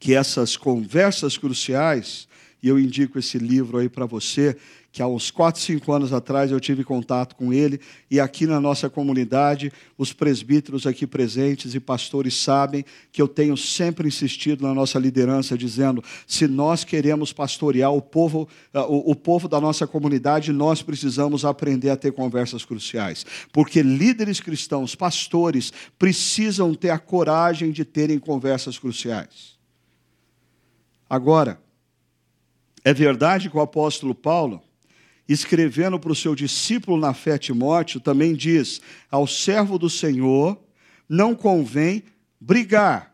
que 0.00 0.12
essas 0.12 0.56
conversas 0.56 1.38
cruciais, 1.38 2.26
e 2.62 2.68
eu 2.68 2.78
indico 2.78 3.18
esse 3.18 3.38
livro 3.38 3.78
aí 3.78 3.88
para 3.88 4.06
você, 4.06 4.56
que 4.92 5.02
há 5.02 5.06
uns 5.06 5.30
4, 5.30 5.60
5 5.60 5.90
anos 5.90 6.12
atrás 6.12 6.50
eu 6.50 6.60
tive 6.60 6.84
contato 6.84 7.34
com 7.34 7.52
ele, 7.52 7.80
e 8.10 8.20
aqui 8.20 8.46
na 8.46 8.60
nossa 8.60 8.90
comunidade, 8.90 9.72
os 9.96 10.12
presbíteros 10.12 10.86
aqui 10.86 11.06
presentes 11.06 11.74
e 11.74 11.80
pastores 11.80 12.34
sabem 12.34 12.84
que 13.10 13.20
eu 13.20 13.26
tenho 13.26 13.56
sempre 13.56 14.06
insistido 14.06 14.66
na 14.66 14.74
nossa 14.74 14.98
liderança, 14.98 15.56
dizendo: 15.56 16.04
se 16.26 16.46
nós 16.46 16.84
queremos 16.84 17.32
pastorear 17.32 17.90
o 17.90 18.02
povo, 18.02 18.46
uh, 18.74 18.80
o, 18.80 19.12
o 19.12 19.16
povo 19.16 19.48
da 19.48 19.58
nossa 19.60 19.86
comunidade, 19.86 20.52
nós 20.52 20.82
precisamos 20.82 21.44
aprender 21.44 21.88
a 21.88 21.96
ter 21.96 22.12
conversas 22.12 22.64
cruciais. 22.64 23.24
Porque 23.50 23.82
líderes 23.82 24.40
cristãos, 24.40 24.94
pastores, 24.94 25.72
precisam 25.98 26.74
ter 26.74 26.90
a 26.90 26.98
coragem 26.98 27.72
de 27.72 27.84
terem 27.84 28.18
conversas 28.18 28.78
cruciais. 28.78 29.58
Agora, 31.08 31.58
é 32.84 32.92
verdade 32.92 33.48
que 33.48 33.56
o 33.56 33.60
apóstolo 33.60 34.14
Paulo, 34.14 34.62
escrevendo 35.28 35.98
para 35.98 36.12
o 36.12 36.16
seu 36.16 36.34
discípulo 36.34 36.96
na 36.96 37.14
fé 37.14 37.38
Timóteo, 37.38 38.00
também 38.00 38.34
diz: 38.34 38.80
ao 39.10 39.26
servo 39.26 39.78
do 39.78 39.88
Senhor 39.88 40.58
não 41.08 41.34
convém 41.34 42.02
brigar 42.40 43.11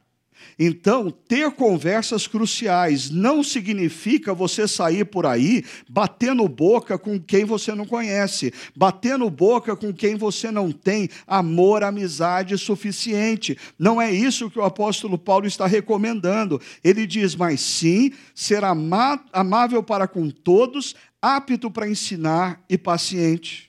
então, 0.59 1.11
ter 1.11 1.53
conversas 1.53 2.27
cruciais 2.27 3.11
não 3.11 3.45
significa 3.45 4.35
você 4.35 4.67
sair 4.67 5.05
por 5.05 5.25
aí 5.25 5.65
batendo 5.89 6.49
boca 6.49 6.99
com 6.99 7.21
quem 7.21 7.45
você 7.45 7.73
não 7.75 7.87
conhece, 7.87 8.53
batendo 8.75 9.31
boca 9.31 9.77
com 9.77 9.93
quem 9.93 10.17
você 10.17 10.51
não 10.51 10.73
tem 10.73 11.09
amor, 11.27 11.85
amizade 11.85 12.59
suficiente. 12.59 13.57
Não 13.79 14.03
é 14.03 14.11
isso 14.11 14.51
que 14.51 14.59
o 14.59 14.65
apóstolo 14.65 15.17
Paulo 15.17 15.47
está 15.47 15.67
recomendando. 15.67 16.61
Ele 16.83 17.07
diz, 17.07 17.37
mas 17.37 17.61
sim, 17.61 18.13
ser 18.35 18.65
amável 18.65 19.83
para 19.83 20.09
com 20.09 20.29
todos, 20.29 20.97
apto 21.23 21.71
para 21.71 21.89
ensinar 21.89 22.65
e 22.69 22.77
paciente. 22.77 23.69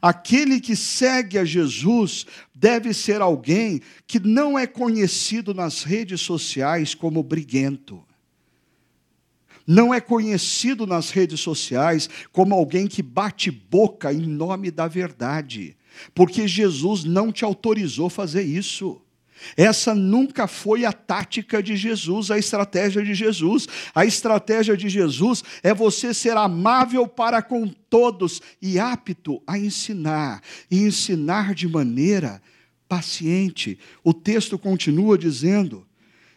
Aquele 0.00 0.60
que 0.60 0.76
segue 0.76 1.38
a 1.38 1.44
Jesus 1.44 2.26
deve 2.64 2.94
ser 2.94 3.20
alguém 3.20 3.82
que 4.06 4.18
não 4.18 4.58
é 4.58 4.66
conhecido 4.66 5.52
nas 5.52 5.82
redes 5.82 6.22
sociais 6.22 6.94
como 6.94 7.22
briguento. 7.22 8.02
Não 9.66 9.92
é 9.92 10.00
conhecido 10.00 10.86
nas 10.86 11.10
redes 11.10 11.40
sociais 11.40 12.08
como 12.32 12.54
alguém 12.54 12.86
que 12.86 13.02
bate 13.02 13.50
boca 13.50 14.14
em 14.14 14.22
nome 14.22 14.70
da 14.70 14.88
verdade, 14.88 15.76
porque 16.14 16.48
Jesus 16.48 17.04
não 17.04 17.30
te 17.30 17.44
autorizou 17.44 18.08
fazer 18.08 18.44
isso. 18.44 18.98
Essa 19.58 19.94
nunca 19.94 20.46
foi 20.46 20.86
a 20.86 20.92
tática 20.92 21.62
de 21.62 21.76
Jesus, 21.76 22.30
a 22.30 22.38
estratégia 22.38 23.02
de 23.02 23.12
Jesus. 23.12 23.68
A 23.94 24.06
estratégia 24.06 24.74
de 24.74 24.88
Jesus 24.88 25.44
é 25.62 25.74
você 25.74 26.14
ser 26.14 26.34
amável 26.34 27.06
para 27.06 27.42
com 27.42 27.68
todos 27.68 28.40
e 28.62 28.78
apto 28.78 29.42
a 29.46 29.58
ensinar, 29.58 30.40
e 30.70 30.78
ensinar 30.78 31.54
de 31.54 31.68
maneira 31.68 32.40
paciente. 32.94 33.76
O 34.04 34.14
texto 34.14 34.56
continua 34.56 35.18
dizendo 35.18 35.84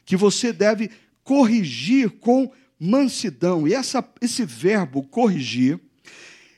que 0.04 0.18
você 0.18 0.52
deve 0.52 0.90
corrigir 1.24 2.10
com 2.10 2.52
mansidão. 2.80 3.68
E 3.68 3.74
essa, 3.74 4.08
esse 4.20 4.44
verbo 4.44 5.04
corrigir 5.04 5.80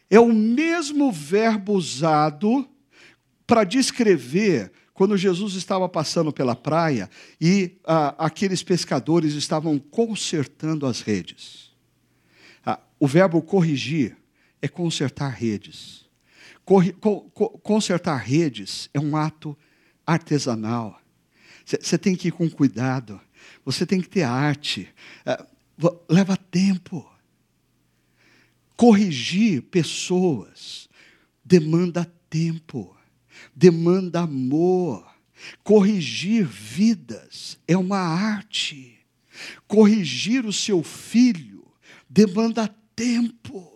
é 0.09 0.19
o 0.19 0.33
mesmo 0.33 1.11
verbo 1.11 1.73
usado 1.73 2.67
para 3.45 3.65
descrever 3.65 4.71
quando 4.93 5.17
Jesus 5.17 5.55
estava 5.55 5.87
passando 5.89 6.31
pela 6.31 6.55
praia 6.55 7.09
e 7.39 7.77
ah, 7.85 8.15
aqueles 8.17 8.63
pescadores 8.63 9.33
estavam 9.33 9.79
consertando 9.79 10.85
as 10.85 11.01
redes. 11.01 11.71
Ah, 12.65 12.79
o 12.99 13.07
verbo 13.07 13.41
corrigir 13.41 14.15
é 14.61 14.67
consertar 14.67 15.29
redes. 15.29 16.05
Corri, 16.63 16.93
co, 16.93 17.21
co, 17.31 17.49
consertar 17.59 18.17
redes 18.17 18.89
é 18.93 18.99
um 18.99 19.15
ato 19.15 19.57
artesanal. 20.13 20.99
Você 21.65 21.97
tem 21.97 22.15
que 22.15 22.29
ir 22.29 22.31
com 22.31 22.49
cuidado, 22.49 23.19
você 23.63 23.85
tem 23.85 24.01
que 24.01 24.09
ter 24.09 24.23
arte, 24.23 24.89
ah, 25.25 25.45
leva 26.09 26.35
tempo. 26.35 27.07
Corrigir 28.75 29.61
pessoas 29.63 30.89
demanda 31.43 32.05
tempo 32.29 32.95
demanda 33.55 34.21
amor. 34.21 35.05
Corrigir 35.63 36.45
vidas 36.45 37.57
é 37.67 37.77
uma 37.77 37.99
arte. 37.99 38.97
Corrigir 39.67 40.45
o 40.45 40.53
seu 40.53 40.83
filho 40.83 41.65
demanda 42.09 42.67
tempo. 42.95 43.71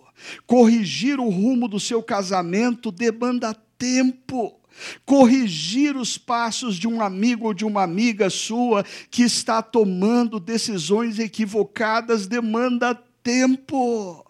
Corrigir 0.46 1.20
o 1.20 1.30
rumo 1.30 1.68
do 1.68 1.80
seu 1.80 2.04
casamento 2.04 2.92
demanda 2.92 3.54
tempo. 3.78 4.60
Corrigir 5.05 5.95
os 5.95 6.17
passos 6.17 6.76
de 6.76 6.88
um 6.88 7.01
amigo 7.01 7.47
ou 7.47 7.53
de 7.53 7.65
uma 7.65 7.84
amiga 7.84 8.30
sua 8.30 8.84
que 9.09 9.24
está 9.24 9.61
tomando 9.61 10.39
decisões 10.39 11.19
equivocadas 11.19 12.28
demanda 12.28 12.95
tempo. 13.21 14.26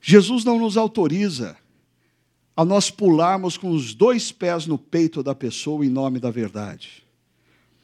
Jesus 0.00 0.44
não 0.44 0.58
nos 0.58 0.76
autoriza 0.76 1.56
a 2.56 2.64
nós 2.64 2.90
pularmos 2.90 3.58
com 3.58 3.70
os 3.70 3.92
dois 3.92 4.32
pés 4.32 4.66
no 4.66 4.78
peito 4.78 5.22
da 5.22 5.34
pessoa 5.34 5.84
em 5.84 5.90
nome 5.90 6.18
da 6.18 6.30
verdade. 6.30 7.04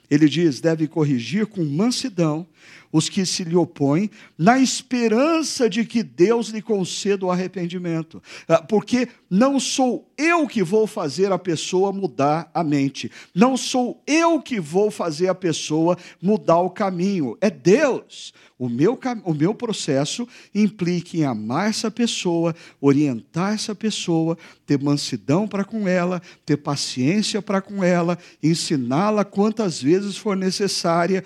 Ele 0.09 0.28
diz: 0.28 0.61
deve 0.61 0.86
corrigir 0.86 1.46
com 1.46 1.64
mansidão 1.64 2.46
os 2.93 3.09
que 3.09 3.24
se 3.24 3.43
lhe 3.43 3.57
opõem, 3.57 4.11
na 4.36 4.59
esperança 4.59 5.68
de 5.68 5.84
que 5.84 6.03
Deus 6.03 6.49
lhe 6.49 6.61
conceda 6.61 7.24
o 7.24 7.30
arrependimento. 7.30 8.22
Ah, 8.47 8.62
porque 8.62 9.09
não 9.30 9.59
sou 9.59 10.12
eu 10.18 10.47
que 10.47 10.62
vou 10.62 10.86
fazer 10.86 11.32
a 11.32 11.38
pessoa 11.38 11.90
mudar 11.90 12.51
a 12.53 12.62
mente, 12.62 13.11
não 13.34 13.57
sou 13.57 14.03
eu 14.07 14.40
que 14.43 14.61
vou 14.61 14.90
fazer 14.90 15.28
a 15.28 15.34
pessoa 15.34 15.97
mudar 16.20 16.59
o 16.59 16.70
caminho, 16.70 17.36
é 17.40 17.49
Deus. 17.49 18.34
O 18.59 18.68
meu, 18.68 18.97
o 19.24 19.34
meu 19.34 19.53
processo 19.53 20.28
implica 20.55 21.16
em 21.16 21.24
amar 21.24 21.68
essa 21.68 21.90
pessoa, 21.90 22.55
orientar 22.80 23.55
essa 23.55 23.74
pessoa, 23.74 24.38
ter 24.64 24.80
mansidão 24.80 25.49
para 25.49 25.64
com 25.64 25.88
ela, 25.88 26.22
ter 26.47 26.59
paciência 26.59 27.43
para 27.43 27.61
com 27.61 27.82
ela, 27.82 28.16
ensiná-la 28.40 29.24
quantas 29.24 29.82
vezes 29.82 30.16
for 30.16 30.36
necessária, 30.36 31.24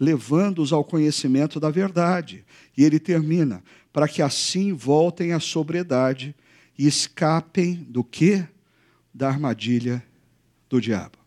levando-os 0.00 0.72
ao 0.72 0.82
conhecimento 0.82 1.60
da 1.60 1.70
verdade. 1.70 2.44
E 2.76 2.82
ele 2.82 2.98
termina: 2.98 3.62
para 3.92 4.08
que 4.08 4.22
assim 4.22 4.72
voltem 4.72 5.32
à 5.32 5.38
sobriedade 5.38 6.34
e 6.78 6.86
escapem 6.86 7.74
do 7.74 8.02
que? 8.02 8.42
Da 9.12 9.28
armadilha 9.28 10.02
do 10.68 10.80
diabo. 10.80 11.18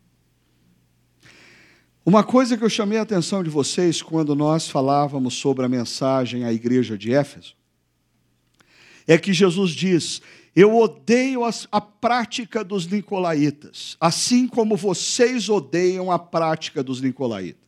Uma 2.05 2.23
coisa 2.23 2.57
que 2.57 2.63
eu 2.63 2.69
chamei 2.69 2.97
a 2.97 3.03
atenção 3.03 3.43
de 3.43 3.49
vocês 3.49 4.01
quando 4.01 4.35
nós 4.35 4.67
falávamos 4.67 5.35
sobre 5.35 5.63
a 5.63 5.69
mensagem 5.69 6.43
à 6.43 6.51
igreja 6.51 6.97
de 6.97 7.13
Éfeso 7.13 7.55
é 9.07 9.17
que 9.17 9.31
Jesus 9.31 9.71
diz: 9.71 10.21
Eu 10.55 10.75
odeio 10.75 11.41
a 11.71 11.81
prática 11.81 12.63
dos 12.63 12.87
nicolaítas, 12.87 13.95
assim 14.01 14.47
como 14.47 14.75
vocês 14.75 15.47
odeiam 15.47 16.11
a 16.11 16.19
prática 16.19 16.83
dos 16.83 17.01
nicolaítas. 17.01 17.62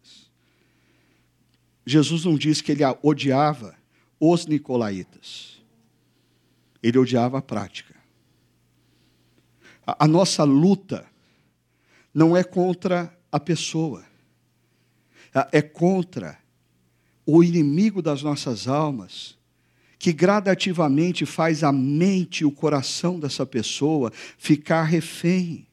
Jesus 1.86 2.26
não 2.26 2.36
diz 2.36 2.62
que 2.62 2.72
ele 2.72 2.84
odiava 3.04 3.76
os 4.20 4.46
nicolaítas, 4.46 5.62
ele 6.82 6.98
odiava 6.98 7.38
a 7.38 7.42
prática. 7.42 7.96
A, 9.86 10.06
a 10.06 10.08
nossa 10.08 10.44
luta 10.44 11.06
não 12.14 12.36
é 12.36 12.44
contra 12.44 13.16
a 13.32 13.40
pessoa 13.40 14.04
é 15.52 15.62
contra 15.62 16.38
o 17.26 17.44
inimigo 17.44 18.02
das 18.02 18.22
nossas 18.22 18.68
almas, 18.68 19.38
que 19.98 20.14
gradativamente 20.14 21.26
faz 21.26 21.64
a 21.64 21.72
mente 21.72 22.42
e 22.42 22.46
o 22.46 22.52
coração 22.52 23.20
dessa 23.20 23.46
pessoa 23.46 24.12
ficar 24.38 24.84
refém. 24.84 25.68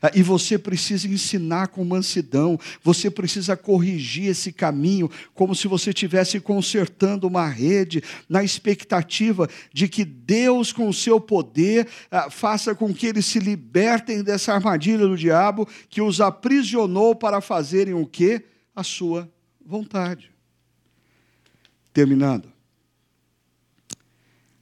Ah, 0.00 0.10
e 0.14 0.22
você 0.22 0.58
precisa 0.58 1.08
ensinar 1.08 1.68
com 1.68 1.84
mansidão, 1.84 2.58
você 2.82 3.10
precisa 3.10 3.56
corrigir 3.56 4.28
esse 4.28 4.52
caminho, 4.52 5.10
como 5.34 5.54
se 5.54 5.68
você 5.68 5.90
estivesse 5.90 6.40
consertando 6.40 7.26
uma 7.26 7.48
rede, 7.48 8.02
na 8.28 8.42
expectativa 8.42 9.48
de 9.72 9.88
que 9.88 10.04
Deus, 10.04 10.72
com 10.72 10.88
o 10.88 10.94
seu 10.94 11.20
poder, 11.20 11.86
ah, 12.10 12.30
faça 12.30 12.74
com 12.74 12.92
que 12.92 13.06
eles 13.06 13.26
se 13.26 13.38
libertem 13.38 14.22
dessa 14.22 14.54
armadilha 14.54 15.06
do 15.06 15.16
diabo 15.16 15.68
que 15.88 16.00
os 16.00 16.20
aprisionou 16.20 17.14
para 17.14 17.40
fazerem 17.40 17.94
o 17.94 18.06
quê? 18.06 18.44
a 18.74 18.82
sua 18.82 19.30
vontade. 19.64 20.30
Terminando. 21.92 22.50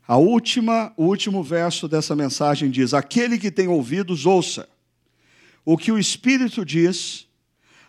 A 0.06 0.16
última, 0.16 0.92
o 0.96 1.04
último 1.04 1.42
verso 1.42 1.86
dessa 1.86 2.16
mensagem 2.16 2.70
diz: 2.70 2.92
Aquele 2.92 3.38
que 3.38 3.50
tem 3.50 3.68
ouvidos, 3.68 4.26
ouça 4.26 4.68
o 5.64 5.76
que 5.76 5.92
o 5.92 5.98
Espírito 5.98 6.64
diz 6.64 7.26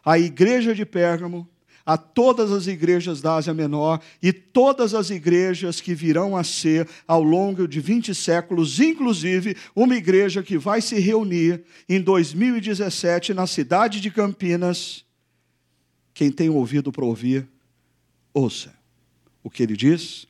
à 0.03 0.17
igreja 0.17 0.73
de 0.73 0.85
Pérgamo, 0.85 1.47
a 1.85 1.97
todas 1.97 2.51
as 2.51 2.67
igrejas 2.67 3.21
da 3.21 3.35
Ásia 3.35 3.53
Menor 3.53 3.99
e 4.21 4.31
todas 4.31 4.93
as 4.93 5.09
igrejas 5.09 5.81
que 5.81 5.95
virão 5.95 6.37
a 6.37 6.43
ser 6.43 6.87
ao 7.07 7.23
longo 7.23 7.67
de 7.67 7.79
20 7.79 8.13
séculos, 8.13 8.79
inclusive 8.79 9.57
uma 9.75 9.95
igreja 9.95 10.43
que 10.43 10.57
vai 10.57 10.81
se 10.81 10.99
reunir 10.99 11.63
em 11.89 11.99
2017 11.99 13.33
na 13.33 13.47
cidade 13.47 13.99
de 13.99 14.11
Campinas 14.11 15.03
quem 16.13 16.31
tem 16.31 16.49
ouvido 16.49 16.91
para 16.91 17.05
ouvir, 17.05 17.47
ouça. 18.33 18.73
O 19.43 19.49
que 19.49 19.63
ele 19.63 19.75
diz? 19.75 20.27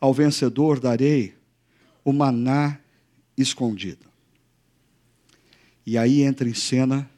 Ao 0.00 0.12
vencedor 0.12 0.80
darei 0.80 1.34
o 2.04 2.12
maná 2.12 2.78
escondido. 3.36 4.07
E 5.88 5.96
aí 5.96 6.20
entra 6.20 6.46
em 6.46 6.52
cena 6.52 7.10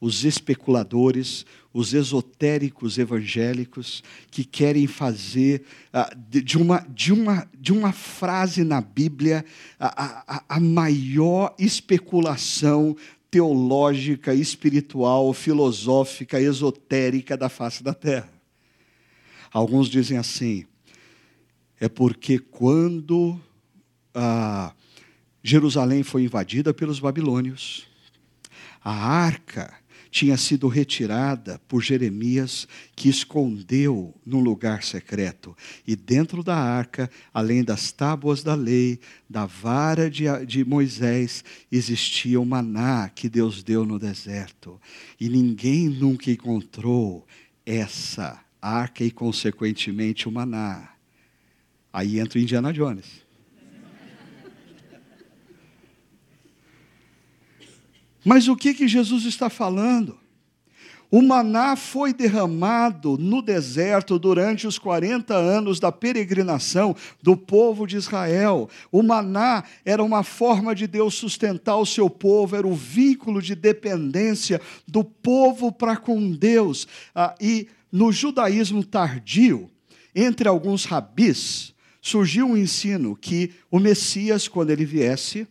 os 0.00 0.24
especuladores, 0.24 1.46
os 1.72 1.94
esotéricos 1.94 2.98
evangélicos 2.98 4.02
que 4.32 4.42
querem 4.44 4.88
fazer 4.88 5.62
uh, 5.94 6.12
de, 6.28 6.58
uma, 6.58 6.84
de, 6.88 7.12
uma, 7.12 7.48
de 7.56 7.72
uma 7.72 7.92
frase 7.92 8.64
na 8.64 8.80
Bíblia 8.80 9.44
a, 9.78 10.24
a, 10.26 10.44
a 10.56 10.58
maior 10.58 11.54
especulação 11.56 12.96
teológica, 13.30 14.34
espiritual, 14.34 15.32
filosófica, 15.32 16.40
esotérica 16.40 17.36
da 17.36 17.48
face 17.48 17.80
da 17.80 17.94
terra. 17.94 18.32
Alguns 19.52 19.88
dizem 19.88 20.18
assim: 20.18 20.66
é 21.78 21.88
porque 21.88 22.40
quando 22.40 23.40
ah, 24.12 24.74
Jerusalém 25.44 26.02
foi 26.02 26.24
invadida 26.24 26.74
pelos 26.74 26.98
babilônios, 26.98 27.88
a 28.82 28.92
arca 28.92 29.80
tinha 30.10 30.36
sido 30.36 30.66
retirada 30.66 31.60
por 31.68 31.82
Jeremias, 31.82 32.66
que 32.96 33.08
escondeu 33.08 34.14
num 34.26 34.40
lugar 34.40 34.82
secreto. 34.82 35.56
E 35.86 35.94
dentro 35.94 36.42
da 36.42 36.56
arca, 36.56 37.08
além 37.32 37.62
das 37.62 37.92
tábuas 37.92 38.42
da 38.42 38.54
lei, 38.54 38.98
da 39.28 39.46
vara 39.46 40.10
de, 40.10 40.24
de 40.44 40.64
Moisés, 40.64 41.44
existia 41.70 42.40
o 42.40 42.44
maná 42.44 43.08
que 43.08 43.28
Deus 43.28 43.62
deu 43.62 43.86
no 43.86 43.98
deserto. 43.98 44.80
E 45.18 45.28
ninguém 45.28 45.88
nunca 45.88 46.30
encontrou 46.30 47.24
essa 47.64 48.40
arca 48.60 49.04
e, 49.04 49.10
consequentemente, 49.10 50.28
o 50.28 50.32
maná. 50.32 50.90
Aí 51.92 52.18
entra 52.18 52.38
o 52.38 52.42
Indiana 52.42 52.72
Jones. 52.72 53.19
Mas 58.24 58.48
o 58.48 58.56
que, 58.56 58.74
que 58.74 58.88
Jesus 58.88 59.24
está 59.24 59.48
falando? 59.48 60.18
O 61.10 61.20
maná 61.20 61.74
foi 61.74 62.14
derramado 62.14 63.18
no 63.18 63.42
deserto 63.42 64.16
durante 64.16 64.64
os 64.64 64.78
40 64.78 65.34
anos 65.34 65.80
da 65.80 65.90
peregrinação 65.90 66.94
do 67.20 67.36
povo 67.36 67.84
de 67.84 67.96
Israel. 67.96 68.70
O 68.92 69.02
maná 69.02 69.64
era 69.84 70.04
uma 70.04 70.22
forma 70.22 70.72
de 70.72 70.86
Deus 70.86 71.14
sustentar 71.14 71.76
o 71.78 71.86
seu 71.86 72.08
povo, 72.08 72.54
era 72.54 72.66
o 72.66 72.76
vínculo 72.76 73.42
de 73.42 73.56
dependência 73.56 74.60
do 74.86 75.02
povo 75.02 75.72
para 75.72 75.96
com 75.96 76.30
Deus. 76.30 76.86
Ah, 77.12 77.34
e 77.40 77.66
no 77.90 78.12
judaísmo 78.12 78.84
tardio, 78.84 79.68
entre 80.14 80.48
alguns 80.48 80.84
rabis, 80.84 81.74
surgiu 82.00 82.46
um 82.46 82.56
ensino 82.56 83.16
que 83.16 83.50
o 83.68 83.80
Messias, 83.80 84.46
quando 84.46 84.70
ele 84.70 84.84
viesse, 84.84 85.44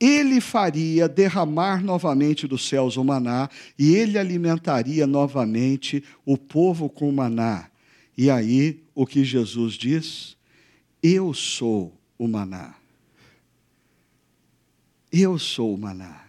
ele 0.00 0.40
faria 0.40 1.08
derramar 1.08 1.82
novamente 1.82 2.46
dos 2.46 2.68
céus 2.68 2.96
o 2.96 3.04
maná 3.04 3.50
e 3.78 3.94
ele 3.96 4.16
alimentaria 4.16 5.06
novamente 5.06 6.04
o 6.24 6.38
povo 6.38 6.88
com 6.88 7.08
o 7.08 7.12
maná. 7.12 7.68
E 8.16 8.30
aí, 8.30 8.82
o 8.94 9.06
que 9.06 9.24
Jesus 9.24 9.74
diz? 9.74 10.36
Eu 11.02 11.34
sou 11.34 11.96
o 12.16 12.28
maná. 12.28 12.74
Eu 15.10 15.38
sou 15.38 15.74
o 15.74 15.78
maná. 15.78 16.26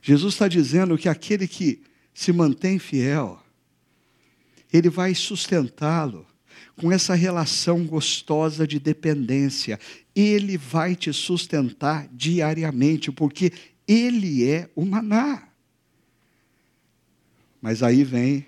Jesus 0.00 0.34
está 0.34 0.48
dizendo 0.48 0.98
que 0.98 1.08
aquele 1.08 1.46
que 1.46 1.80
se 2.12 2.32
mantém 2.32 2.78
fiel, 2.78 3.40
ele 4.72 4.90
vai 4.90 5.14
sustentá-lo 5.14 6.26
com 6.76 6.90
essa 6.90 7.14
relação 7.14 7.84
gostosa 7.84 8.66
de 8.66 8.78
dependência. 8.78 9.78
Ele 10.14 10.56
vai 10.56 10.94
te 10.96 11.12
sustentar 11.12 12.08
diariamente, 12.12 13.10
porque 13.12 13.52
ele 13.86 14.48
é 14.48 14.70
o 14.74 14.84
maná. 14.84 15.48
Mas 17.60 17.82
aí 17.82 18.02
vem 18.04 18.46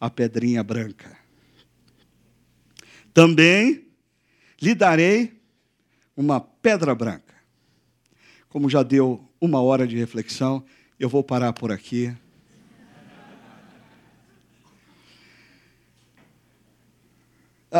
a 0.00 0.08
pedrinha 0.08 0.62
branca. 0.62 1.16
Também 3.12 3.86
lhe 4.60 4.74
darei 4.74 5.40
uma 6.16 6.40
pedra 6.40 6.94
branca. 6.94 7.34
Como 8.48 8.70
já 8.70 8.82
deu 8.82 9.22
uma 9.40 9.60
hora 9.60 9.86
de 9.86 9.96
reflexão, 9.96 10.64
eu 10.98 11.08
vou 11.08 11.22
parar 11.22 11.52
por 11.52 11.70
aqui. 11.70 12.14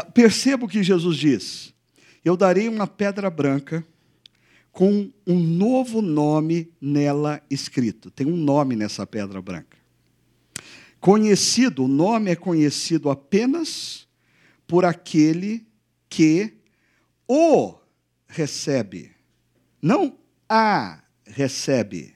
Perceba 0.03 0.65
o 0.65 0.69
que 0.69 0.83
Jesus 0.83 1.17
diz: 1.17 1.75
Eu 2.25 2.37
darei 2.37 2.69
uma 2.69 2.87
pedra 2.87 3.31
branca 3.31 3.87
com 4.73 5.11
um 5.27 5.39
novo 5.39 6.03
nome 6.03 6.71
nela 6.81 7.43
escrito. 7.51 8.11
Tem 8.11 8.27
um 8.27 8.37
nome 8.37 8.77
nessa 8.77 9.07
pedra 9.07 9.41
branca. 9.41 9.77
Conhecido, 11.01 11.85
o 11.85 11.89
nome 11.89 12.31
é 12.31 12.37
conhecido 12.37 13.09
apenas 13.09 14.07
por 14.67 14.85
aquele 14.85 15.67
que 16.09 16.55
o 17.29 17.75
recebe, 18.27 19.13
não 19.81 20.19
a 20.49 21.03
recebe. 21.25 22.15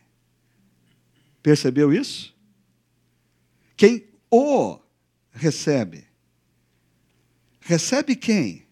Percebeu 1.42 1.92
isso? 1.92 2.36
Quem 3.76 4.04
o 4.30 4.78
recebe. 5.32 6.09
Recebe 7.60 8.16
quem? 8.16 8.66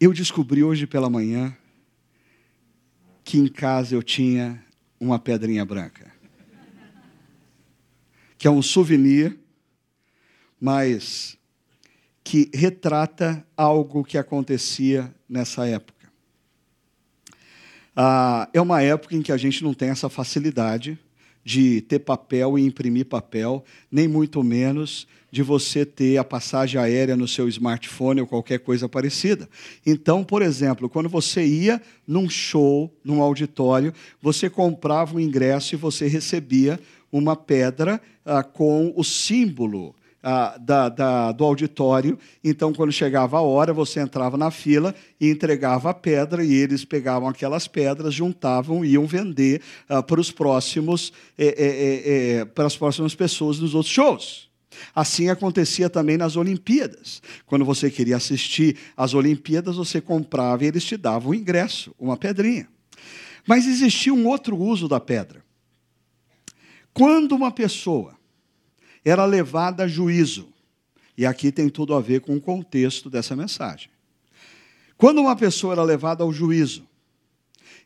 Eu 0.00 0.12
descobri 0.12 0.62
hoje 0.62 0.86
pela 0.86 1.08
manhã 1.08 1.56
que 3.22 3.38
em 3.38 3.48
casa 3.48 3.94
eu 3.94 4.02
tinha 4.02 4.62
uma 4.98 5.18
pedrinha 5.18 5.64
branca. 5.64 6.12
Que 8.36 8.46
é 8.46 8.50
um 8.50 8.60
souvenir, 8.60 9.38
mas 10.60 11.38
que 12.22 12.50
retrata 12.54 13.46
algo 13.56 14.04
que 14.04 14.18
acontecia 14.18 15.14
nessa 15.28 15.66
época. 15.66 15.94
Ah, 17.94 18.48
é 18.52 18.60
uma 18.60 18.82
época 18.82 19.14
em 19.14 19.22
que 19.22 19.30
a 19.30 19.36
gente 19.36 19.62
não 19.62 19.72
tem 19.72 19.90
essa 19.90 20.08
facilidade 20.08 20.98
de 21.44 21.82
ter 21.82 21.98
papel 21.98 22.58
e 22.58 22.64
imprimir 22.64 23.06
papel, 23.06 23.64
nem 23.90 24.08
muito 24.08 24.42
menos 24.42 25.06
de 25.30 25.42
você 25.42 25.84
ter 25.84 26.16
a 26.16 26.24
passagem 26.24 26.80
aérea 26.80 27.16
no 27.16 27.26
seu 27.26 27.48
smartphone 27.48 28.20
ou 28.20 28.26
qualquer 28.26 28.60
coisa 28.60 28.88
parecida. 28.88 29.48
Então, 29.84 30.22
por 30.22 30.42
exemplo, 30.42 30.88
quando 30.88 31.08
você 31.08 31.44
ia 31.44 31.82
num 32.06 32.30
show, 32.30 32.92
num 33.04 33.20
auditório, 33.20 33.92
você 34.22 34.48
comprava 34.48 35.16
um 35.16 35.20
ingresso 35.20 35.74
e 35.74 35.76
você 35.76 36.06
recebia 36.06 36.78
uma 37.10 37.34
pedra 37.34 38.00
ah, 38.24 38.44
com 38.44 38.92
o 38.96 39.02
símbolo 39.02 39.94
ah, 40.24 40.56
da, 40.58 40.88
da, 40.88 41.32
do 41.32 41.44
auditório. 41.44 42.18
Então, 42.42 42.72
quando 42.72 42.90
chegava 42.90 43.36
a 43.36 43.42
hora, 43.42 43.74
você 43.74 44.00
entrava 44.00 44.38
na 44.38 44.50
fila 44.50 44.94
e 45.20 45.28
entregava 45.28 45.90
a 45.90 45.94
pedra, 45.94 46.42
e 46.42 46.54
eles 46.54 46.82
pegavam 46.82 47.28
aquelas 47.28 47.68
pedras, 47.68 48.14
juntavam 48.14 48.82
e 48.82 48.92
iam 48.92 49.06
vender 49.06 49.60
ah, 49.86 50.02
para 50.02 50.18
os 50.18 50.30
próximos, 50.30 51.12
é, 51.36 51.46
é, 51.46 52.38
é, 52.40 52.44
para 52.46 52.66
as 52.66 52.74
próximas 52.76 53.14
pessoas 53.14 53.58
nos 53.58 53.74
outros 53.74 53.92
shows. 53.92 54.48
Assim 54.94 55.28
acontecia 55.28 55.90
também 55.90 56.16
nas 56.16 56.36
Olimpíadas. 56.36 57.22
Quando 57.44 57.64
você 57.64 57.90
queria 57.90 58.16
assistir 58.16 58.76
às 58.96 59.12
Olimpíadas, 59.12 59.76
você 59.76 60.00
comprava 60.00 60.64
e 60.64 60.68
eles 60.68 60.84
te 60.84 60.96
davam 60.96 61.30
o 61.30 61.34
ingresso, 61.34 61.94
uma 61.98 62.16
pedrinha. 62.16 62.66
Mas 63.46 63.66
existia 63.66 64.12
um 64.12 64.26
outro 64.26 64.56
uso 64.56 64.88
da 64.88 64.98
pedra. 64.98 65.44
Quando 66.94 67.32
uma 67.32 67.50
pessoa 67.50 68.16
era 69.04 69.24
levada 69.24 69.84
a 69.84 69.88
juízo. 69.88 70.48
E 71.16 71.24
aqui 71.24 71.52
tem 71.52 71.68
tudo 71.68 71.94
a 71.94 72.00
ver 72.00 72.20
com 72.20 72.36
o 72.36 72.40
contexto 72.40 73.08
dessa 73.08 73.36
mensagem. 73.36 73.88
Quando 74.96 75.20
uma 75.20 75.36
pessoa 75.36 75.74
era 75.74 75.82
levada 75.82 76.24
ao 76.24 76.32
juízo 76.32 76.86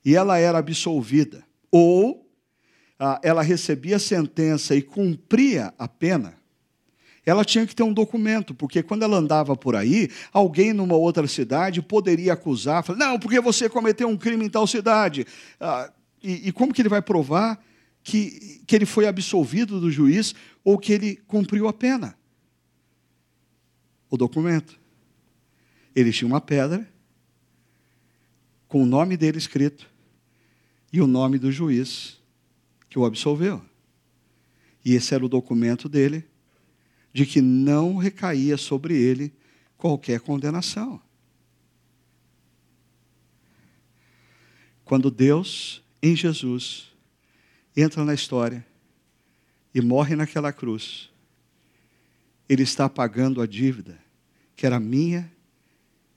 e 0.04 0.14
ela 0.14 0.38
era 0.38 0.58
absolvida, 0.58 1.44
ou 1.70 2.26
ah, 2.98 3.20
ela 3.22 3.42
recebia 3.42 3.98
sentença 3.98 4.74
e 4.74 4.82
cumpria 4.82 5.72
a 5.78 5.88
pena, 5.88 6.34
ela 7.24 7.44
tinha 7.44 7.66
que 7.66 7.74
ter 7.74 7.82
um 7.82 7.92
documento, 7.92 8.54
porque 8.54 8.82
quando 8.82 9.02
ela 9.02 9.18
andava 9.18 9.54
por 9.54 9.76
aí, 9.76 10.08
alguém 10.32 10.72
numa 10.72 10.96
outra 10.96 11.26
cidade 11.26 11.82
poderia 11.82 12.32
acusar, 12.32 12.82
falar, 12.82 12.98
não, 12.98 13.18
porque 13.18 13.38
você 13.40 13.68
cometeu 13.68 14.08
um 14.08 14.16
crime 14.16 14.46
em 14.46 14.48
tal 14.48 14.66
cidade. 14.66 15.26
Ah, 15.60 15.92
e, 16.22 16.48
e 16.48 16.52
como 16.52 16.72
que 16.72 16.80
ele 16.80 16.88
vai 16.88 17.02
provar 17.02 17.62
que, 18.02 18.62
que 18.66 18.74
ele 18.74 18.86
foi 18.86 19.06
absolvido 19.06 19.78
do 19.78 19.90
juiz 19.90 20.34
ou 20.68 20.78
que 20.78 20.92
ele 20.92 21.16
cumpriu 21.16 21.66
a 21.66 21.72
pena. 21.72 22.14
O 24.10 24.18
documento. 24.18 24.78
Ele 25.96 26.12
tinha 26.12 26.28
uma 26.28 26.42
pedra 26.42 26.86
com 28.68 28.82
o 28.82 28.86
nome 28.86 29.16
dele 29.16 29.38
escrito 29.38 29.90
e 30.92 31.00
o 31.00 31.06
nome 31.06 31.38
do 31.38 31.50
juiz 31.50 32.20
que 32.86 32.98
o 32.98 33.06
absolveu. 33.06 33.64
E 34.84 34.92
esse 34.92 35.14
era 35.14 35.24
o 35.24 35.28
documento 35.28 35.88
dele 35.88 36.28
de 37.14 37.24
que 37.24 37.40
não 37.40 37.96
recaía 37.96 38.58
sobre 38.58 38.94
ele 38.94 39.32
qualquer 39.74 40.20
condenação. 40.20 41.00
Quando 44.84 45.10
Deus, 45.10 45.82
em 46.02 46.14
Jesus, 46.14 46.92
entra 47.74 48.04
na 48.04 48.12
história 48.12 48.68
e 49.78 49.80
morre 49.80 50.16
naquela 50.16 50.52
cruz, 50.52 51.08
ele 52.48 52.64
está 52.64 52.88
pagando 52.88 53.40
a 53.40 53.46
dívida 53.46 53.96
que 54.56 54.66
era 54.66 54.80
minha 54.80 55.30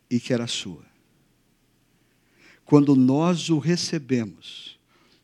e 0.09 0.19
que 0.19 0.33
era 0.33 0.47
sua. 0.47 0.83
Quando 2.65 2.95
nós 2.95 3.49
o 3.49 3.59
recebemos 3.59 4.79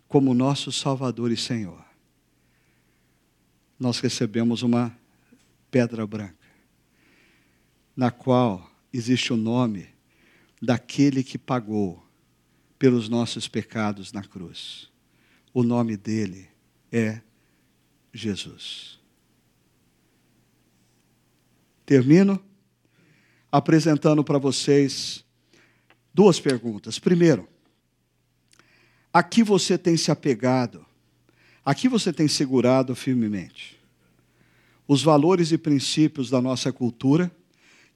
como 0.08 0.36
nosso 0.36 0.72
Salvador 0.72 1.32
e 1.32 1.38
Senhor, 1.38 1.84
nós 3.80 3.99
recebemos 3.99 4.61
uma 4.61 4.95
pedra 5.72 6.06
branca, 6.06 6.36
na 7.95 8.11
qual 8.11 8.70
existe 8.94 9.34
o 9.34 9.38
nome 9.38 9.88
daquele 10.61 11.24
que 11.24 11.40
pagou 11.40 12.06
pelos 12.78 13.10
nossos 13.10 13.48
pecados 13.48 14.14
na 14.14 14.24
cruz. 14.24 14.91
O 15.52 15.64
nome 15.64 15.98
dele 15.98 16.48
é 16.91 17.22
Jesus. 18.14 19.00
Termino 21.86 22.42
apresentando 23.52 24.24
para 24.24 24.38
vocês 24.38 25.24
duas 26.14 26.40
perguntas. 26.40 27.00
Primeiro, 27.00 27.48
a 29.14 29.24
que 29.24 29.44
você 29.44 29.78
tem 29.78 29.96
se 29.96 30.12
apegado? 30.12 30.86
A 31.64 31.74
que 31.74 31.90
você 31.90 32.12
tem 32.14 32.28
segurado 32.28 32.96
firmemente? 32.96 33.80
Os 34.88 35.02
valores 35.02 35.52
e 35.52 35.58
princípios 35.58 36.30
da 36.30 36.42
nossa 36.42 36.72
cultura 36.72 37.32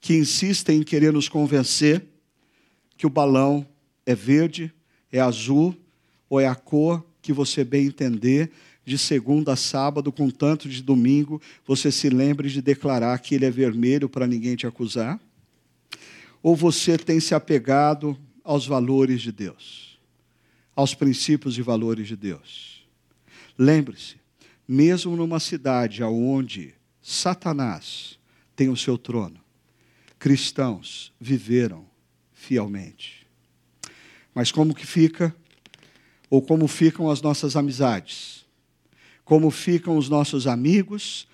que 0.00 0.14
insistem 0.14 0.80
em 0.80 0.82
querer 0.82 1.12
nos 1.12 1.28
convencer 1.28 2.04
que 2.96 3.06
o 3.06 3.10
balão 3.10 3.66
é 4.04 4.14
verde, 4.14 4.72
é 5.10 5.20
azul 5.20 5.76
ou 6.28 6.40
é 6.40 6.46
a 6.46 6.54
cor 6.54 7.04
que 7.20 7.32
você 7.32 7.62
bem 7.62 7.86
entender, 7.86 8.50
de 8.84 8.98
segunda 8.98 9.52
a 9.52 9.56
sábado, 9.56 10.10
com 10.10 10.28
tanto 10.28 10.68
de 10.68 10.82
domingo, 10.82 11.40
você 11.66 11.92
se 11.92 12.08
lembre 12.08 12.48
de 12.48 12.60
declarar 12.60 13.18
que 13.18 13.34
ele 13.34 13.44
é 13.44 13.50
vermelho 13.50 14.08
para 14.08 14.26
ninguém 14.26 14.56
te 14.56 14.66
acusar? 14.66 15.20
Ou 16.42 16.56
você 16.56 16.98
tem 16.98 17.20
se 17.20 17.34
apegado 17.34 18.18
aos 18.42 18.66
valores 18.66 19.22
de 19.22 19.30
Deus, 19.30 19.98
aos 20.74 20.94
princípios 20.94 21.56
e 21.56 21.62
valores 21.62 22.08
de 22.08 22.16
Deus? 22.16 22.84
Lembre-se, 23.56 24.16
mesmo 24.66 25.16
numa 25.16 25.38
cidade 25.38 26.02
onde 26.02 26.74
Satanás 27.00 28.18
tem 28.56 28.68
o 28.68 28.76
seu 28.76 28.98
trono, 28.98 29.40
cristãos 30.18 31.12
viveram 31.20 31.86
fielmente. 32.32 33.26
Mas 34.34 34.50
como 34.50 34.74
que 34.74 34.86
fica 34.86 35.34
ou 36.30 36.40
como 36.40 36.66
ficam 36.66 37.10
as 37.10 37.20
nossas 37.20 37.56
amizades, 37.56 38.41
como 39.24 39.50
ficam 39.50 39.96
os 39.96 40.08
nossos 40.08 40.46
amigos, 40.46 41.26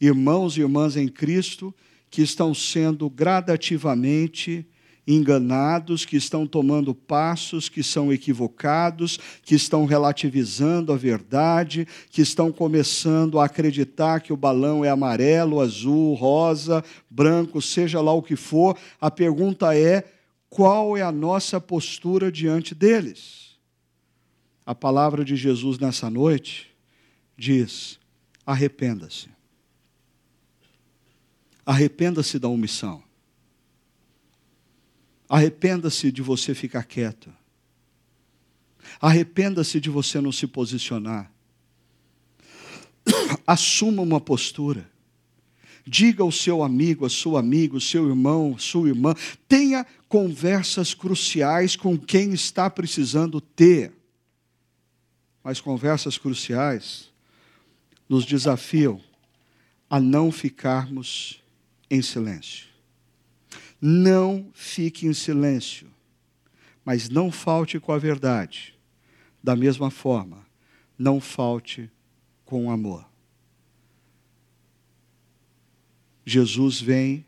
irmãos 0.00 0.56
e 0.56 0.60
irmãs 0.60 0.96
em 0.96 1.08
Cristo, 1.08 1.74
que 2.10 2.22
estão 2.22 2.54
sendo 2.54 3.10
gradativamente 3.10 4.66
enganados, 5.06 6.04
que 6.04 6.16
estão 6.16 6.46
tomando 6.46 6.94
passos 6.94 7.68
que 7.68 7.82
são 7.82 8.12
equivocados, 8.12 9.18
que 9.42 9.54
estão 9.54 9.84
relativizando 9.84 10.92
a 10.92 10.96
verdade, 10.96 11.86
que 12.10 12.22
estão 12.22 12.50
começando 12.50 13.38
a 13.38 13.44
acreditar 13.44 14.20
que 14.20 14.32
o 14.32 14.36
balão 14.36 14.84
é 14.84 14.88
amarelo, 14.88 15.60
azul, 15.60 16.14
rosa, 16.14 16.82
branco, 17.10 17.60
seja 17.60 18.00
lá 18.00 18.12
o 18.12 18.22
que 18.22 18.36
for. 18.36 18.76
A 19.00 19.10
pergunta 19.10 19.76
é: 19.76 20.04
qual 20.48 20.96
é 20.96 21.02
a 21.02 21.12
nossa 21.12 21.60
postura 21.60 22.32
diante 22.32 22.74
deles? 22.74 23.58
A 24.64 24.74
palavra 24.74 25.24
de 25.24 25.36
Jesus 25.36 25.78
nessa 25.78 26.08
noite 26.08 26.73
diz: 27.36 27.98
arrependa-se. 28.44 29.28
Arrependa-se 31.64 32.38
da 32.38 32.48
omissão. 32.48 33.02
Arrependa-se 35.28 36.12
de 36.12 36.20
você 36.20 36.54
ficar 36.54 36.84
quieto. 36.84 37.32
Arrependa-se 39.00 39.80
de 39.80 39.88
você 39.88 40.20
não 40.20 40.30
se 40.30 40.46
posicionar. 40.46 41.32
Assuma 43.46 44.02
uma 44.02 44.20
postura. 44.20 44.90
Diga 45.86 46.22
ao 46.22 46.32
seu 46.32 46.62
amigo, 46.62 47.04
a 47.04 47.10
sua 47.10 47.40
amiga, 47.40 47.78
seu 47.80 48.08
irmão, 48.08 48.58
sua 48.58 48.88
irmã, 48.88 49.14
tenha 49.46 49.86
conversas 50.08 50.94
cruciais 50.94 51.76
com 51.76 51.98
quem 51.98 52.32
está 52.32 52.70
precisando 52.70 53.40
ter 53.40 53.92
mas 55.44 55.60
conversas 55.60 56.16
cruciais 56.16 57.12
nos 58.08 58.24
desafiam 58.24 59.00
a 59.88 60.00
não 60.00 60.30
ficarmos 60.30 61.42
em 61.90 62.02
silêncio. 62.02 62.68
Não 63.80 64.50
fique 64.54 65.06
em 65.06 65.12
silêncio, 65.12 65.90
mas 66.84 67.08
não 67.08 67.30
falte 67.30 67.78
com 67.78 67.92
a 67.92 67.98
verdade. 67.98 68.74
Da 69.42 69.54
mesma 69.54 69.90
forma, 69.90 70.46
não 70.98 71.20
falte 71.20 71.90
com 72.44 72.66
o 72.66 72.70
amor. 72.70 73.08
Jesus 76.24 76.80
vem 76.80 77.26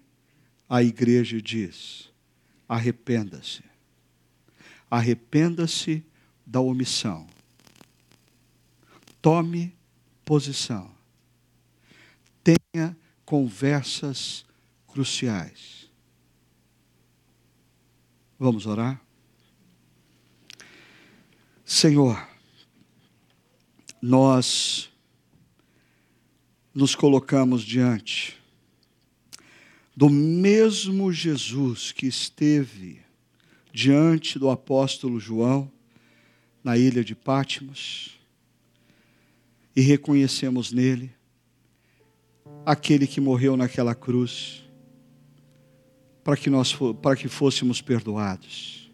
à 0.68 0.82
igreja 0.82 1.40
diz: 1.40 2.10
arrependa-se. 2.68 3.62
Arrependa-se 4.88 6.04
da 6.46 6.60
omissão 6.60 7.26
Tome 9.26 9.75
posição. 10.26 10.90
Tenha 12.42 12.96
conversas 13.24 14.44
cruciais. 14.88 15.88
Vamos 18.36 18.66
orar? 18.66 19.00
Senhor, 21.64 22.28
nós 24.02 24.90
nos 26.74 26.94
colocamos 26.94 27.62
diante 27.62 28.36
do 29.96 30.10
mesmo 30.10 31.12
Jesus 31.12 31.92
que 31.92 32.06
esteve 32.06 33.00
diante 33.72 34.38
do 34.38 34.50
apóstolo 34.50 35.20
João 35.20 35.70
na 36.62 36.76
ilha 36.76 37.04
de 37.04 37.14
Pátimos 37.14 38.15
e 39.76 39.82
reconhecemos 39.82 40.72
nele 40.72 41.12
aquele 42.64 43.06
que 43.06 43.20
morreu 43.20 43.58
naquela 43.58 43.94
cruz 43.94 44.64
para 46.24 46.34
que 46.34 46.48
nós 46.48 46.76
para 47.02 47.14
que 47.14 47.28
fôssemos 47.28 47.82
perdoados. 47.82 48.90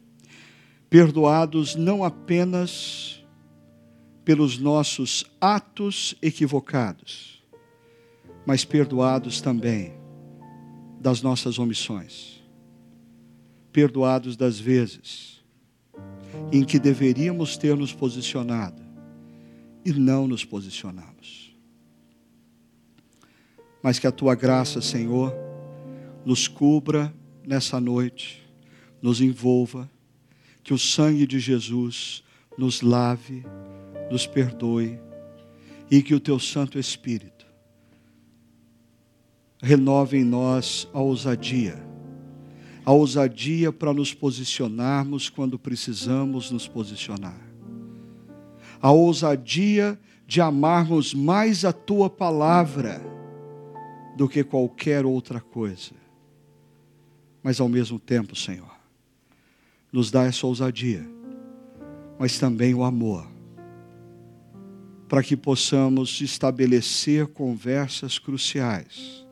Perdoados 0.91 1.77
não 1.77 2.05
apenas 2.05 3.25
pelos 4.25 4.59
nossos 4.59 5.25
atos 5.41 6.15
equivocados, 6.21 7.43
mas 8.45 8.65
perdoados 8.65 9.41
também 9.41 9.95
das 11.01 11.23
nossas 11.23 11.59
omissões. 11.59 12.43
Perdoados 13.73 14.37
das 14.37 14.59
vezes 14.59 15.43
em 16.53 16.65
que 16.65 16.79
deveríamos 16.79 17.57
ter 17.57 17.75
nos 17.77 17.95
posicionado 17.95 18.82
e 19.85 19.93
não 19.93 20.27
nos 20.27 20.45
posicionamos. 20.45 21.55
Mas 23.83 23.99
que 23.99 24.07
a 24.07 24.13
tua 24.13 24.35
graça, 24.35 24.81
Senhor, 24.81 25.35
nos 26.25 26.47
cubra 26.47 27.13
nessa 27.45 27.81
noite, 27.81 28.43
nos 29.01 29.21
envolva, 29.21 29.91
que 30.63 30.73
o 30.73 30.79
sangue 30.79 31.27
de 31.27 31.41
Jesus 31.41 32.23
nos 32.57 32.83
lave, 32.83 33.45
nos 34.11 34.27
perdoe 34.27 35.01
e 35.91 36.01
que 36.01 36.15
o 36.15 36.21
teu 36.21 36.39
Santo 36.39 36.79
Espírito 36.79 37.45
renove 39.61 40.19
em 40.19 40.25
nós 40.25 40.89
a 40.93 41.01
ousadia, 41.01 41.85
a 42.85 42.93
ousadia 42.93 43.73
para 43.73 43.93
nos 43.93 44.15
posicionarmos 44.15 45.29
quando 45.29 45.59
precisamos 45.59 46.51
nos 46.51 46.69
posicionar 46.69 47.52
a 48.83 48.91
ousadia 48.91 49.97
de 50.27 50.41
amarmos 50.41 51.15
mais 51.15 51.65
a 51.65 51.73
tua 51.73 52.11
palavra 52.11 53.01
do 54.17 54.29
que 54.29 54.43
qualquer 54.43 55.07
outra 55.07 55.41
coisa. 55.41 55.93
Mas 57.45 57.61
ao 57.61 57.69
mesmo 57.69 57.99
tempo, 58.01 58.35
Senhor, 58.35 58.75
nos 59.93 60.11
dá 60.11 60.25
essa 60.25 60.47
ousadia, 60.47 61.09
mas 62.19 62.39
também 62.41 62.75
o 62.75 62.83
amor, 62.83 63.27
para 65.09 65.23
que 65.23 65.37
possamos 65.37 66.21
estabelecer 66.21 67.29
conversas 67.29 68.19
cruciais, 68.19 69.25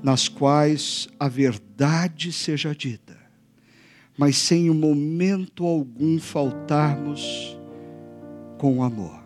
nas 0.00 0.28
quais 0.28 1.08
a 1.18 1.28
verdade 1.28 2.32
seja 2.32 2.74
dita, 2.74 3.18
mas 4.16 4.36
sem 4.36 4.66
em 4.66 4.70
momento 4.70 5.64
algum 5.64 6.18
faltarmos 6.20 7.56
com 8.62 8.80
amor. 8.84 9.20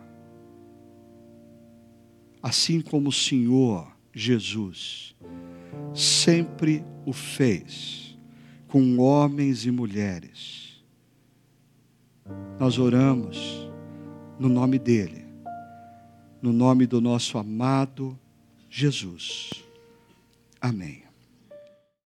Assim 2.41 2.81
como 2.81 3.09
o 3.09 3.13
Senhor 3.13 3.87
Jesus 4.11 5.15
sempre 5.93 6.83
o 7.05 7.13
fez 7.13 8.17
com 8.67 8.97
homens 8.97 9.63
e 9.63 9.69
mulheres. 9.69 10.83
Nós 12.59 12.79
oramos 12.79 13.69
no 14.39 14.49
nome 14.49 14.79
dEle, 14.79 15.23
no 16.41 16.51
nome 16.51 16.87
do 16.87 16.99
nosso 16.99 17.37
amado 17.37 18.17
Jesus. 18.67 19.51
Amém. 20.59 21.06